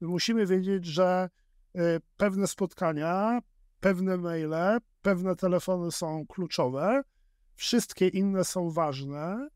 My 0.00 0.08
musimy 0.08 0.46
wiedzieć, 0.46 0.86
że 0.86 1.30
y, 1.76 1.80
pewne 2.16 2.46
spotkania, 2.46 3.40
pewne 3.80 4.16
maile, 4.16 4.78
pewne 5.02 5.36
telefony 5.36 5.92
są 5.92 6.26
kluczowe, 6.26 7.02
wszystkie 7.54 8.08
inne 8.08 8.44
są 8.44 8.70
ważne, 8.70 9.48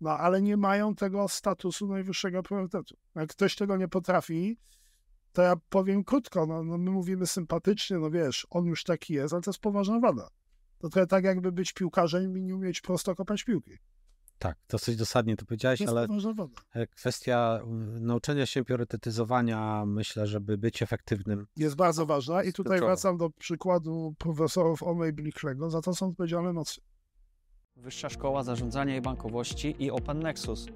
no 0.00 0.10
ale 0.10 0.42
nie 0.42 0.56
mają 0.56 0.94
tego 0.94 1.28
statusu 1.28 1.88
najwyższego 1.88 2.42
priorytetu. 2.42 2.96
Jak 3.14 3.30
ktoś 3.30 3.56
tego 3.56 3.76
nie 3.76 3.88
potrafi, 3.88 4.58
to 5.32 5.42
ja 5.42 5.56
powiem 5.68 6.04
krótko, 6.04 6.46
no, 6.46 6.64
no 6.64 6.78
my 6.78 6.90
mówimy 6.90 7.26
sympatycznie, 7.26 7.98
no 7.98 8.10
wiesz, 8.10 8.46
on 8.50 8.66
już 8.66 8.84
taki 8.84 9.14
jest, 9.14 9.34
ale 9.34 9.42
to 9.42 9.50
jest 9.50 9.60
poważna 9.60 10.00
wada. 10.00 10.28
To 10.78 10.88
trochę 10.88 11.06
tak 11.06 11.24
jakby 11.24 11.52
być 11.52 11.72
piłkarzem 11.72 12.38
i 12.38 12.42
nie 12.42 12.54
umieć 12.54 12.80
prosto 12.80 13.14
kopać 13.14 13.44
piłki. 13.44 13.78
Tak, 14.38 14.56
dosyć 14.68 14.96
dosadnie 14.96 15.36
to 15.36 15.46
powiedziałeś, 15.46 15.82
ale 15.82 16.06
e, 16.74 16.86
kwestia 16.86 17.60
nauczenia 18.00 18.46
się 18.46 18.64
priorytetyzowania, 18.64 19.84
myślę, 19.86 20.26
żeby 20.26 20.58
być 20.58 20.82
efektywnym. 20.82 21.46
Jest 21.56 21.76
bardzo 21.76 22.06
ważna 22.06 22.42
i 22.42 22.52
tutaj 22.52 22.80
wracam 22.80 23.16
do 23.16 23.30
przykładu 23.30 24.14
profesorów 24.18 24.82
Omej 24.82 25.12
Blicklego, 25.12 25.70
za 25.70 25.80
to 25.80 25.94
są 25.94 26.08
odpowiedzialne 26.08 26.50
emocje. 26.50 26.82
Wyższa 27.76 28.08
Szkoła 28.08 28.42
Zarządzania 28.42 28.96
i 28.96 29.00
Bankowości 29.00 29.76
i 29.78 29.90
Open 29.90 30.18
Nexus. 30.18 30.66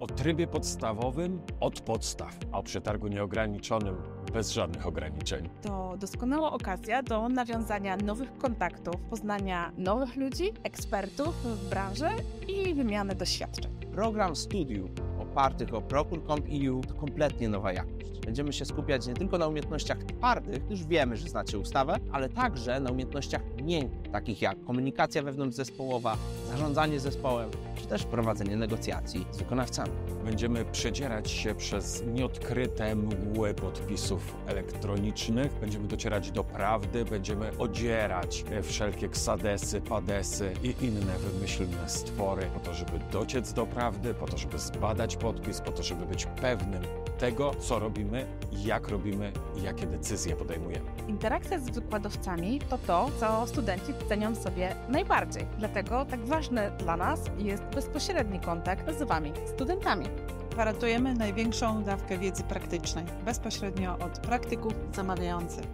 O 0.00 0.06
trybie 0.06 0.46
podstawowym 0.46 1.40
od 1.60 1.80
podstaw, 1.80 2.38
a 2.52 2.58
o 2.58 2.62
przetargu 2.62 3.08
nieograniczonym 3.08 3.96
bez 4.30 4.50
żadnych 4.50 4.86
ograniczeń. 4.86 5.48
To 5.62 5.96
doskonała 5.96 6.52
okazja 6.52 7.02
do 7.02 7.28
nawiązania 7.28 7.96
nowych 7.96 8.38
kontaktów, 8.38 8.94
poznania 9.10 9.72
nowych 9.78 10.16
ludzi, 10.16 10.52
ekspertów 10.62 11.34
w 11.44 11.68
branży 11.70 12.08
i 12.48 12.74
wymiany 12.74 13.14
doświadczeń. 13.14 13.70
Program 14.00 14.36
studiów 14.36 14.90
opartych 15.18 15.74
o 15.74 15.80
Procure.com.eu 15.80 16.80
to 16.80 16.94
kompletnie 16.94 17.48
nowa 17.48 17.72
jakość. 17.72 18.20
Będziemy 18.24 18.52
się 18.52 18.64
skupiać 18.64 19.06
nie 19.06 19.14
tylko 19.14 19.38
na 19.38 19.46
umiejętnościach 19.46 19.98
twardych, 19.98 20.70
już 20.70 20.84
wiemy, 20.84 21.16
że 21.16 21.28
znacie 21.28 21.58
ustawę, 21.58 21.96
ale 22.12 22.28
także 22.28 22.80
na 22.80 22.90
umiejętnościach 22.90 23.42
miękkich, 23.62 24.12
takich 24.12 24.42
jak 24.42 24.64
komunikacja 24.64 25.22
wewnątrzzespołowa, 25.22 26.16
zarządzanie 26.50 27.00
zespołem, 27.00 27.50
czy 27.76 27.86
też 27.86 28.04
prowadzenie 28.04 28.56
negocjacji 28.56 29.26
z 29.30 29.38
wykonawcami. 29.38 29.90
Będziemy 30.24 30.64
przedzierać 30.64 31.30
się 31.30 31.54
przez 31.54 32.02
nieodkryte 32.06 32.94
mgły 32.96 33.54
podpisów 33.54 34.36
elektronicznych, 34.46 35.52
będziemy 35.60 35.88
docierać 35.88 36.30
do 36.30 36.44
prawdy, 36.44 37.04
będziemy 37.04 37.58
odzierać 37.58 38.44
wszelkie 38.62 39.08
ksadesy, 39.08 39.80
padesy 39.80 40.52
i 40.62 40.74
inne 40.84 41.18
wymyślne 41.18 41.88
stwory 41.88 42.42
po 42.54 42.60
to, 42.60 42.74
żeby 42.74 42.92
dociec 43.12 43.52
do 43.52 43.66
prawdy, 43.66 43.89
po 44.20 44.26
to, 44.26 44.38
żeby 44.38 44.58
zbadać 44.58 45.16
podpis, 45.16 45.60
po 45.60 45.72
to, 45.72 45.82
żeby 45.82 46.06
być 46.06 46.26
pewnym 46.26 46.82
tego, 47.18 47.54
co 47.54 47.78
robimy, 47.78 48.26
jak 48.52 48.88
robimy 48.88 49.32
i 49.56 49.62
jakie 49.62 49.86
decyzje 49.86 50.36
podejmujemy. 50.36 50.90
Interakcja 51.08 51.58
z 51.58 51.70
wykładowcami 51.70 52.60
to 52.60 52.78
to, 52.78 53.10
co 53.20 53.46
studenci 53.46 53.92
cenią 54.08 54.34
sobie 54.34 54.74
najbardziej. 54.88 55.46
Dlatego 55.58 56.04
tak 56.04 56.26
ważne 56.26 56.70
dla 56.70 56.96
nas 56.96 57.20
jest 57.38 57.62
bezpośredni 57.62 58.40
kontakt 58.40 58.98
z 58.98 59.02
Wami, 59.02 59.32
studentami. 59.54 60.06
Gwarantujemy 60.50 61.14
największą 61.14 61.82
dawkę 61.84 62.18
wiedzy 62.18 62.42
praktycznej, 62.42 63.04
bezpośrednio 63.24 63.98
od 63.98 64.18
praktyków 64.18 64.74
zamawiających. 64.94 65.64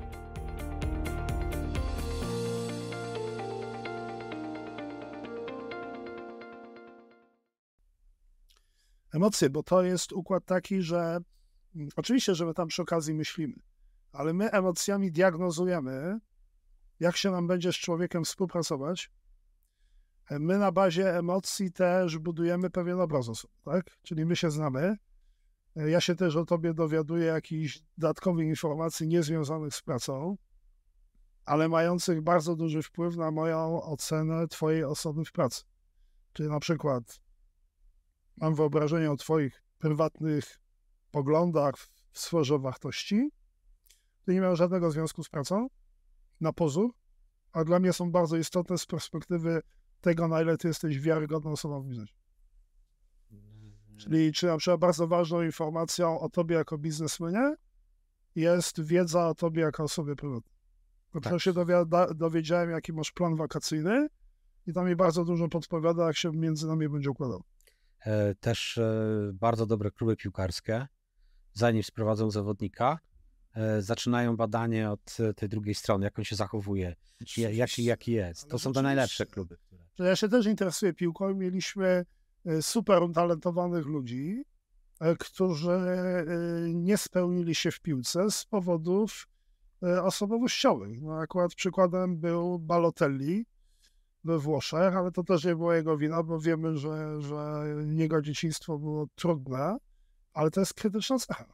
Emocje, 9.13 9.51
bo 9.51 9.63
to 9.63 9.83
jest 9.83 10.13
układ 10.13 10.45
taki, 10.45 10.83
że 10.83 11.21
Oczywiście, 11.97 12.35
że 12.35 12.47
my 12.47 12.55
tam 12.55 12.69
przy 12.69 12.83
okazji 12.83 13.15
myślimy, 13.15 13.55
ale 14.13 14.33
my 14.33 14.51
emocjami 14.51 15.13
diagnozujemy, 15.13 16.19
jak 17.01 17.17
się 17.17 17.31
nam 17.31 17.47
będzie 17.47 17.73
z 17.73 17.77
człowiekiem 17.77 18.25
współpracować. 18.25 19.11
My 20.31 20.59
na 20.59 20.73
bazie 20.73 21.19
emocji 21.19 21.73
też 21.73 22.19
budujemy 22.19 22.71
pewien 22.71 23.01
obraz 23.01 23.29
osób, 23.29 23.51
tak? 23.65 23.99
Czyli 24.03 24.27
my 24.27 24.37
się 24.37 24.51
znamy, 24.51 24.97
Ja 25.77 26.01
się 26.01 26.15
też 26.15 26.37
o 26.37 26.45
tobie 26.45 26.75
dowiaduję 26.75 27.25
jakichś 27.25 27.83
dodatkowych 27.99 28.47
informacji 28.47 29.09
niezwiązanych 29.09 29.75
z 29.75 29.83
pracą, 29.83 30.37
ale 31.45 31.69
mających 31.69 32.23
bardzo 32.23 32.57
duży 32.57 32.83
wpływ 32.83 33.17
na 33.17 33.31
moją 33.31 33.83
ocenę 33.83 34.49
twojej 34.49 34.85
osoby 34.85 35.25
w 35.25 35.33
pracy. 35.33 35.65
Czyli 36.33 36.49
na 36.49 36.61
przykład 36.61 37.21
mam 38.37 38.55
wyobrażenie 38.55 39.11
o 39.11 39.17
twoich 39.17 39.63
prywatnych 39.79 40.61
poglądach 41.11 41.75
w 41.77 41.91
sferze 42.13 42.59
wartości, 42.59 43.31
to 44.25 44.33
nie 44.33 44.41
miało 44.41 44.57
żadnego 44.57 44.91
związku 44.91 45.25
z 45.25 45.29
pracą, 45.29 45.69
na 46.41 46.53
pozór, 46.53 46.91
a 47.53 47.65
dla 47.65 47.79
mnie 47.79 47.93
są 47.93 48.11
bardzo 48.11 48.37
istotne 48.37 48.79
z 48.79 48.87
perspektywy 48.87 49.63
tego, 50.01 50.29
na 50.29 50.43
ile 50.43 50.57
ty 50.57 50.69
jesteś 50.69 51.01
wiarygodną 51.01 51.53
osobą 51.53 51.83
w 51.83 51.87
biznesie. 51.87 52.15
Czyli 53.97 54.33
czy 54.33 54.47
na 54.47 54.57
przykład 54.57 54.81
bardzo 54.81 55.09
ważną 55.09 55.43
informacją 55.43 56.21
o 56.21 56.29
tobie 56.29 56.57
jako 56.57 56.79
biznesmenie 56.79 57.55
jest 58.35 58.81
wiedza 58.81 59.29
o 59.29 59.35
tobie 59.35 59.63
jako 59.63 59.83
osobie 59.83 60.17
prywatnej. 60.17 60.57
To 61.13 61.21
tak. 61.21 61.41
się 61.41 61.53
dowiedziałem, 62.15 62.71
jaki 62.71 62.93
masz 62.93 63.13
plan 63.13 63.37
wakacyjny 63.37 64.09
i 64.67 64.73
tam 64.73 64.89
mi 64.89 64.97
bardzo 64.97 65.25
dużo 65.25 65.49
podpowiada, 65.49 66.07
jak 66.07 66.17
się 66.17 66.33
między 66.33 66.67
nami 66.67 66.89
będzie 66.89 67.11
układał. 67.11 67.43
E, 68.07 68.35
też 68.35 68.79
e, 68.79 69.31
bardzo 69.33 69.67
dobre 69.67 69.91
kluby 69.91 70.17
piłkarskie, 70.17 70.87
zanim 71.53 71.83
sprowadzą 71.83 72.31
zawodnika, 72.31 72.99
e, 73.55 73.83
zaczynają 73.83 74.37
badanie 74.37 74.91
od 74.91 75.17
tej 75.37 75.49
drugiej 75.49 75.75
strony, 75.75 76.05
jak 76.05 76.19
on 76.19 76.25
się 76.25 76.37
zachowuje, 76.37 76.97
jaki, 77.37 77.85
jaki 77.85 78.13
jest. 78.13 78.49
To 78.49 78.59
są 78.59 78.73
te 78.73 78.83
najlepsze 78.83 79.27
kluby. 79.27 79.57
Ja 79.99 80.17
się 80.17 80.29
też 80.29 80.47
interesuję 80.47 80.93
piłką. 80.93 81.35
Mieliśmy 81.35 82.05
super 82.61 83.03
utalentowanych 83.03 83.87
ludzi, 83.87 84.45
którzy 85.19 85.79
nie 86.75 86.97
spełnili 86.97 87.55
się 87.55 87.71
w 87.71 87.81
piłce 87.81 88.31
z 88.31 88.45
powodów 88.45 89.29
osobowościowych. 90.03 91.03
No, 91.03 91.19
akurat 91.19 91.55
przykładem 91.55 92.17
był 92.17 92.59
Balotelli, 92.59 93.47
we 94.27 94.39
Włoszech, 94.39 94.97
ale 94.97 95.11
to 95.11 95.23
też 95.23 95.45
nie 95.45 95.57
było 95.57 95.73
jego 95.73 95.97
wina, 95.97 96.23
bo 96.23 96.41
wiemy, 96.41 96.77
że, 96.77 97.23
że 97.23 97.65
jego 97.87 98.23
dzieciństwo 98.23 98.79
było 98.79 99.07
trudne, 99.15 99.77
ale 100.33 100.51
to 100.51 100.61
jest 100.61 100.75
krytyczna 100.75 101.19
cecha. 101.19 101.45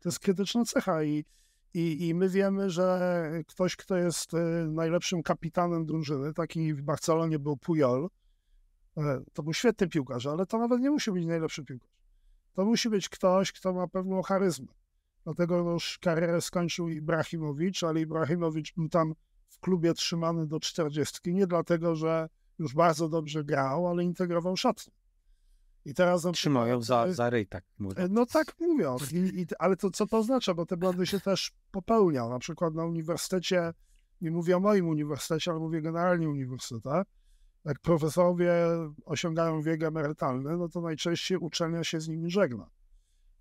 To 0.00 0.08
jest 0.08 0.20
krytyczna 0.20 0.64
cecha 0.64 1.02
i, 1.02 1.24
i, 1.74 2.08
i 2.08 2.14
my 2.14 2.28
wiemy, 2.28 2.70
że 2.70 3.30
ktoś, 3.46 3.76
kto 3.76 3.96
jest 3.96 4.34
e, 4.34 4.38
najlepszym 4.68 5.22
kapitanem 5.22 5.86
drużyny, 5.86 6.32
taki 6.32 6.74
w 6.74 6.82
Barcelonie 6.82 7.38
był 7.38 7.56
Pujol, 7.56 8.08
e, 8.96 9.20
to 9.32 9.42
był 9.42 9.52
świetny 9.52 9.88
piłkarz, 9.88 10.26
ale 10.26 10.46
to 10.46 10.58
nawet 10.58 10.80
nie 10.80 10.90
musi 10.90 11.12
być 11.12 11.26
najlepszy 11.26 11.64
piłkarz. 11.64 11.96
To 12.52 12.64
musi 12.64 12.90
być 12.90 13.08
ktoś, 13.08 13.52
kto 13.52 13.72
ma 13.72 13.88
pewną 13.88 14.22
charyzmę. 14.22 14.66
Dlatego 15.24 15.72
już 15.72 15.98
karierę 15.98 16.40
skończył 16.40 16.88
Ibrahimowicz, 16.88 17.82
ale 17.82 18.00
Ibrahimowicz 18.00 18.74
był 18.74 18.88
tam 18.88 19.14
w 19.48 19.60
klubie 19.60 19.94
trzymany 19.94 20.46
do 20.46 20.60
czterdziestki, 20.60 21.34
nie 21.34 21.46
dlatego, 21.46 21.96
że 21.96 22.28
już 22.58 22.74
bardzo 22.74 23.08
dobrze 23.08 23.44
grał, 23.44 23.88
ale 23.88 24.04
integrował 24.04 24.56
szatnię. 24.56 24.92
I 25.84 25.94
teraz 25.94 26.26
Trzymają 26.32 26.82
za, 26.82 27.12
za 27.12 27.30
ryj, 27.30 27.46
tak 27.46 27.64
mówią. 27.78 28.04
E, 28.04 28.08
no 28.08 28.26
tak 28.26 28.54
mówią, 28.60 28.96
I, 29.12 29.16
i, 29.16 29.46
ale 29.58 29.76
to 29.76 29.90
co 29.90 30.06
to 30.06 30.18
oznacza, 30.18 30.54
bo 30.54 30.66
te 30.66 30.76
błędy 30.76 31.06
się 31.06 31.20
też 31.20 31.52
popełnia. 31.70 32.28
Na 32.28 32.38
przykład 32.38 32.74
na 32.74 32.84
uniwersytecie, 32.84 33.72
nie 34.20 34.30
mówię 34.30 34.56
o 34.56 34.60
moim 34.60 34.88
uniwersytecie, 34.88 35.50
ale 35.50 35.60
mówię 35.60 35.82
generalnie 35.82 36.28
uniwersytet, 36.28 37.08
jak 37.64 37.80
profesorowie 37.80 38.54
osiągają 39.04 39.62
wiek 39.62 39.82
emerytalny, 39.82 40.56
no 40.56 40.68
to 40.68 40.80
najczęściej 40.80 41.38
uczelnia 41.38 41.84
się 41.84 42.00
z 42.00 42.08
nimi 42.08 42.30
żegna. 42.30 42.70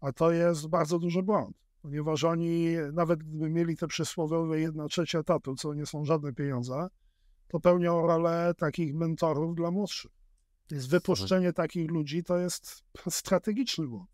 A 0.01 0.12
to 0.12 0.32
jest 0.32 0.68
bardzo 0.68 0.99
duży 0.99 1.24
błąd 1.24 1.64
ponieważ 1.86 2.23
oni, 2.23 2.75
nawet 2.93 3.23
gdyby 3.23 3.49
mieli 3.49 3.77
te 3.77 3.88
przysłowiowe 3.88 4.59
jedna 4.59 4.88
trzecia 4.88 5.19
etatu, 5.19 5.55
co 5.55 5.73
nie 5.73 5.86
są 5.86 6.05
żadne 6.05 6.33
pieniądze, 6.33 6.88
to 7.47 7.59
pełnią 7.59 8.07
rolę 8.07 8.53
takich 8.57 8.95
mentorów 8.95 9.55
dla 9.55 9.71
młodszych. 9.71 10.11
Więc 10.71 10.86
wypuszczenie 10.86 11.53
takich 11.53 11.91
ludzi 11.91 12.23
to 12.23 12.38
jest 12.38 12.83
strategiczny 13.09 13.88
błąd. 13.88 14.09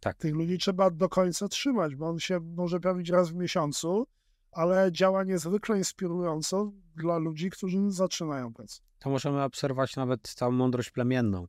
Tak. 0.00 0.16
Tych 0.16 0.34
ludzi 0.34 0.58
trzeba 0.58 0.90
do 0.90 1.08
końca 1.08 1.48
trzymać, 1.48 1.96
bo 1.96 2.08
on 2.08 2.18
się 2.18 2.40
może 2.40 2.80
pojawić 2.80 3.08
raz 3.08 3.30
w 3.30 3.34
miesiącu, 3.34 4.06
ale 4.52 4.92
działa 4.92 5.24
niezwykle 5.24 5.78
inspirująco 5.78 6.72
dla 6.96 7.18
ludzi, 7.18 7.50
którzy 7.50 7.90
zaczynają 7.90 8.54
pracę. 8.54 8.80
To 8.98 9.10
możemy 9.10 9.42
obserwować 9.42 9.96
nawet 9.96 10.22
całą 10.22 10.52
mądrość 10.52 10.90
plemienną. 10.90 11.46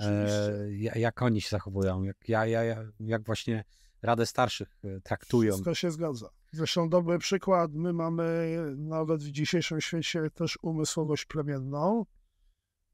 E, 0.00 0.98
jak 0.98 1.22
oni 1.22 1.40
się 1.40 1.48
zachowują, 1.48 2.02
jak, 2.02 2.28
ja, 2.28 2.46
ja, 2.46 2.62
jak 3.00 3.24
właśnie 3.24 3.64
Radę 4.02 4.26
Starszych 4.26 4.78
e, 4.84 5.00
traktują. 5.00 5.52
Wszystko 5.52 5.74
się 5.74 5.90
zgadza. 5.90 6.30
Zresztą 6.52 6.88
dobry 6.88 7.18
przykład, 7.18 7.74
my 7.74 7.92
mamy 7.92 8.56
nawet 8.76 9.22
w 9.22 9.30
dzisiejszym 9.30 9.80
świecie 9.80 10.30
też 10.30 10.58
umysłowość 10.62 11.24
plemienną 11.24 12.06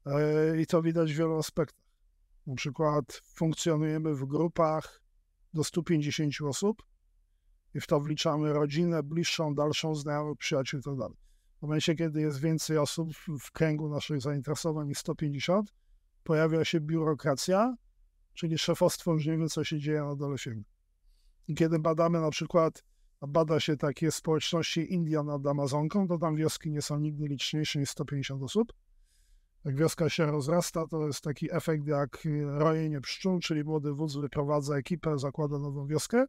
e, 0.05 0.61
i 0.61 0.65
to 0.65 0.81
widać 0.81 1.13
w 1.13 1.17
wielu 1.17 1.37
aspektach. 1.37 1.87
Na 2.47 2.55
przykład 2.55 3.21
funkcjonujemy 3.35 4.15
w 4.15 4.25
grupach 4.25 5.01
do 5.53 5.63
150 5.63 6.33
osób 6.41 6.83
i 7.73 7.79
w 7.79 7.87
to 7.87 7.99
wliczamy 7.99 8.53
rodzinę, 8.53 9.03
bliższą, 9.03 9.55
dalszą, 9.55 9.95
znajomych, 9.95 10.37
przyjaciół 10.37 10.79
itd. 10.79 11.07
Tak 11.07 11.27
w 11.57 11.61
momencie, 11.61 11.95
kiedy 11.95 12.21
jest 12.21 12.39
więcej 12.39 12.77
osób 12.77 13.13
w 13.39 13.51
kręgu 13.51 13.89
naszych 13.89 14.21
zainteresowań 14.21 14.87
niż 14.87 14.97
150, 14.97 15.73
pojawia 16.23 16.65
się 16.65 16.79
biurokracja, 16.79 17.75
czyli 18.33 18.57
szefostwo 18.57 19.13
już 19.13 19.25
nie 19.25 19.37
wie, 19.37 19.47
co 19.47 19.63
się 19.63 19.79
dzieje 19.79 20.03
na 20.03 20.15
dole 20.15 20.37
firmy. 20.37 20.63
Kiedy 21.55 21.79
badamy 21.79 22.21
na 22.21 22.29
przykład, 22.29 22.83
bada 23.21 23.59
się 23.59 23.77
takie 23.77 24.11
społeczności 24.11 24.93
Indian 24.93 25.25
nad 25.25 25.47
Amazonką, 25.47 26.07
to 26.07 26.17
tam 26.17 26.35
wioski 26.35 26.71
nie 26.71 26.81
są 26.81 26.99
nigdy 26.99 27.27
liczniejsze 27.27 27.79
niż 27.79 27.89
150 27.89 28.43
osób. 28.43 28.73
Jak 29.65 29.75
wioska 29.75 30.09
się 30.09 30.25
rozrasta, 30.25 30.87
to 30.87 31.07
jest 31.07 31.21
taki 31.21 31.53
efekt 31.53 31.87
jak 31.87 32.27
rojenie 32.45 33.01
pszczół, 33.01 33.39
czyli 33.39 33.63
młody 33.63 33.93
wódz 33.93 34.15
wyprowadza 34.15 34.75
ekipę, 34.75 35.19
zakłada 35.19 35.59
nową 35.59 35.87
wioskę. 35.87 36.25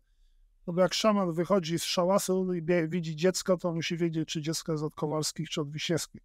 No 0.67 0.73
bo 0.73 0.81
jak 0.81 0.95
szaman 0.95 1.33
wychodzi 1.33 1.79
z 1.79 1.85
szałasu 1.85 2.55
i 2.55 2.63
widzi 2.89 3.17
dziecko, 3.17 3.57
to 3.57 3.73
musi 3.73 3.97
wiedzieć, 3.97 4.29
czy 4.29 4.43
dziecko 4.43 4.73
jest 4.73 4.85
od 4.85 4.95
Kowalskich, 4.95 5.49
czy 5.49 5.61
od 5.61 5.71
Wiśniewskich. 5.71 6.23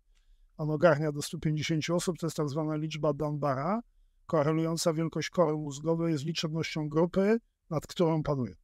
On 0.58 0.72
ogarnia 0.72 1.12
do 1.12 1.22
150 1.22 1.89
osób, 1.89 2.18
to 2.18 2.28
jest 2.28 2.38
tak 2.38 2.50
zwana 2.50 2.76
liczba 2.76 3.14
Dunbara, 3.14 3.82
korelująca 4.26 4.94
wielkość 4.94 5.30
kory 5.30 5.54
mózgowej 5.54 6.18
z 6.18 6.26
liczebnością 6.26 6.89
grupy, 6.89 7.38
nad 7.70 7.88
którą 7.88 8.24
panuje 8.24 8.56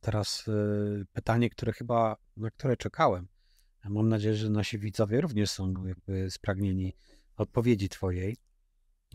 teraz 0.00 0.48
y, 0.48 1.06
pytanie, 1.12 1.50
które 1.50 1.72
chyba, 1.72 2.16
na 2.36 2.50
które 2.50 2.76
czekałem. 2.76 3.28
Mam 3.84 4.08
nadzieję, 4.08 4.34
że 4.34 4.50
nasi 4.50 4.78
widzowie 4.78 5.20
również 5.20 5.50
są 5.50 5.74
jakby 5.86 6.30
spragnieni 6.30 6.92
odpowiedzi 7.36 7.88
twojej. 7.88 8.36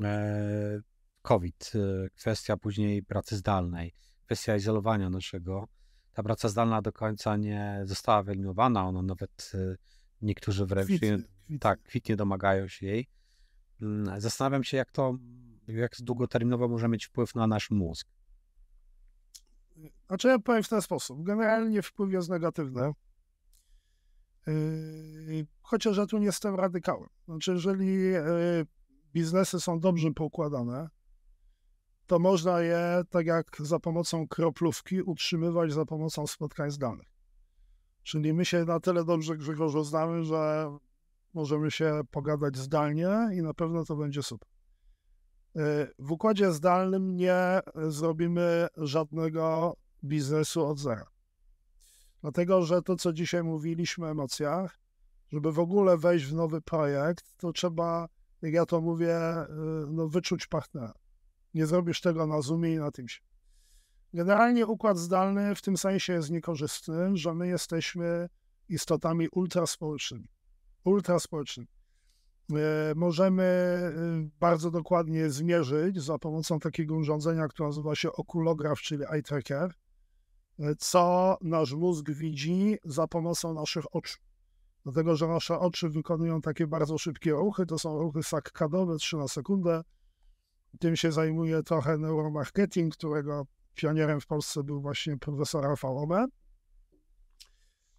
E, 0.03 0.81
COVID, 1.21 1.71
y, 1.75 2.09
kwestia 2.15 2.57
później 2.57 3.03
pracy 3.03 3.37
zdalnej, 3.37 3.93
kwestia 4.25 4.55
izolowania 4.55 5.09
naszego. 5.09 5.67
Ta 6.13 6.23
praca 6.23 6.49
zdalna 6.49 6.81
do 6.81 6.91
końca 6.91 7.37
nie 7.37 7.81
została 7.85 8.23
wyeliminowana, 8.23 8.87
ona 8.87 9.01
nawet 9.01 9.51
y, 9.53 9.77
niektórzy 10.21 10.65
wręcz 10.65 10.87
kwitnie, 10.87 11.17
kwitnie. 11.17 11.59
tak, 11.59 11.83
kwitnie 11.83 12.15
domagają 12.15 12.67
się 12.67 12.85
jej. 12.85 13.07
Mm, 13.81 14.21
zastanawiam 14.21 14.63
się, 14.63 14.77
jak 14.77 14.91
to, 14.91 15.17
jak 15.67 15.91
długoterminowo 15.99 16.67
może 16.67 16.87
mieć 16.87 17.05
wpływ 17.05 17.35
na 17.35 17.47
nasz 17.47 17.71
mózg. 17.71 18.07
Znaczy 20.07 20.27
ja 20.27 20.39
powiem 20.39 20.63
w 20.63 20.69
ten 20.69 20.81
sposób. 20.81 21.23
Generalnie 21.23 21.81
wpływ 21.81 22.11
jest 22.11 22.29
negatywny. 22.29 22.93
Yy, 24.47 25.47
chociaż 25.61 25.97
ja 25.97 26.05
tu 26.05 26.17
nie 26.17 26.25
jestem 26.25 26.55
radykałem. 26.55 27.09
Znaczy, 27.25 27.51
jeżeli 27.51 27.95
yy, 27.95 28.65
biznesy 29.13 29.59
są 29.59 29.79
dobrze 29.79 30.11
poukładane, 30.11 30.89
to 32.07 32.19
można 32.19 32.59
je, 32.59 33.01
tak 33.09 33.25
jak 33.25 33.57
za 33.59 33.79
pomocą 33.79 34.27
kroplówki, 34.27 35.01
utrzymywać 35.01 35.73
za 35.73 35.85
pomocą 35.85 36.27
spotkań 36.27 36.71
zdalnych. 36.71 37.07
Czyli 38.03 38.33
my 38.33 38.45
się 38.45 38.65
na 38.65 38.79
tyle 38.79 39.05
dobrze, 39.05 39.37
Grzegorzu, 39.37 39.83
znamy, 39.83 40.23
że 40.23 40.71
możemy 41.33 41.71
się 41.71 42.01
pogadać 42.11 42.57
zdalnie 42.57 43.29
i 43.33 43.41
na 43.41 43.53
pewno 43.53 43.85
to 43.85 43.95
będzie 43.95 44.23
super. 44.23 44.52
W 45.99 46.11
układzie 46.11 46.51
zdalnym 46.51 47.15
nie 47.15 47.59
zrobimy 47.87 48.67
żadnego 48.77 49.75
biznesu 50.03 50.65
od 50.65 50.79
zera. 50.79 51.05
Dlatego, 52.21 52.61
że 52.61 52.81
to, 52.81 52.95
co 52.95 53.13
dzisiaj 53.13 53.43
mówiliśmy 53.43 54.05
o 54.05 54.09
emocjach, 54.09 54.79
żeby 55.31 55.51
w 55.51 55.59
ogóle 55.59 55.97
wejść 55.97 56.25
w 56.25 56.33
nowy 56.33 56.61
projekt, 56.61 57.37
to 57.37 57.51
trzeba, 57.51 58.07
jak 58.41 58.53
ja 58.53 58.65
to 58.65 58.81
mówię, 58.81 59.19
no, 59.87 60.07
wyczuć 60.07 60.47
partnera. 60.47 60.93
Nie 61.53 61.65
zrobisz 61.65 62.01
tego 62.01 62.27
na 62.27 62.41
Zoomie 62.41 62.73
i 62.73 62.77
na 62.77 62.91
tym 62.91 63.07
się. 63.07 63.21
Generalnie 64.13 64.67
układ 64.67 64.97
zdalny 64.97 65.55
w 65.55 65.61
tym 65.61 65.77
sensie 65.77 66.13
jest 66.13 66.29
niekorzystny, 66.29 67.17
że 67.17 67.33
my 67.33 67.47
jesteśmy 67.47 68.29
istotami 68.69 69.29
ultraspołecznymi. 69.29 70.27
Ultraspołecznymi. 70.83 71.67
E, 72.51 72.93
możemy 72.95 73.43
e, 73.43 73.91
bardzo 74.39 74.71
dokładnie 74.71 75.29
zmierzyć 75.29 76.01
za 76.01 76.19
pomocą 76.19 76.59
takiego 76.59 76.95
urządzenia, 76.95 77.47
które 77.47 77.69
nazywa 77.69 77.95
się 77.95 78.11
okulograf, 78.11 78.79
czyli 78.79 79.03
eye 79.11 79.23
tracker, 79.23 79.73
e, 80.59 80.75
co 80.75 81.37
nasz 81.41 81.73
mózg 81.73 82.11
widzi 82.11 82.77
za 82.85 83.07
pomocą 83.07 83.53
naszych 83.53 83.95
oczu. 83.95 84.17
Dlatego, 84.83 85.15
że 85.15 85.27
nasze 85.27 85.59
oczy 85.59 85.89
wykonują 85.89 86.41
takie 86.41 86.67
bardzo 86.67 86.97
szybkie 86.97 87.31
ruchy, 87.31 87.65
to 87.65 87.79
są 87.79 87.99
ruchy 87.99 88.23
sakkadowe, 88.23 88.97
3 88.97 89.17
na 89.17 89.27
sekundę. 89.27 89.81
Tym 90.79 90.95
się 90.95 91.11
zajmuje 91.11 91.63
trochę 91.63 91.97
neuromarketing, 91.97 92.93
którego 92.95 93.47
pionierem 93.75 94.21
w 94.21 94.27
Polsce 94.27 94.63
był 94.63 94.81
właśnie 94.81 95.17
profesor 95.17 95.63
Rafał 95.63 95.97
Ome. 95.97 96.25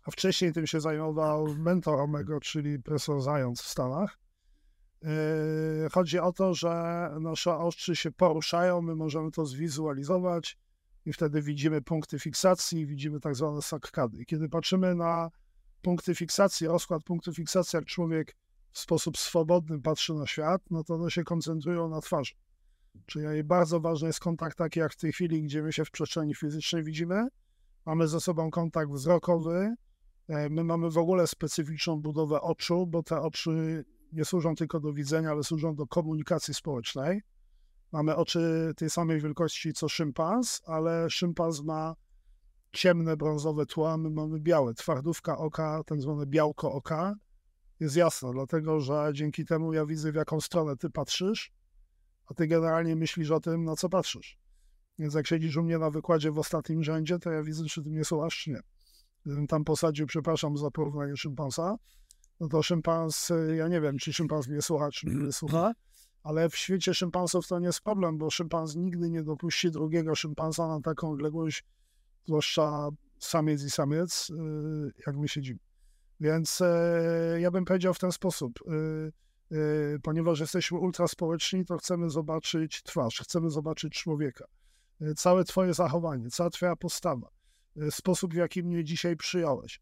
A 0.07 0.11
wcześniej 0.11 0.53
tym 0.53 0.67
się 0.67 0.81
zajmował 0.81 1.55
mentor 1.55 2.01
Omego, 2.01 2.41
czyli 2.41 2.79
profesor 2.79 3.23
Zając 3.23 3.63
w 3.63 3.69
Stanach. 3.69 4.24
Yy, 5.05 5.89
chodzi 5.93 6.19
o 6.19 6.33
to, 6.33 6.55
że 6.55 6.71
nasze 7.21 7.57
oczy 7.57 7.97
się 7.97 8.13
poruszają, 8.13 8.83
my 8.83 8.95
możemy 8.95 9.31
to 9.31 9.47
zwizualizować 9.47 10.59
i 11.07 11.13
wtedy 11.13 11.43
widzimy 11.43 11.83
punkty 11.83 12.19
fiksacji, 12.19 12.87
widzimy 12.87 13.21
tak 13.21 13.35
zwane 13.35 13.63
sakkady. 13.63 14.25
Kiedy 14.25 14.49
patrzymy 14.49 14.95
na 14.95 15.31
punkty 15.83 16.15
fiksacji, 16.15 16.67
rozkład 16.67 17.03
punktów 17.03 17.37
fiksacji, 17.37 17.77
jak 17.77 17.85
człowiek 17.85 18.37
w 18.71 18.79
sposób 18.79 19.19
swobodny 19.19 19.81
patrzy 19.81 20.15
na 20.15 20.27
świat, 20.27 20.63
no 20.71 20.85
to 20.85 20.95
one 20.95 21.11
się 21.11 21.25
koncentrują 21.25 21.89
na 21.89 22.01
twarzy. 22.01 22.35
Czyli 23.07 23.45
bardzo 23.45 23.81
ważny 23.81 24.07
jest 24.07 24.21
kontakt 24.21 24.59
taki 24.59 24.81
jak 24.81 24.93
w 24.93 24.97
tej 24.97 25.13
chwili, 25.13 25.43
gdzie 25.43 25.63
my 25.63 25.73
się 25.73 25.85
w 25.85 25.91
przestrzeni 25.91 26.35
fizycznej 26.35 26.83
widzimy. 26.83 27.29
Mamy 27.87 28.09
ze 28.09 28.21
sobą 28.21 28.51
kontakt 28.51 28.91
wzrokowy. 28.91 29.75
E, 30.29 30.49
my 30.49 30.65
mamy 30.65 30.91
w 30.91 30.99
ogóle 30.99 31.27
specyficzną 31.27 32.01
budowę 32.01 32.41
oczu, 32.41 32.87
bo 32.87 33.03
te 33.03 33.21
oczy 33.21 33.85
nie 34.15 34.25
służą 34.25 34.55
tylko 34.55 34.81
do 34.81 34.93
widzenia, 34.93 35.31
ale 35.31 35.45
służą 35.45 35.75
do 35.75 35.87
komunikacji 35.87 36.55
społecznej. 36.55 37.23
Mamy 37.93 38.17
oczy 38.17 38.73
tej 38.77 38.91
samej 38.91 39.21
wielkości 39.21 39.73
co 39.73 39.89
szympans, 39.89 40.63
ale 40.67 41.11
szympans 41.11 41.63
ma 41.63 41.95
ciemne, 42.73 43.17
brązowe 43.17 43.67
tła, 43.67 43.97
my 43.97 44.11
mamy 44.11 44.41
białe. 44.41 44.75
Twardówka 44.75 45.39
oka, 45.39 45.83
tak 45.87 46.01
zwane 46.01 46.27
białko 46.27 46.73
oka, 46.73 47.15
jest 47.81 47.97
jasne, 47.97 48.33
dlatego 48.33 48.81
że 48.81 49.11
dzięki 49.15 49.45
temu 49.45 49.73
ja 49.73 49.87
widzę, 49.87 50.13
w 50.13 50.15
jaką 50.15 50.41
stronę 50.41 50.77
ty 50.77 50.91
patrzysz, 50.91 51.53
a 52.27 52.35
ty 52.35 52.47
generalnie 52.47 52.97
myślisz 52.97 53.31
o 53.31 53.41
tym, 53.41 53.65
na 53.65 53.77
co 53.77 53.89
patrzysz. 53.89 54.39
Więc 54.99 55.15
jak 55.15 55.27
siedzisz 55.27 55.57
u 55.57 55.63
mnie 55.63 55.79
na 55.79 55.91
wykładzie 55.91 56.31
w 56.31 56.39
ostatnim 56.39 56.83
rzędzie, 56.83 57.19
to 57.19 57.31
ja 57.31 57.43
widzę, 57.43 57.65
czy 57.65 57.83
ty 57.83 57.91
mnie 57.91 58.05
słuchasz, 58.05 58.39
czy 58.39 58.51
nie. 58.51 58.61
Gdybym 59.27 59.47
tam 59.47 59.65
posadził, 59.65 60.07
przepraszam 60.07 60.57
za 60.57 60.71
porównanie 60.71 61.17
szympansa, 61.17 61.77
no 62.41 62.49
to 62.49 62.63
szympans, 62.63 63.31
y, 63.31 63.57
ja 63.57 63.69
nie 63.69 63.81
wiem, 63.81 63.99
czy 63.99 64.13
szympans 64.13 64.49
mnie 64.49 64.63
słucha, 64.63 64.91
czy 64.91 65.07
mnie 65.07 65.33
słucha, 65.33 65.73
ale 66.23 66.49
w 66.49 66.57
świecie 66.57 66.95
szympansów 66.95 67.47
to 67.47 67.59
nie 67.59 67.67
jest 67.67 67.81
problem, 67.81 68.19
bo 68.19 68.31
szympans 68.31 68.77
nigdy 68.77 69.11
nie 69.11 69.23
dopuści 69.23 69.71
drugiego 69.71 70.15
szympansa 70.15 70.69
na 70.69 70.81
taką 70.81 71.11
odległość, 71.11 71.65
zwłaszcza 72.27 72.89
samiec 73.19 73.63
i 73.63 73.71
samiec, 73.71 74.31
y, 74.31 74.93
jak 75.07 75.17
my 75.17 75.29
siedzimy. 75.29 75.59
Więc 76.21 76.61
e, 76.61 77.41
ja 77.41 77.51
bym 77.51 77.65
powiedział 77.65 77.95
w 77.95 77.99
ten 77.99 78.13
sposób, 78.13 78.61
y, 79.53 79.99
ponieważ 80.03 80.41
jesteśmy 80.41 80.79
ultraspołeczni, 80.79 81.65
to 81.65 81.79
chcemy 81.79 82.11
zobaczyć 82.11 82.83
twarz, 82.83 83.21
chcemy 83.21 83.51
zobaczyć 83.51 83.93
człowieka. 83.93 84.45
Całe 85.17 85.45
twoje 85.45 85.75
zachowanie, 85.75 86.31
cała 86.31 86.51
twoja 86.51 86.77
postawa, 86.77 87.29
sposób, 87.91 88.35
w 88.35 88.37
jaki 88.37 88.63
mnie 88.63 88.85
dzisiaj 88.85 89.17
przyjąłeś 89.17 89.81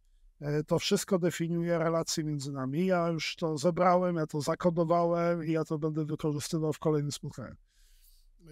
to 0.67 0.79
wszystko 0.79 1.19
definiuje 1.19 1.79
relacje 1.79 2.25
między 2.25 2.53
nami. 2.53 2.87
Ja 2.87 3.09
już 3.09 3.37
to 3.37 3.59
zebrałem, 3.59 4.17
ja 4.17 4.27
to 4.27 4.41
zakodowałem 4.41 5.45
i 5.45 5.53
ja 5.53 5.65
to 5.65 5.79
będę 5.79 6.05
wykorzystywał 6.05 6.73
w 6.73 6.79
kolejnym 6.79 7.13
spotkaniu. 7.13 7.55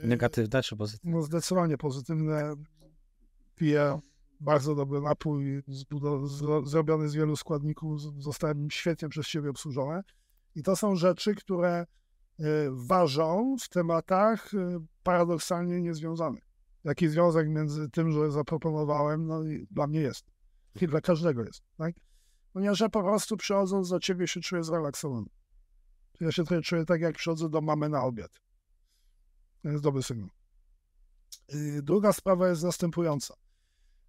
E, 0.03 0.07
Negatywne 0.07 0.62
czy 0.62 0.76
pozytywne? 0.76 1.11
No 1.11 1.22
zdecydowanie 1.22 1.78
pozytywne. 1.78 2.55
Piję 3.57 4.01
bardzo 4.41 4.74
dobry 4.74 5.01
napój 5.01 5.62
zrobiony 6.64 7.09
z 7.09 7.14
wielu 7.14 7.36
składników. 7.36 8.01
Zostałem 8.18 8.70
świetnie 8.70 9.09
przez 9.09 9.26
Ciebie 9.26 9.51
obsłużony. 9.51 10.03
I 10.55 10.62
to 10.62 10.76
są 10.76 10.97
rzeczy, 10.97 11.34
które 11.34 11.70
e, 11.70 11.86
ważą 12.70 13.57
w 13.61 13.68
tematach 13.68 14.51
paradoksalnie 15.03 15.80
niezwiązanych. 15.82 16.45
Jaki 16.84 17.09
związek 17.09 17.49
między 17.49 17.91
tym, 17.91 18.12
że 18.12 18.30
zaproponowałem, 18.30 19.26
no 19.26 19.45
i 19.45 19.66
dla 19.70 19.86
mnie 19.86 20.01
jest 20.01 20.26
i 20.80 20.86
dla 20.86 21.00
każdego 21.00 21.44
jest, 21.44 21.62
tak? 21.76 21.94
Ponieważ 22.52 22.80
ja 22.80 22.88
po 22.88 23.02
prostu 23.02 23.36
przychodząc 23.36 23.88
do 23.88 24.00
ciebie 24.00 24.28
się 24.28 24.40
czuję 24.40 24.64
zrelaksowany. 24.64 25.26
Ja 26.20 26.32
się 26.32 26.44
trochę 26.44 26.62
czuję 26.62 26.84
tak, 26.84 27.00
jak 27.00 27.16
przychodzę 27.16 27.48
do 27.48 27.60
mamy 27.60 27.88
na 27.88 28.02
obiad. 28.02 28.40
To 29.62 29.68
jest 29.68 29.82
dobry 29.82 30.02
sygnał. 30.02 30.28
Y, 31.54 31.82
druga 31.82 32.12
sprawa 32.12 32.48
jest 32.48 32.62
następująca, 32.62 33.34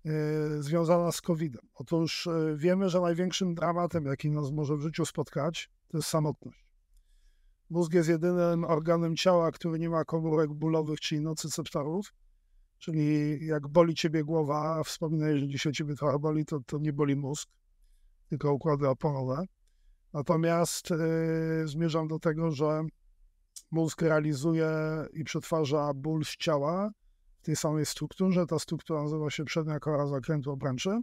y, 0.06 0.64
związana 0.64 1.12
z 1.12 1.22
COVID-em. 1.22 1.68
Otóż 1.74 2.28
y, 2.28 2.56
wiemy, 2.58 2.90
że 2.90 3.02
największym 3.02 3.56
dramatem, 3.56 4.06
jaki 4.06 4.30
nas 4.32 4.52
może 4.52 4.78
w 4.78 4.82
życiu 4.82 5.06
spotkać, 5.06 5.70
to 5.88 5.98
jest 5.98 6.10
samotność. 6.10 6.66
Mózg 7.70 7.94
jest 7.94 8.10
jedynym 8.10 8.64
organem 8.64 9.16
ciała, 9.16 9.52
który 9.52 9.80
nie 9.80 9.90
ma 9.90 10.06
komórek 10.06 10.54
bólowych, 10.54 11.00
czyli 11.00 11.22
nocyceptorów, 11.22 12.14
Czyli 12.82 13.40
jak 13.46 13.68
boli 13.68 13.96
ciebie 13.96 14.24
głowa, 14.24 14.76
a 14.80 14.84
wspominaj, 14.84 15.40
że 15.40 15.48
dzisiaj 15.48 15.74
ciebie 15.74 15.96
trochę 15.96 16.20
boli, 16.20 16.46
to, 16.46 16.60
to 16.66 16.78
nie 16.78 16.94
boli 16.94 17.16
mózg, 17.16 17.50
tylko 18.30 18.54
układy 18.54 18.88
oponowe. 18.88 19.46
Natomiast 20.14 20.90
yy, 20.90 21.68
zmierzam 21.68 22.08
do 22.08 22.20
tego, 22.20 22.52
że 22.52 22.82
mózg 23.72 24.02
realizuje 24.02 24.70
i 25.14 25.24
przetwarza 25.24 25.94
ból 25.94 26.26
z 26.26 26.38
ciała 26.38 26.92
w 27.42 27.46
tej 27.46 27.56
samej 27.56 27.86
strukturze. 27.86 28.46
Ta 28.46 28.60
struktura 28.60 29.04
nazywa 29.04 29.30
się 29.30 29.46
przednia 29.46 29.80
kora 29.80 30.08
zakrętu 30.08 30.52
obręczy 30.52 31.02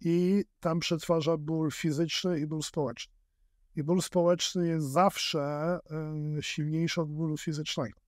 i 0.00 0.44
tam 0.60 0.80
przetwarza 0.80 1.36
ból 1.36 1.70
fizyczny 1.70 2.40
i 2.40 2.46
ból 2.46 2.62
społeczny. 2.62 3.14
I 3.76 3.82
ból 3.82 4.02
społeczny 4.02 4.68
jest 4.68 4.86
zawsze 4.86 5.78
yy, 6.34 6.42
silniejszy 6.42 7.00
od 7.00 7.12
bólu 7.12 7.36
fizycznego. 7.36 8.01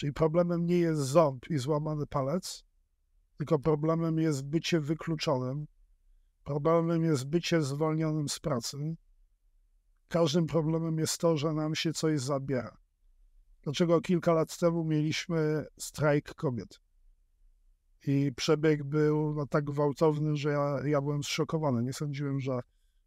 Czyli 0.00 0.12
problemem 0.12 0.66
nie 0.66 0.78
jest 0.78 1.00
ząb 1.00 1.50
i 1.50 1.58
złamany 1.58 2.06
palec, 2.06 2.64
tylko 3.36 3.58
problemem 3.58 4.18
jest 4.18 4.44
bycie 4.44 4.80
wykluczonym, 4.80 5.66
problemem 6.44 7.04
jest 7.04 7.26
bycie 7.26 7.62
zwolnionym 7.62 8.28
z 8.28 8.38
pracy. 8.38 8.96
Każdym 10.08 10.46
problemem 10.46 10.98
jest 10.98 11.18
to, 11.18 11.36
że 11.36 11.52
nam 11.52 11.74
się 11.74 11.92
coś 11.92 12.20
zabiera. 12.20 12.76
Dlaczego 13.62 14.00
kilka 14.00 14.32
lat 14.32 14.58
temu 14.58 14.84
mieliśmy 14.84 15.66
strajk 15.78 16.34
kobiet? 16.34 16.80
I 18.06 18.32
przebieg 18.36 18.84
był 18.84 19.34
no, 19.34 19.46
tak 19.46 19.64
gwałtowny, 19.64 20.36
że 20.36 20.50
ja, 20.50 20.78
ja 20.84 21.00
byłem 21.00 21.22
zszokowany. 21.22 21.82
Nie 21.82 21.92
sądziłem, 21.92 22.40
że, 22.40 22.60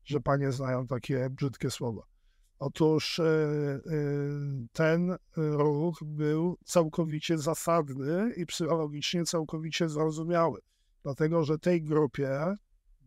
że 0.04 0.20
panie 0.20 0.52
znają 0.52 0.88
takie 0.88 1.30
brzydkie 1.30 1.72
słowa. 1.72 2.13
Otóż 2.66 3.20
e, 3.20 3.24
e, 3.26 3.80
ten 4.74 5.16
ruch 5.38 6.04
był 6.04 6.58
całkowicie 6.66 7.38
zasadny 7.38 8.34
i 8.38 8.46
psychologicznie 8.46 9.26
całkowicie 9.26 9.90
zrozumiały, 9.90 10.60
dlatego 11.04 11.44
że 11.44 11.60
tej 11.60 11.84
grupie, 11.84 12.56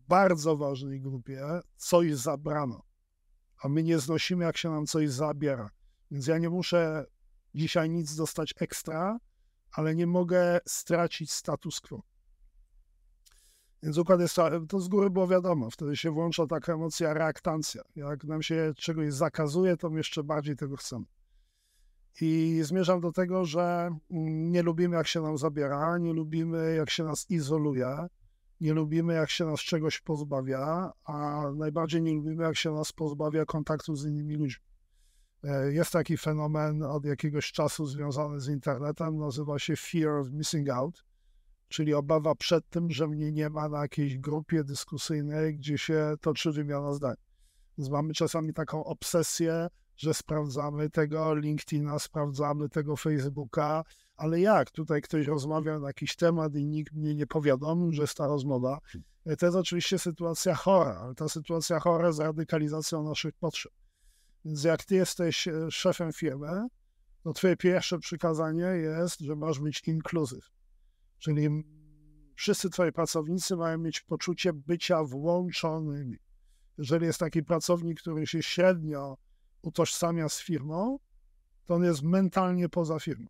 bardzo 0.07 0.57
ważnej 0.57 1.01
grupie, 1.01 1.41
coś 1.75 2.15
zabrano, 2.15 2.81
a 3.63 3.69
my 3.69 3.83
nie 3.83 3.99
znosimy, 3.99 4.45
jak 4.45 4.57
się 4.57 4.69
nam 4.69 4.85
coś 4.85 5.09
zabiera. 5.09 5.69
Więc 6.11 6.27
ja 6.27 6.37
nie 6.37 6.49
muszę 6.49 7.05
dzisiaj 7.55 7.89
nic 7.89 8.15
dostać 8.15 8.53
ekstra, 8.59 9.17
ale 9.71 9.95
nie 9.95 10.07
mogę 10.07 10.59
stracić 10.65 11.31
status 11.31 11.81
quo. 11.81 12.01
Więc 13.83 13.97
układ 13.97 14.19
jest, 14.19 14.35
to 14.69 14.79
z 14.79 14.87
góry 14.87 15.09
było 15.09 15.27
wiadomo, 15.27 15.69
wtedy 15.69 15.97
się 15.97 16.11
włącza 16.11 16.47
taka 16.47 16.73
emocja 16.73 17.13
reaktancja. 17.13 17.81
Jak 17.95 18.23
nam 18.23 18.41
się 18.41 18.73
czegoś 18.77 19.13
zakazuje, 19.13 19.77
to 19.77 19.89
my 19.89 19.97
jeszcze 19.97 20.23
bardziej 20.23 20.55
tego 20.55 20.75
chcemy. 20.75 21.05
I 22.21 22.59
zmierzam 22.63 23.01
do 23.01 23.11
tego, 23.11 23.45
że 23.45 23.61
mm, 24.11 24.51
nie 24.51 24.63
lubimy, 24.63 24.95
jak 24.95 25.07
się 25.07 25.21
nam 25.21 25.37
zabiera, 25.37 25.97
nie 25.97 26.13
lubimy, 26.13 26.75
jak 26.75 26.89
się 26.89 27.03
nas 27.03 27.25
izoluje, 27.29 28.07
nie 28.61 28.73
lubimy, 28.73 29.13
jak 29.13 29.29
się 29.29 29.45
nas 29.45 29.59
czegoś 29.59 30.01
pozbawia, 30.01 30.91
a 31.03 31.43
najbardziej 31.55 32.01
nie 32.01 32.13
lubimy, 32.13 32.43
jak 32.43 32.55
się 32.55 32.71
nas 32.71 32.91
pozbawia 32.91 33.45
kontaktu 33.45 33.95
z 33.95 34.05
innymi 34.05 34.35
ludźmi. 34.35 34.65
E, 35.43 35.73
jest 35.73 35.91
taki 35.91 36.17
fenomen 36.17 36.83
od 36.83 37.05
jakiegoś 37.05 37.51
czasu 37.51 37.85
związany 37.85 38.39
z 38.39 38.47
internetem, 38.47 39.17
nazywa 39.17 39.59
się 39.59 39.75
fear 39.75 40.09
of 40.09 40.31
missing 40.31 40.69
out 40.69 41.06
czyli 41.67 41.93
obawa 41.93 42.35
przed 42.35 42.69
tym, 42.69 42.91
że 42.91 43.07
mnie 43.07 43.31
nie 43.31 43.49
ma 43.49 43.69
na 43.69 43.81
jakiejś 43.81 44.17
grupie 44.17 44.63
dyskusyjnej, 44.63 45.55
gdzie 45.55 45.77
się 45.77 46.13
toczy 46.21 46.51
wymiana 46.51 46.93
zdań. 46.93 47.15
Więc 47.77 47.89
mamy 47.89 48.13
czasami 48.13 48.53
taką 48.53 48.83
obsesję, 48.83 49.67
że 49.97 50.13
sprawdzamy 50.13 50.89
tego 50.89 51.35
LinkedIna, 51.35 51.99
sprawdzamy 51.99 52.69
tego 52.69 52.95
Facebooka, 52.95 53.83
ale 54.15 54.39
jak 54.39 54.71
tutaj 54.71 55.01
ktoś 55.01 55.27
rozmawia 55.27 55.79
na 55.79 55.87
jakiś 55.87 56.15
temat 56.15 56.55
i 56.55 56.65
nikt 56.65 56.93
mnie 56.93 57.15
nie 57.15 57.27
powiadomił, 57.27 57.91
że 57.91 58.01
jest 58.01 58.17
ta 58.17 58.27
rozmowa, 58.27 58.79
to 59.35 59.45
jest 59.45 59.57
oczywiście 59.57 59.99
sytuacja 59.99 60.55
chora, 60.55 60.99
ale 61.03 61.15
ta 61.15 61.29
sytuacja 61.29 61.79
chora 61.79 62.11
z 62.11 62.19
radykalizacją 62.19 63.03
naszych 63.03 63.33
potrzeb. 63.35 63.71
Więc 64.45 64.63
jak 64.63 64.85
ty 64.85 64.95
jesteś 64.95 65.47
e, 65.47 65.71
szefem 65.71 66.13
firmy, 66.13 66.67
to 67.23 67.33
twoje 67.33 67.57
pierwsze 67.57 67.99
przykazanie 67.99 68.65
jest, 68.65 69.19
że 69.19 69.35
masz 69.35 69.59
być 69.59 69.87
inclusive. 69.87 70.56
Czyli 71.19 71.49
wszyscy 72.35 72.69
twoi 72.69 72.91
pracownicy 72.91 73.55
mają 73.55 73.77
mieć 73.77 74.01
poczucie 74.01 74.53
bycia 74.53 75.03
włączonymi. 75.03 76.17
Jeżeli 76.77 77.05
jest 77.05 77.19
taki 77.19 77.43
pracownik, 77.43 78.01
który 78.01 78.27
się 78.27 78.43
średnio 78.43 79.17
utożsamia 79.61 80.29
z 80.29 80.41
firmą, 80.41 80.99
to 81.65 81.75
on 81.75 81.83
jest 81.83 82.03
mentalnie 82.03 82.69
poza 82.69 82.99
firmą. 82.99 83.27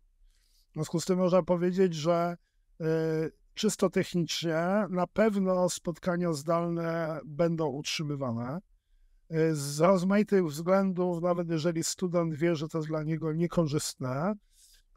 W 0.70 0.74
związku 0.74 1.00
z 1.00 1.04
tym 1.04 1.18
można 1.18 1.42
powiedzieć, 1.42 1.94
że 1.94 2.36
y, 2.80 2.84
czysto 3.54 3.90
technicznie 3.90 4.86
na 4.90 5.06
pewno 5.06 5.68
spotkania 5.68 6.32
zdalne 6.32 7.20
będą 7.24 7.66
utrzymywane. 7.66 8.60
Y, 9.32 9.54
z 9.54 9.80
rozmaitych 9.80 10.46
względów, 10.46 11.22
nawet 11.22 11.50
jeżeli 11.50 11.84
student 11.84 12.34
wie, 12.34 12.56
że 12.56 12.68
to 12.68 12.78
jest 12.78 12.88
dla 12.88 13.02
niego 13.02 13.32
niekorzystne, 13.32 14.34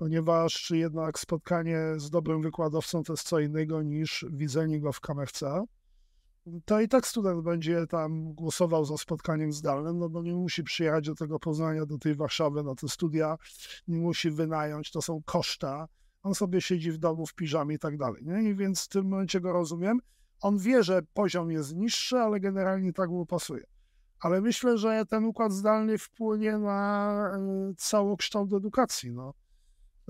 ponieważ 0.01 0.71
jednak 0.71 1.19
spotkanie 1.19 1.79
z 1.97 2.09
dobrym 2.09 2.41
wykładowcą 2.41 3.03
to 3.03 3.13
jest 3.13 3.27
co 3.27 3.39
innego 3.39 3.81
niż 3.81 4.25
widzenie 4.31 4.79
go 4.79 4.91
w 4.91 4.99
kamerce, 4.99 5.65
to 6.65 6.81
i 6.81 6.87
tak 6.87 7.07
student 7.07 7.43
będzie 7.43 7.87
tam 7.87 8.33
głosował 8.33 8.85
za 8.85 8.97
spotkaniem 8.97 9.53
zdalnym, 9.53 9.99
no 9.99 10.09
bo 10.09 10.21
nie 10.21 10.33
musi 10.33 10.63
przyjechać 10.63 11.05
do 11.05 11.15
tego 11.15 11.39
Poznania, 11.39 11.85
do 11.85 11.97
tej 11.97 12.15
Warszawy 12.15 12.63
na 12.63 12.75
te 12.75 12.87
studia, 12.87 13.35
nie 13.87 13.99
musi 13.99 14.31
wynająć, 14.31 14.91
to 14.91 15.01
są 15.01 15.21
koszta. 15.25 15.87
On 16.23 16.35
sobie 16.35 16.61
siedzi 16.61 16.91
w 16.91 16.97
domu 16.97 17.25
w 17.25 17.33
piżamie 17.33 17.75
i 17.75 17.79
tak 17.79 17.97
dalej. 17.97 18.23
Nie? 18.25 18.49
I 18.49 18.55
więc 18.55 18.85
w 18.85 18.87
tym 18.87 19.09
momencie 19.09 19.41
go 19.41 19.53
rozumiem. 19.53 19.99
On 20.39 20.57
wie, 20.57 20.83
że 20.83 21.01
poziom 21.13 21.51
jest 21.51 21.75
niższy, 21.75 22.17
ale 22.17 22.39
generalnie 22.39 22.93
tak 22.93 23.09
mu 23.09 23.25
pasuje. 23.25 23.63
Ale 24.19 24.41
myślę, 24.41 24.77
że 24.77 25.05
ten 25.05 25.25
układ 25.25 25.51
zdalny 25.51 25.97
wpłynie 25.97 26.57
na 26.57 27.31
e, 27.35 27.73
całokształt 27.77 28.53
edukacji. 28.53 29.11
No. 29.11 29.33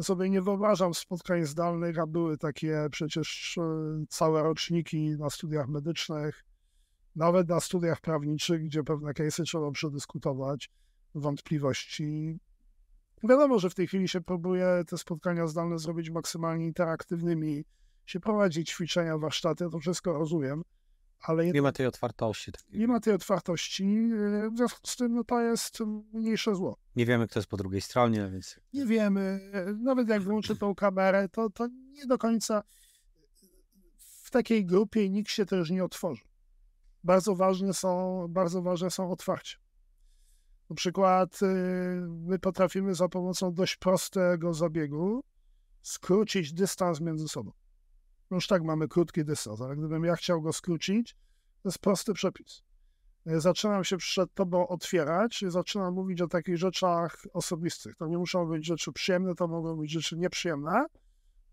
Sobie 0.02 0.30
nie 0.30 0.42
wyobrażam 0.42 0.94
spotkań 0.94 1.46
zdalnych, 1.46 2.00
a 2.00 2.08
były 2.08 2.38
takie 2.38 2.88
przecież 2.92 3.58
e, 3.58 3.64
całe 4.10 4.44
roczniki 4.44 5.10
na 5.20 5.30
studiach 5.30 5.68
medycznych, 5.68 6.44
nawet 7.16 7.50
na 7.50 7.60
studiach 7.60 8.02
prawniczych, 8.02 8.64
gdzie 8.64 8.84
pewne 8.84 9.12
case'y 9.12 9.44
trzeba 9.44 9.72
przedyskutować, 9.72 10.70
wątpliwości. 11.16 12.39
Wiadomo, 13.24 13.60
że 13.60 13.70
w 13.70 13.76
tej 13.76 13.88
chwili 13.88 14.08
się 14.08 14.22
próbuje 14.22 14.84
te 14.88 14.98
spotkania 14.98 15.48
zdalne 15.48 15.80
zrobić 15.80 16.10
maksymalnie 16.10 16.66
interaktywnymi, 16.66 17.64
się 18.06 18.20
prowadzi 18.20 18.66
ćwiczenia, 18.66 19.18
warsztaty, 19.18 19.70
to 19.72 19.80
wszystko 19.80 20.14
rozumiem, 20.14 20.64
ale... 21.22 21.51
Nie 21.51 21.61
ma 21.61 21.72
tej 21.72 21.86
otwartości. 21.86 22.51
Nie 22.74 22.88
ma 22.88 22.99
tej 22.99 23.13
otwartości, 23.13 23.84
e, 23.84 24.49
w 24.49 24.57
związku 24.57 24.80
z 24.88 24.95
tym 24.95 25.13
no, 25.13 25.24
to 25.24 25.41
jest 25.41 25.80
mniejsze 26.13 26.55
zło. 26.55 26.78
Nie 26.95 27.05
wiemy, 27.05 27.28
kto 27.28 27.39
jest 27.39 27.49
po 27.49 27.57
drugiej 27.57 27.82
stronie, 27.82 28.30
więc... 28.32 28.59
Nie 28.74 28.86
wiemy. 28.86 29.51
Nawet 29.80 30.09
jak 30.09 30.22
włączy 30.22 30.55
tą 30.55 30.76
kamerę, 30.76 31.30
to, 31.30 31.49
to 31.49 31.67
nie 31.67 32.05
do 32.05 32.17
końca 32.17 32.63
w 34.24 34.32
takiej 34.32 34.65
grupie 34.65 35.09
nikt 35.09 35.32
się 35.32 35.45
też 35.45 35.69
nie 35.69 35.84
otworzy. 35.84 36.24
Bardzo 37.03 37.36
ważne 37.36 37.74
są, 37.74 38.26
bardzo 38.30 38.61
ważne 38.61 38.91
są 38.91 39.11
otwarcie. 39.11 39.57
Na 40.69 40.76
przykład 40.76 41.39
e, 41.43 41.45
my 42.07 42.39
potrafimy 42.39 42.95
za 42.95 43.09
pomocą 43.09 43.53
dość 43.53 43.76
prostego 43.76 44.53
zabiegu 44.53 45.24
skrócić 45.82 46.53
dystans 46.53 47.01
między 47.01 47.28
sobą. 47.28 47.51
Już 48.32 48.48
tak 48.48 48.64
mamy 48.64 48.88
krótki 48.88 49.26
dystans, 49.26 49.62
ale 49.62 49.76
gdybym 49.76 50.04
ja 50.04 50.16
chciał 50.16 50.42
go 50.42 50.54
skrócić, 50.54 51.16
to 51.64 51.70
jest 51.70 51.80
prosty 51.80 52.14
przepis. 52.14 52.64
E, 53.26 53.40
zaczynam 53.42 53.84
się 53.84 53.98
przed 53.98 54.34
tobą 54.34 54.68
otwierać 54.68 55.42
i 55.42 55.52
zaczynam 55.52 55.94
mówić 55.94 56.22
o 56.22 56.28
takich 56.28 56.58
rzeczach 56.58 57.18
osobistych. 57.34 57.96
To 57.96 58.08
nie 58.08 58.18
muszą 58.18 58.46
być 58.46 58.66
rzeczy 58.66 58.92
przyjemne, 58.92 59.36
to 59.36 59.48
mogą 59.48 59.76
być 59.76 59.92
rzeczy 59.92 60.18
nieprzyjemne. 60.18 60.86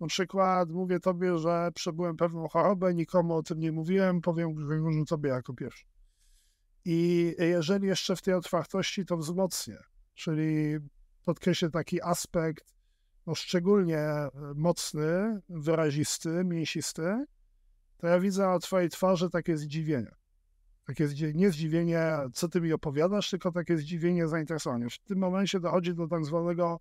Na 0.00 0.06
przykład 0.06 0.70
mówię 0.70 1.00
tobie, 1.00 1.38
że 1.38 1.70
przebyłem 1.74 2.16
pewną 2.16 2.48
chorobę, 2.48 2.94
nikomu 2.94 3.34
o 3.34 3.42
tym 3.42 3.58
nie 3.58 3.72
mówiłem, 3.72 4.20
powiem 4.20 4.54
Grzegorzu 4.54 5.04
tobie 5.04 5.28
jako 5.28 5.54
pierwszy. 5.54 5.84
I 6.84 7.34
jeżeli 7.38 7.86
jeszcze 7.86 8.16
w 8.16 8.22
tej 8.22 8.34
otwartości 8.34 9.04
to 9.04 9.16
wzmocnię, 9.16 9.78
czyli 10.14 10.76
podkreślę 11.24 11.70
taki 11.70 12.02
aspekt 12.02 12.77
no 13.28 13.34
szczególnie 13.34 13.98
e, 13.98 14.30
mocny, 14.54 15.40
wyrazisty, 15.48 16.44
mięsisty, 16.44 17.24
to 17.96 18.06
ja 18.06 18.20
widzę 18.20 18.46
na 18.46 18.58
twojej 18.58 18.88
twarzy 18.88 19.30
takie 19.30 19.56
zdziwienie. 19.56 20.10
Takie 20.86 21.08
nie 21.34 21.50
zdziwienie, 21.50 22.16
co 22.32 22.48
ty 22.48 22.60
mi 22.60 22.72
opowiadasz, 22.72 23.30
tylko 23.30 23.52
takie 23.52 23.76
zdziwienie, 23.76 24.28
zainteresowanie. 24.28 24.90
W 24.90 24.98
tym 24.98 25.18
momencie 25.18 25.60
dochodzi 25.60 25.94
do 25.94 26.08
tak 26.08 26.24
zwanego 26.24 26.80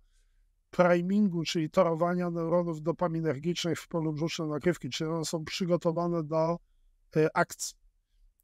primingu, 0.70 1.44
czyli 1.44 1.70
torowania 1.70 2.30
neuronów 2.30 2.82
dopaminergicznych 2.82 3.80
w 3.80 3.88
polu 3.88 4.12
brzusznym 4.12 4.48
nakrywki, 4.48 4.90
czyli 4.90 5.10
one 5.10 5.24
są 5.24 5.44
przygotowane 5.44 6.24
do 6.24 6.58
y, 7.16 7.28
akcji. 7.34 7.76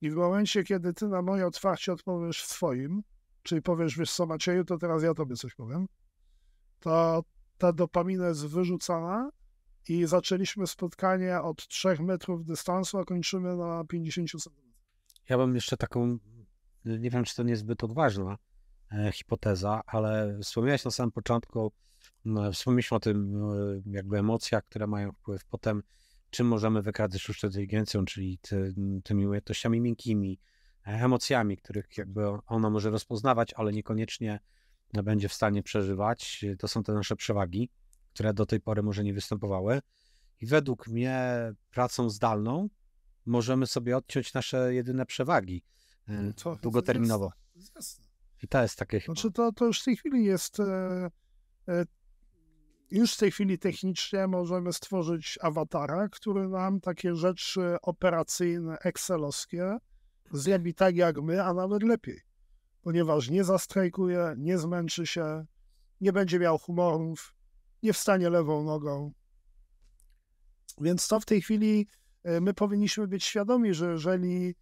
I 0.00 0.10
w 0.10 0.14
momencie, 0.14 0.64
kiedy 0.64 0.92
ty 0.92 1.08
na 1.08 1.22
moje 1.22 1.46
otwarcie 1.46 1.92
odpowiesz 1.92 2.44
swoim, 2.44 3.02
czyli 3.42 3.62
powiesz, 3.62 3.98
wiesz 3.98 4.12
co 4.12 4.26
Macieju, 4.26 4.64
to 4.64 4.78
teraz 4.78 5.02
ja 5.02 5.14
tobie 5.14 5.36
coś 5.36 5.54
powiem, 5.54 5.86
to 6.80 7.22
ta 7.64 7.72
dopamina 7.72 8.28
jest 8.28 8.46
wyrzucana 8.46 9.30
i 9.88 10.06
zaczęliśmy 10.06 10.66
spotkanie 10.66 11.40
od 11.40 11.68
3 11.68 11.96
metrów 12.02 12.44
dystansu, 12.44 12.98
a 12.98 13.04
kończymy 13.04 13.56
na 13.56 13.84
50 13.84 14.30
cm. 14.30 14.50
Ja 15.28 15.38
bym 15.38 15.54
jeszcze 15.54 15.76
taką, 15.76 16.18
nie 16.84 17.10
wiem, 17.10 17.24
czy 17.24 17.36
to 17.36 17.42
niezbyt 17.42 17.84
odważna 17.84 18.38
e, 18.92 19.12
hipoteza, 19.12 19.82
ale 19.86 20.38
wspomniałeś 20.42 20.84
na 20.84 20.90
samym 20.90 21.12
początku, 21.12 21.72
no, 22.24 22.52
wspomnieliśmy 22.52 22.96
o 22.96 23.00
tym, 23.00 23.36
e, 23.36 23.82
jakby 23.86 24.18
emocjach, 24.18 24.64
które 24.64 24.86
mają 24.86 25.12
wpływ 25.12 25.44
potem, 25.44 25.82
czym 26.30 26.46
możemy 26.46 26.82
wykazać 26.82 27.22
sztuczną 27.22 27.48
inteligencją, 27.48 28.04
czyli 28.04 28.38
ty, 28.38 28.74
tymi 29.04 29.26
umiejętnościami 29.26 29.80
miękkimi, 29.80 30.40
e, 30.86 30.90
emocjami, 30.90 31.56
których 31.56 31.98
jakby 31.98 32.26
ona 32.46 32.70
może 32.70 32.90
rozpoznawać, 32.90 33.54
ale 33.54 33.72
niekoniecznie 33.72 34.40
będzie 35.02 35.28
w 35.28 35.32
stanie 35.32 35.62
przeżywać. 35.62 36.44
To 36.58 36.68
są 36.68 36.82
te 36.82 36.92
nasze 36.92 37.16
przewagi, 37.16 37.70
które 38.14 38.34
do 38.34 38.46
tej 38.46 38.60
pory 38.60 38.82
może 38.82 39.04
nie 39.04 39.14
występowały. 39.14 39.80
I 40.40 40.46
według 40.46 40.88
mnie 40.88 41.38
pracą 41.70 42.10
zdalną 42.10 42.68
możemy 43.26 43.66
sobie 43.66 43.96
odciąć 43.96 44.34
nasze 44.34 44.74
jedyne 44.74 45.06
przewagi 45.06 45.62
e, 46.08 46.32
to, 46.32 46.56
długoterminowo. 46.56 47.32
I 48.42 48.48
to 48.48 48.62
jest 48.62 48.78
takie. 48.78 49.00
Znaczy, 49.00 49.32
to, 49.32 49.52
to 49.52 49.66
już 49.66 49.80
w 49.80 49.84
tej 49.84 49.96
chwili 49.96 50.24
jest. 50.24 50.60
E, 50.60 51.10
e, 51.68 51.84
już 52.90 53.14
w 53.14 53.16
tej 53.16 53.30
chwili 53.30 53.58
technicznie 53.58 54.26
możemy 54.26 54.72
stworzyć 54.72 55.38
awatara, 55.42 56.08
który 56.08 56.48
nam 56.48 56.80
takie 56.80 57.14
rzeczy 57.14 57.76
operacyjne, 57.82 58.78
excelowskie 58.78 59.78
zrobi 60.32 60.74
tak 60.74 60.96
jak 60.96 61.22
my, 61.22 61.42
a 61.42 61.54
nawet 61.54 61.82
lepiej 61.82 62.20
ponieważ 62.84 63.30
nie 63.30 63.44
zastrajkuje, 63.44 64.34
nie 64.38 64.58
zmęczy 64.58 65.06
się, 65.06 65.46
nie 66.00 66.12
będzie 66.12 66.38
miał 66.38 66.58
humorów, 66.58 67.34
nie 67.82 67.92
wstanie 67.92 68.30
lewą 68.30 68.64
nogą. 68.64 69.12
Więc 70.80 71.08
to 71.08 71.20
w 71.20 71.24
tej 71.24 71.42
chwili 71.42 71.88
e, 72.22 72.40
my 72.40 72.54
powinniśmy 72.54 73.08
być 73.08 73.24
świadomi, 73.24 73.74
że 73.74 73.90
jeżeli 73.90 74.48
e, 74.48 74.54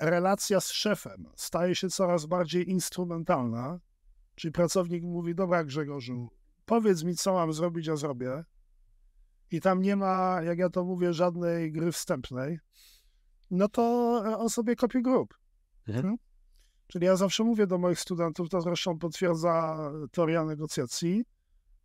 relacja 0.00 0.60
z 0.60 0.70
szefem 0.70 1.26
staje 1.36 1.74
się 1.74 1.88
coraz 1.88 2.26
bardziej 2.26 2.70
instrumentalna, 2.70 3.80
czyli 4.34 4.52
pracownik 4.52 5.04
mówi, 5.04 5.34
dobra 5.34 5.64
Grzegorzu, 5.64 6.28
powiedz 6.64 7.02
mi, 7.02 7.14
co 7.14 7.32
mam 7.32 7.52
zrobić, 7.52 7.88
a 7.88 7.96
zrobię. 7.96 8.44
I 9.50 9.60
tam 9.60 9.82
nie 9.82 9.96
ma, 9.96 10.42
jak 10.42 10.58
ja 10.58 10.70
to 10.70 10.84
mówię, 10.84 11.12
żadnej 11.12 11.72
gry 11.72 11.92
wstępnej, 11.92 12.58
no 13.50 13.68
to 13.68 13.82
on 14.38 14.48
sobie 14.48 14.76
kopie 14.76 15.02
grób. 15.02 15.34
Mhm. 15.88 16.16
Czyli 16.86 17.06
ja 17.06 17.16
zawsze 17.16 17.44
mówię 17.44 17.66
do 17.66 17.78
moich 17.78 18.00
studentów, 18.00 18.48
to 18.48 18.60
zresztą 18.60 18.98
potwierdza 18.98 19.78
teoria 20.12 20.44
negocjacji, 20.44 21.24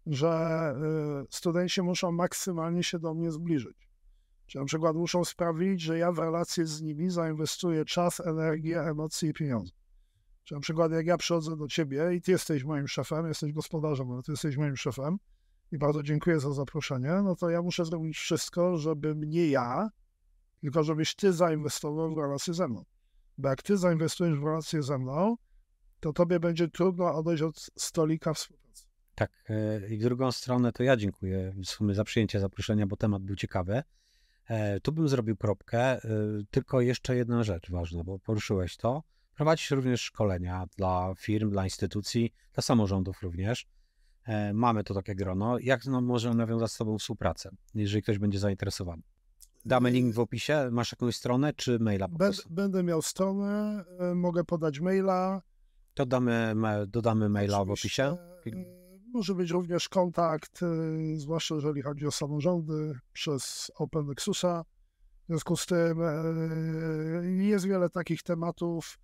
że 0.05 0.73
y, 1.23 1.27
studenci 1.29 1.81
muszą 1.81 2.11
maksymalnie 2.11 2.83
się 2.83 2.99
do 2.99 3.13
mnie 3.13 3.31
zbliżyć. 3.31 3.89
Czyli 4.45 4.61
na 4.61 4.65
przykład 4.65 4.95
muszą 4.95 5.25
sprawić, 5.25 5.81
że 5.81 5.97
ja 5.97 6.11
w 6.11 6.19
relacje 6.19 6.65
z 6.65 6.81
nimi 6.81 7.09
zainwestuję 7.09 7.85
czas, 7.85 8.19
energię, 8.19 8.81
emocje 8.81 9.29
i 9.29 9.33
pieniądze. 9.33 9.71
Czyli 10.43 10.57
na 10.57 10.61
przykład 10.61 10.91
jak 10.91 11.05
ja 11.05 11.17
przychodzę 11.17 11.57
do 11.57 11.67
ciebie 11.67 12.15
i 12.15 12.21
ty 12.21 12.31
jesteś 12.31 12.63
moim 12.63 12.87
szefem, 12.87 13.27
jesteś 13.27 13.53
gospodarzem, 13.53 14.11
ale 14.11 14.23
ty 14.23 14.31
jesteś 14.31 14.57
moim 14.57 14.77
szefem 14.77 15.17
i 15.71 15.77
bardzo 15.77 16.03
dziękuję 16.03 16.39
za 16.39 16.53
zaproszenie, 16.53 17.21
no 17.23 17.35
to 17.35 17.49
ja 17.49 17.61
muszę 17.61 17.85
zrobić 17.85 18.17
wszystko, 18.17 18.77
żeby 18.77 19.15
nie 19.15 19.47
ja, 19.47 19.89
tylko 20.61 20.83
żebyś 20.83 21.15
ty 21.15 21.33
zainwestował 21.33 22.15
w 22.15 22.17
relacje 22.17 22.53
ze 22.53 22.67
mną. 22.67 22.85
Bo 23.39 23.49
jak 23.49 23.61
ty 23.61 23.77
zainwestujesz 23.77 24.39
w 24.39 24.43
relację 24.43 24.83
ze 24.83 24.97
mną, 24.97 25.35
to 25.99 26.13
tobie 26.13 26.39
będzie 26.39 26.67
trudno 26.67 27.15
odejść 27.15 27.43
od 27.43 27.69
stolika 27.77 28.33
współpracy. 28.33 28.85
Tak, 29.15 29.31
e, 29.49 29.89
i 29.89 29.97
w 29.97 30.01
drugą 30.01 30.31
stronę 30.31 30.71
to 30.71 30.83
ja 30.83 30.97
dziękuję 30.97 31.53
w 31.57 31.65
sumie 31.65 31.93
za 31.93 32.03
przyjęcie 32.03 32.39
zaproszenia, 32.39 32.87
bo 32.87 32.95
temat 32.95 33.23
był 33.23 33.35
ciekawy. 33.35 33.83
E, 34.47 34.79
tu 34.79 34.91
bym 34.91 35.07
zrobił 35.07 35.37
kropkę, 35.37 35.79
e, 35.79 35.99
tylko 36.51 36.81
jeszcze 36.81 37.15
jedna 37.15 37.43
rzecz 37.43 37.71
ważna, 37.71 38.03
bo 38.03 38.19
poruszyłeś 38.19 38.77
to. 38.77 39.03
Prowadzisz 39.35 39.71
również 39.71 40.01
szkolenia 40.01 40.65
dla 40.77 41.13
firm, 41.17 41.49
dla 41.49 41.63
instytucji, 41.63 42.33
dla 42.53 42.61
samorządów 42.61 43.21
również. 43.21 43.67
Mamy 44.53 44.83
to 44.83 44.93
takie 44.93 45.15
grono. 45.15 45.59
Jak 45.59 45.85
no, 45.85 46.01
może 46.01 46.33
nawiązać 46.33 46.71
z 46.71 46.77
Tobą 46.77 46.97
współpracę, 46.97 47.49
jeżeli 47.75 48.03
ktoś 48.03 48.17
będzie 48.17 48.39
zainteresowany? 48.39 49.01
Damy 49.65 49.91
link 49.91 50.13
w 50.13 50.19
opisie. 50.19 50.69
Masz 50.71 50.91
jakąś 50.91 51.15
stronę 51.15 51.53
czy 51.53 51.79
maila? 51.79 52.07
Będę, 52.49 52.83
miał 52.83 53.01
stronę, 53.01 53.83
e, 53.99 54.15
mogę 54.15 54.43
podać 54.43 54.79
maila. 54.79 55.41
To 55.93 56.05
damy, 56.05 56.55
dodamy 56.87 57.29
maila 57.29 57.65
w 57.65 57.71
opisie. 57.71 58.03
E, 58.03 58.51
może 59.13 59.35
być 59.35 59.51
również 59.51 59.89
kontakt, 59.89 60.59
zwłaszcza 61.15 61.55
jeżeli 61.55 61.81
chodzi 61.81 62.07
o 62.07 62.11
samorządy, 62.11 62.93
przez 63.13 63.71
Open 63.75 64.05
Nexusa. 64.05 64.63
W 65.23 65.27
związku 65.27 65.57
z 65.57 65.65
tym 65.65 65.99
jest 67.25 67.65
wiele 67.65 67.89
takich 67.89 68.23
tematów, 68.23 68.97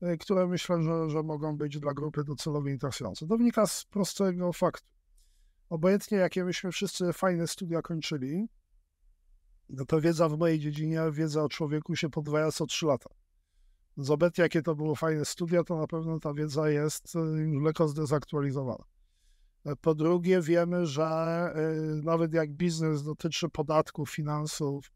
E, 0.00 0.16
które 0.16 0.46
myślę, 0.46 0.82
że, 0.82 1.10
że 1.10 1.22
mogą 1.22 1.56
być 1.56 1.78
dla 1.78 1.94
grupy 1.94 2.24
docelowej 2.24 2.72
interesujące. 2.72 3.26
To 3.26 3.36
wynika 3.36 3.66
z 3.66 3.84
prostego 3.84 4.52
faktu. 4.52 4.88
Obojętnie 5.68 6.18
jakie 6.18 6.44
myśmy 6.44 6.72
wszyscy 6.72 7.12
fajne 7.12 7.46
studia 7.46 7.82
kończyli, 7.82 8.48
no 9.68 9.84
to 9.84 10.00
wiedza 10.00 10.28
w 10.28 10.38
mojej 10.38 10.58
dziedzinie, 10.58 11.00
wiedza 11.12 11.42
o 11.42 11.48
człowieku 11.48 11.96
się 11.96 12.10
podwaja 12.10 12.52
co 12.52 12.66
3 12.66 12.86
lata. 12.86 13.10
Z 13.96 14.38
jakie 14.38 14.62
to 14.62 14.74
były 14.74 14.96
fajne 14.96 15.24
studia, 15.24 15.64
to 15.64 15.76
na 15.76 15.86
pewno 15.86 16.20
ta 16.20 16.34
wiedza 16.34 16.70
jest 16.70 17.14
już 17.14 17.62
lekko 17.62 17.88
zdezaktualizowana. 17.88 18.84
Po 19.80 19.94
drugie, 19.94 20.42
wiemy, 20.42 20.86
że 20.86 21.10
nawet 22.02 22.34
jak 22.34 22.52
biznes 22.52 23.02
dotyczy 23.02 23.48
podatków, 23.48 24.10
finansów, 24.10 24.92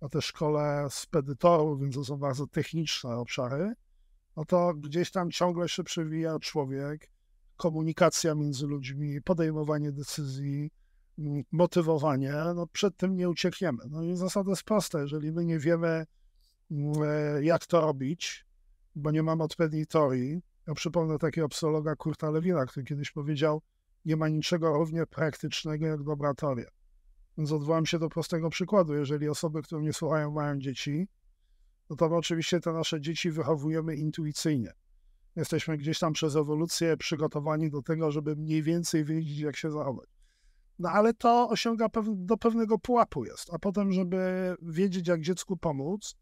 a 0.00 0.08
też 0.08 0.24
szkole 0.24 0.86
spedytorów, 0.90 1.80
więc 1.80 1.94
to 1.94 2.04
są 2.04 2.16
bardzo 2.16 2.46
techniczne 2.46 3.16
obszary, 3.16 3.72
no 4.36 4.44
to 4.44 4.74
gdzieś 4.74 5.10
tam 5.10 5.30
ciągle 5.30 5.68
się 5.68 5.84
przewija 5.84 6.38
człowiek, 6.38 7.10
komunikacja 7.56 8.34
między 8.34 8.66
ludźmi, 8.66 9.22
podejmowanie 9.22 9.92
decyzji, 9.92 10.70
motywowanie, 11.52 12.34
no 12.54 12.66
przed 12.66 12.96
tym 12.96 13.16
nie 13.16 13.28
uciekniemy. 13.28 13.78
No 13.90 14.02
i 14.02 14.16
zasada 14.16 14.50
jest 14.50 14.62
prosta, 14.62 15.00
jeżeli 15.00 15.32
my 15.32 15.44
nie 15.44 15.58
wiemy, 15.58 16.06
e, 16.70 17.44
jak 17.44 17.66
to 17.66 17.80
robić, 17.80 18.46
bo 18.94 19.10
nie 19.10 19.22
mamy 19.22 19.42
odpowiedniej 19.42 19.86
teorii, 19.86 20.40
ja 20.66 20.74
przypomnę 20.74 21.18
takiego 21.18 21.48
psychologa 21.48 21.96
Kurta 21.96 22.30
Lewina, 22.30 22.66
który 22.66 22.86
kiedyś 22.86 23.10
powiedział, 23.10 23.62
nie 24.04 24.16
ma 24.16 24.28
niczego 24.28 24.72
równie 24.72 25.06
praktycznego 25.06 25.86
jak 25.86 26.02
dobra 26.02 26.34
teoria. 26.34 26.70
Więc 27.38 27.52
odwołam 27.52 27.86
się 27.86 27.98
do 27.98 28.08
prostego 28.08 28.50
przykładu. 28.50 28.94
Jeżeli 28.94 29.28
osoby, 29.28 29.62
które 29.62 29.80
mnie 29.80 29.92
słuchają, 29.92 30.30
mają 30.30 30.58
dzieci, 30.58 31.08
no 31.90 31.96
to 31.96 32.06
oczywiście 32.06 32.60
te 32.60 32.72
nasze 32.72 33.00
dzieci 33.00 33.30
wychowujemy 33.30 33.96
intuicyjnie. 33.96 34.72
Jesteśmy 35.36 35.76
gdzieś 35.76 35.98
tam 35.98 36.12
przez 36.12 36.36
ewolucję 36.36 36.96
przygotowani 36.96 37.70
do 37.70 37.82
tego, 37.82 38.12
żeby 38.12 38.36
mniej 38.36 38.62
więcej 38.62 39.04
wiedzieć, 39.04 39.38
jak 39.38 39.56
się 39.56 39.70
zachować. 39.70 40.17
No 40.78 40.90
ale 40.90 41.14
to 41.14 41.48
osiąga 41.48 41.88
do 42.06 42.36
pewnego 42.36 42.78
pułapu 42.78 43.24
jest, 43.24 43.54
a 43.54 43.58
potem, 43.58 43.92
żeby 43.92 44.54
wiedzieć, 44.62 45.08
jak 45.08 45.20
dziecku 45.20 45.56
pomóc, 45.56 46.16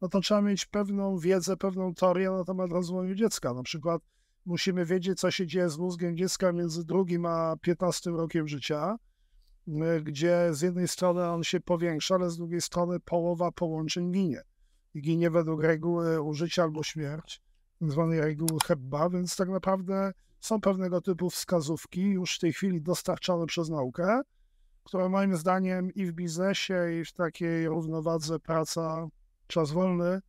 no 0.00 0.08
to 0.08 0.20
trzeba 0.20 0.42
mieć 0.42 0.66
pewną 0.66 1.18
wiedzę, 1.18 1.56
pewną 1.56 1.94
teorię 1.94 2.30
na 2.30 2.44
temat 2.44 2.70
rozwoju 2.70 3.14
dziecka. 3.14 3.54
Na 3.54 3.62
przykład 3.62 4.02
musimy 4.46 4.84
wiedzieć, 4.84 5.20
co 5.20 5.30
się 5.30 5.46
dzieje 5.46 5.70
z 5.70 5.78
mózgiem 5.78 6.16
dziecka 6.16 6.52
między 6.52 6.84
drugim 6.84 7.26
a 7.26 7.56
15 7.60 8.10
rokiem 8.10 8.48
życia, 8.48 8.96
gdzie 10.02 10.48
z 10.52 10.60
jednej 10.60 10.88
strony 10.88 11.28
on 11.28 11.44
się 11.44 11.60
powiększa, 11.60 12.14
ale 12.14 12.30
z 12.30 12.36
drugiej 12.36 12.60
strony 12.60 13.00
połowa 13.00 13.52
połączeń 13.52 14.12
ginie 14.12 14.42
ginie 15.00 15.30
według 15.30 15.62
reguły 15.62 16.22
użycia 16.22 16.62
albo 16.62 16.82
śmierć, 16.82 17.42
zwanej 17.80 18.20
reguły 18.20 18.60
Hebba, 18.64 19.10
więc 19.10 19.36
tak 19.36 19.48
naprawdę 19.48 20.12
są 20.44 20.60
pewnego 20.60 21.00
typu 21.00 21.30
wskazówki 21.30 22.00
już 22.00 22.36
w 22.36 22.38
tej 22.38 22.52
chwili 22.52 22.82
dostarczane 22.82 23.46
przez 23.46 23.68
naukę, 23.68 24.20
które 24.84 25.08
moim 25.08 25.36
zdaniem 25.36 25.90
i 25.90 26.06
w 26.06 26.12
biznesie, 26.12 27.00
i 27.00 27.04
w 27.04 27.12
takiej 27.12 27.66
równowadze 27.68 28.38
praca, 28.38 29.06
czas 29.46 29.70
wolny, 29.70 30.06
e, 30.06 30.20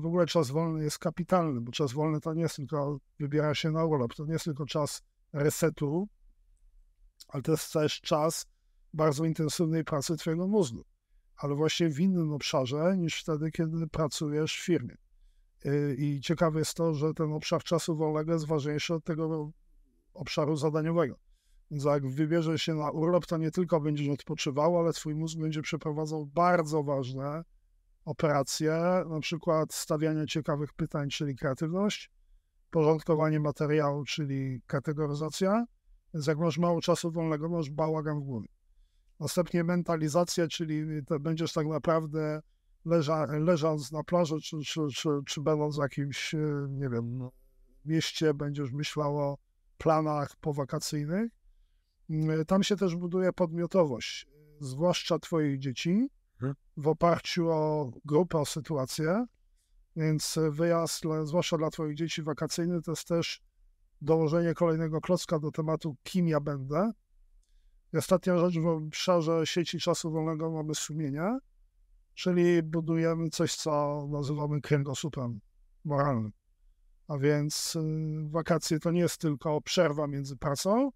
w 0.00 0.06
ogóle 0.06 0.26
czas 0.26 0.50
wolny 0.50 0.84
jest 0.84 0.98
kapitalny, 0.98 1.60
bo 1.60 1.72
czas 1.72 1.92
wolny 1.92 2.20
to 2.20 2.34
nie 2.34 2.42
jest 2.42 2.56
tylko 2.56 2.98
wybiera 3.20 3.54
się 3.54 3.70
na 3.70 3.84
urlop, 3.84 4.14
to 4.14 4.24
nie 4.24 4.32
jest 4.32 4.44
tylko 4.44 4.66
czas 4.66 5.02
resetu, 5.32 6.08
ale 7.28 7.42
to 7.42 7.52
jest 7.52 7.72
też 7.72 8.00
czas 8.00 8.46
bardzo 8.94 9.24
intensywnej 9.24 9.84
pracy 9.84 10.16
twojego 10.16 10.48
mózgu 10.48 10.84
ale 11.40 11.54
właśnie 11.54 11.88
w 11.88 12.00
innym 12.00 12.32
obszarze 12.32 12.96
niż 12.96 13.20
wtedy, 13.20 13.50
kiedy 13.50 13.86
pracujesz 13.86 14.56
w 14.56 14.64
firmie. 14.64 14.96
Y, 15.66 15.96
I 15.98 16.20
ciekawe 16.20 16.58
jest 16.58 16.74
to, 16.74 16.94
że 16.94 17.14
ten 17.14 17.32
obszar 17.32 17.62
czasu 17.62 17.96
wolnego 17.96 18.32
jest 18.32 18.46
ważniejszy 18.46 18.94
od 18.94 19.04
tego 19.04 19.50
obszaru 20.14 20.56
zadaniowego. 20.56 21.18
Więc 21.70 21.84
jak 21.84 22.06
wybierzesz 22.06 22.62
się 22.62 22.74
na 22.74 22.90
urlop, 22.90 23.26
to 23.26 23.36
nie 23.36 23.50
tylko 23.50 23.80
będziesz 23.80 24.08
odpoczywał, 24.08 24.78
ale 24.78 24.92
twój 24.92 25.14
mózg 25.14 25.38
będzie 25.38 25.62
przeprowadzał 25.62 26.26
bardzo 26.26 26.82
ważne 26.82 27.42
operacje, 28.04 28.72
na 29.08 29.20
przykład 29.20 29.74
stawianie 29.74 30.26
ciekawych 30.26 30.72
pytań, 30.72 31.08
czyli 31.08 31.36
kreatywność, 31.36 32.10
porządkowanie 32.70 33.40
materiału, 33.40 34.04
czyli 34.04 34.60
kategoryzacja. 34.66 35.64
Więc 36.14 36.26
jak 36.26 36.38
masz 36.38 36.58
mało 36.58 36.80
czasu 36.80 37.10
wolnego, 37.10 37.48
masz 37.48 37.70
bałagan 37.70 38.20
w 38.20 38.24
głowie. 38.24 38.48
Następnie 39.20 39.64
mentalizacja, 39.64 40.48
czyli 40.48 41.04
to 41.06 41.20
będziesz 41.20 41.52
tak 41.52 41.66
naprawdę 41.66 42.40
leża, 42.84 43.26
leżąc 43.26 43.92
na 43.92 44.04
plaży, 44.04 44.40
czy, 44.40 44.58
czy, 44.58 44.80
czy, 44.94 45.08
czy 45.26 45.40
będąc 45.40 45.76
w 45.76 45.80
jakimś, 45.80 46.34
e, 46.34 46.66
nie 46.70 46.88
wiem, 46.88 47.28
mieście, 47.84 48.34
będziesz 48.34 48.72
myślał 48.72 49.18
o 49.18 49.38
planach 49.78 50.36
powakacyjnych. 50.36 51.32
Mm, 52.10 52.44
tam 52.44 52.62
się 52.62 52.76
też 52.76 52.96
buduje 52.96 53.32
podmiotowość, 53.32 54.26
zwłaszcza 54.60 55.18
Twoich 55.18 55.58
dzieci, 55.58 56.08
mhm. 56.34 56.54
w 56.76 56.88
oparciu 56.88 57.50
o 57.50 57.90
grupę, 58.04 58.38
o 58.38 58.46
sytuację. 58.46 59.26
Więc 59.96 60.38
wyjazd, 60.50 61.02
zwłaszcza 61.24 61.58
dla 61.58 61.70
Twoich 61.70 61.96
dzieci 61.96 62.22
wakacyjny, 62.22 62.82
to 62.82 62.92
jest 62.92 63.08
też 63.08 63.42
dołożenie 64.00 64.54
kolejnego 64.54 65.00
klocka 65.00 65.38
do 65.38 65.50
tematu, 65.50 65.96
kim 66.02 66.28
ja 66.28 66.40
będę, 66.40 66.92
i 67.92 67.96
ostatnia 67.96 68.38
rzecz 68.38 68.58
w 68.58 68.66
obszarze 68.66 69.46
sieci 69.46 69.78
czasu 69.78 70.10
wolnego 70.10 70.50
mamy 70.50 70.74
sumienia, 70.74 71.38
czyli 72.14 72.62
budujemy 72.62 73.30
coś, 73.30 73.54
co 73.54 74.06
nazywamy 74.10 74.60
kręgosłupem 74.60 75.40
moralnym. 75.84 76.32
A 77.08 77.18
więc 77.18 77.76
y, 77.76 77.80
wakacje 78.30 78.80
to 78.80 78.90
nie 78.90 79.00
jest 79.00 79.18
tylko 79.18 79.60
przerwa 79.60 80.06
między 80.06 80.36
pracą, 80.36 80.90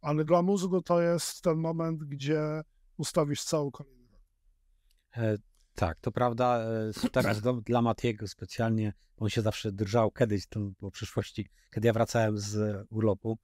ale 0.00 0.24
dla 0.24 0.42
mózgu 0.42 0.82
to 0.82 1.00
jest 1.00 1.42
ten 1.42 1.58
moment, 1.58 2.04
gdzie 2.04 2.62
ustawisz 2.96 3.44
całą 3.44 3.70
kolejną. 3.70 4.18
E, 5.16 5.36
tak, 5.74 5.98
to 6.00 6.12
prawda. 6.12 6.58
E, 6.58 7.10
teraz 7.12 7.40
do, 7.40 7.52
dla 7.52 7.82
Matiego 7.82 8.28
specjalnie, 8.28 8.92
on 9.16 9.28
się 9.28 9.42
zawsze 9.42 9.72
drżał 9.72 10.10
kiedyś, 10.10 10.46
to 10.46 10.60
było 10.60 10.90
w 10.90 10.94
przyszłości, 10.94 11.48
kiedy 11.74 11.86
ja 11.86 11.92
wracałem 11.92 12.38
z 12.38 12.86
urlopu, 12.90 13.38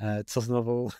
e, 0.00 0.24
co 0.24 0.40
znowu 0.40 0.90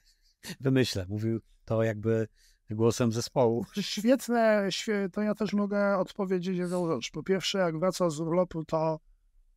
wymyślę. 0.60 1.06
Mówił 1.08 1.40
to 1.64 1.82
jakby 1.82 2.28
głosem 2.74 3.12
zespołu. 3.12 3.64
Świetne, 3.80 4.68
to 5.12 5.22
ja 5.22 5.34
też 5.34 5.52
mogę 5.52 5.98
odpowiedzieć 5.98 6.56
jedną 6.58 6.88
rzecz. 6.88 7.10
Po 7.10 7.22
pierwsze, 7.22 7.58
jak 7.58 7.78
wracasz 7.78 8.12
z 8.12 8.20
urlopu, 8.20 8.64
to 8.64 9.00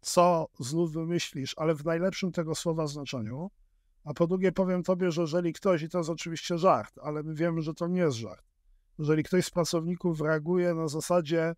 co 0.02 0.48
znów 0.60 0.94
wymyślisz, 0.94 1.54
ale 1.58 1.76
w 1.76 1.86
najlepszym 1.86 2.32
tego 2.32 2.56
słowa 2.56 2.88
znaczeniu. 2.88 3.52
A 4.04 4.14
po 4.14 4.28
drugie 4.28 4.52
powiem 4.52 4.84
tobie, 4.84 5.12
że 5.12 5.22
jeżeli 5.22 5.54
ktoś, 5.54 5.82
i 5.82 5.90
to 5.90 5.98
jest 5.98 6.10
oczywiście 6.10 6.58
żart, 6.58 7.00
ale 7.04 7.24
my 7.24 7.36
wiemy, 7.36 7.62
że 7.62 7.74
to 7.74 7.88
nie 7.88 8.00
jest 8.00 8.18
żart, 8.18 8.46
jeżeli 9.00 9.24
ktoś 9.24 9.46
z 9.46 9.50
pracowników 9.50 10.22
reaguje 10.22 10.74
na 10.74 10.88
zasadzie, 10.88 11.56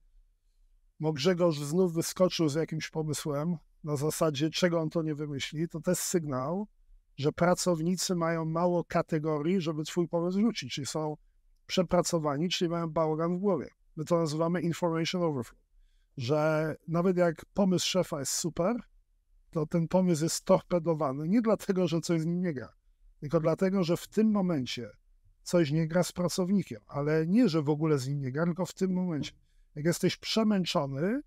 no 1.00 1.14
Grzegorz 1.14 1.60
znów 1.60 1.94
wyskoczył 1.94 2.50
z 2.50 2.56
jakimś 2.56 2.90
pomysłem, 2.90 3.58
na 3.84 3.96
zasadzie 3.96 4.50
czego 4.50 4.80
on 4.80 4.90
to 4.90 5.02
nie 5.02 5.16
wymyśli, 5.16 5.70
to 5.70 5.80
to 5.80 5.92
jest 5.92 6.02
sygnał, 6.02 6.68
że 7.18 7.32
pracownicy 7.32 8.16
mają 8.16 8.46
mało 8.46 8.84
kategorii, 8.84 9.62
żeby 9.62 9.84
twój 9.84 10.08
pomysł 10.08 10.42
rzucić, 10.42 10.74
czyli 10.74 10.88
są 10.88 11.18
przepracowani, 11.68 12.50
czyli 12.50 12.70
mają 12.70 12.88
bałagan 12.88 13.38
w 13.38 13.40
głowie. 13.40 13.70
My 13.96 14.06
to 14.06 14.18
nazywamy 14.20 14.62
information 14.62 15.24
overflow, 15.24 15.62
że 16.18 16.76
nawet 16.88 17.18
jak 17.18 17.46
pomysł 17.54 17.88
szefa 17.88 18.20
jest 18.20 18.32
super, 18.32 18.76
to 19.52 19.66
ten 19.66 19.88
pomysł 19.88 20.24
jest 20.24 20.46
torpedowany 20.46 21.28
nie 21.28 21.42
dlatego, 21.42 21.88
że 21.88 22.02
coś 22.02 22.22
z 22.22 22.26
nim 22.26 22.42
nie 22.42 22.54
gra, 22.54 22.74
tylko 23.20 23.40
dlatego, 23.40 23.84
że 23.84 23.98
w 23.98 24.08
tym 24.08 24.32
momencie 24.32 24.90
coś 25.44 25.72
nie 25.72 25.88
gra 25.88 26.04
z 26.04 26.12
pracownikiem, 26.12 26.82
ale 26.88 27.28
nie, 27.28 27.50
że 27.50 27.62
w 27.62 27.70
ogóle 27.70 27.98
z 27.98 28.08
nim 28.08 28.22
nie 28.22 28.32
gra, 28.32 28.46
tylko 28.46 28.66
w 28.66 28.74
tym 28.74 28.94
momencie. 28.94 29.32
Jak 29.76 29.86
jesteś 29.86 30.18
przemęczony, 30.18 31.22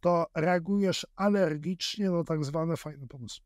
to 0.00 0.26
reagujesz 0.34 1.06
alergicznie 1.16 2.10
na 2.10 2.24
tak 2.24 2.44
zwane 2.44 2.76
fajne 2.76 3.06
pomysły. 3.06 3.44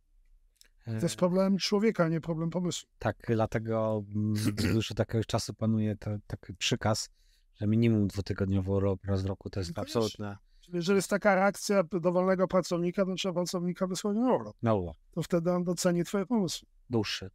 To 0.87 0.93
jest 0.93 1.15
e, 1.15 1.19
problem 1.19 1.59
człowieka, 1.59 2.09
nie 2.09 2.21
problem 2.21 2.51
pomysłu. 2.51 2.89
Tak, 2.99 3.17
dlatego 3.29 4.05
mm, 4.15 4.35
już 4.75 4.91
od 4.91 4.99
jakiegoś 4.99 5.27
czasu 5.27 5.55
panuje 5.55 5.97
to, 5.97 6.11
taki 6.27 6.55
przykaz, 6.55 7.11
że 7.55 7.67
minimum 7.67 8.07
dwutygodniowy 8.07 8.71
urlop 8.71 9.05
raz 9.05 9.23
w 9.23 9.27
roku 9.27 9.51
to 9.51 9.61
jest 9.61 9.77
no 9.77 9.83
absolutne 9.83 10.37
Jeżeli 10.73 10.97
jest 10.97 11.11
taka 11.11 11.35
reakcja 11.35 11.83
dowolnego 11.83 12.49
pracownika, 12.49 13.05
to 13.07 13.15
trzeba 13.15 13.35
pracownika 13.35 13.87
wysłać 13.87 14.17
na 14.17 14.35
urlop. 14.35 14.57
Na 14.63 14.75
urlop. 14.75 14.97
To 15.11 15.23
wtedy 15.23 15.53
on 15.53 15.65
doceni 15.65 16.05
twoje 16.05 16.27
pomysły. 16.27 16.69
Dłuższy. 16.91 17.31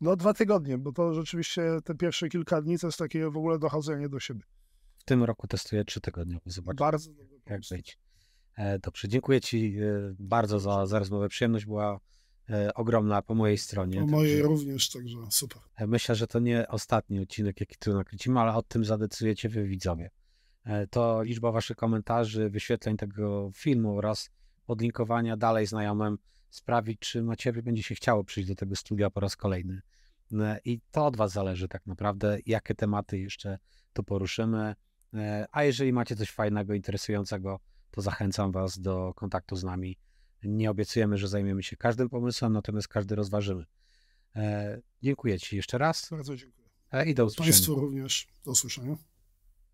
No 0.00 0.16
dwa 0.16 0.34
tygodnie, 0.34 0.78
bo 0.78 0.92
to 0.92 1.14
rzeczywiście 1.14 1.62
te 1.84 1.94
pierwsze 1.94 2.28
kilka 2.28 2.62
dni 2.62 2.78
to 2.78 2.86
jest 2.86 2.98
takie 2.98 3.30
w 3.30 3.36
ogóle 3.36 3.58
dochodzenie 3.58 4.08
do 4.08 4.20
siebie. 4.20 4.42
W 4.98 5.04
tym 5.04 5.24
roku 5.24 5.46
testuję 5.46 5.84
trzy 5.84 6.00
tygodnie. 6.00 6.38
Zobaczmy, 6.46 6.78
Bardzo 6.78 7.10
jak 7.46 7.60
być. 7.70 7.98
E, 8.56 8.78
Dobrze, 8.78 9.08
dziękuję 9.08 9.40
Ci 9.40 9.76
e, 9.78 10.14
bardzo 10.18 10.60
za, 10.60 10.86
za 10.86 10.98
rozmowę. 10.98 11.28
Przyjemność 11.28 11.66
była 11.66 11.94
e, 11.94 11.98
ogromna 12.74 13.22
po 13.22 13.34
mojej 13.34 13.58
stronie. 13.58 14.00
Po 14.00 14.06
mojej 14.06 14.42
także- 14.42 14.48
również, 14.48 14.90
także 14.90 15.16
super. 15.30 15.62
E, 15.76 15.86
Myślę, 15.86 16.14
że 16.14 16.26
to 16.26 16.38
nie 16.38 16.68
ostatni 16.68 17.20
odcinek, 17.20 17.60
jaki 17.60 17.76
tu 17.78 17.92
nakręcimy, 17.94 18.40
ale 18.40 18.54
o 18.54 18.62
tym 18.62 18.84
zadecydujecie 18.84 19.48
wy 19.48 19.64
widzowie. 19.64 20.10
E, 20.64 20.86
To 20.86 21.22
liczba 21.22 21.52
waszych 21.52 21.76
komentarzy, 21.76 22.50
wyświetleń 22.50 22.96
tego 22.96 23.50
filmu 23.54 23.96
oraz 23.98 24.30
podlinkowania 24.66 25.36
dalej 25.36 25.66
znajomym 25.66 26.18
sprawi, 26.50 26.98
czy 26.98 27.22
Maciejowi 27.22 27.62
będzie 27.62 27.82
się 27.82 27.94
chciało 27.94 28.24
przyjść 28.24 28.48
do 28.48 28.54
tego 28.54 28.76
studia 28.76 29.10
po 29.10 29.20
raz 29.20 29.36
kolejny. 29.36 29.80
E, 30.32 30.60
I 30.64 30.80
to 30.90 31.06
od 31.06 31.16
was 31.16 31.32
zależy 31.32 31.68
tak 31.68 31.86
naprawdę, 31.86 32.38
jakie 32.46 32.74
tematy 32.74 33.18
jeszcze 33.18 33.58
tu 33.92 34.02
poruszymy. 34.04 34.74
E, 35.14 35.46
A 35.52 35.64
jeżeli 35.64 35.92
macie 35.92 36.16
coś 36.16 36.30
fajnego, 36.30 36.74
interesującego, 36.74 37.60
to 37.90 38.00
zachęcam 38.02 38.52
was 38.52 38.78
do 38.80 39.14
kontaktu 39.14 39.56
z 39.56 39.64
nami. 39.64 39.98
Nie 40.42 40.70
obiecujemy, 40.70 41.18
że 41.18 41.28
zajmiemy 41.28 41.62
się 41.62 41.76
każdym 41.76 42.08
pomysłem, 42.08 42.52
natomiast 42.52 42.88
każdy 42.88 43.14
rozważymy. 43.14 43.64
E, 44.36 44.80
Dziękuję 45.02 45.38
Ci 45.38 45.56
jeszcze 45.56 45.78
raz 45.78 46.08
Bardzo 46.10 46.36
dziękuję. 46.36 46.68
e, 46.92 47.06
i 47.10 47.14
do 47.14 47.24
usłyszenia. 47.24 47.52
Państwu 47.52 47.74
również. 47.74 48.28
Do 48.44 48.50
usłyszenia. 48.50 48.96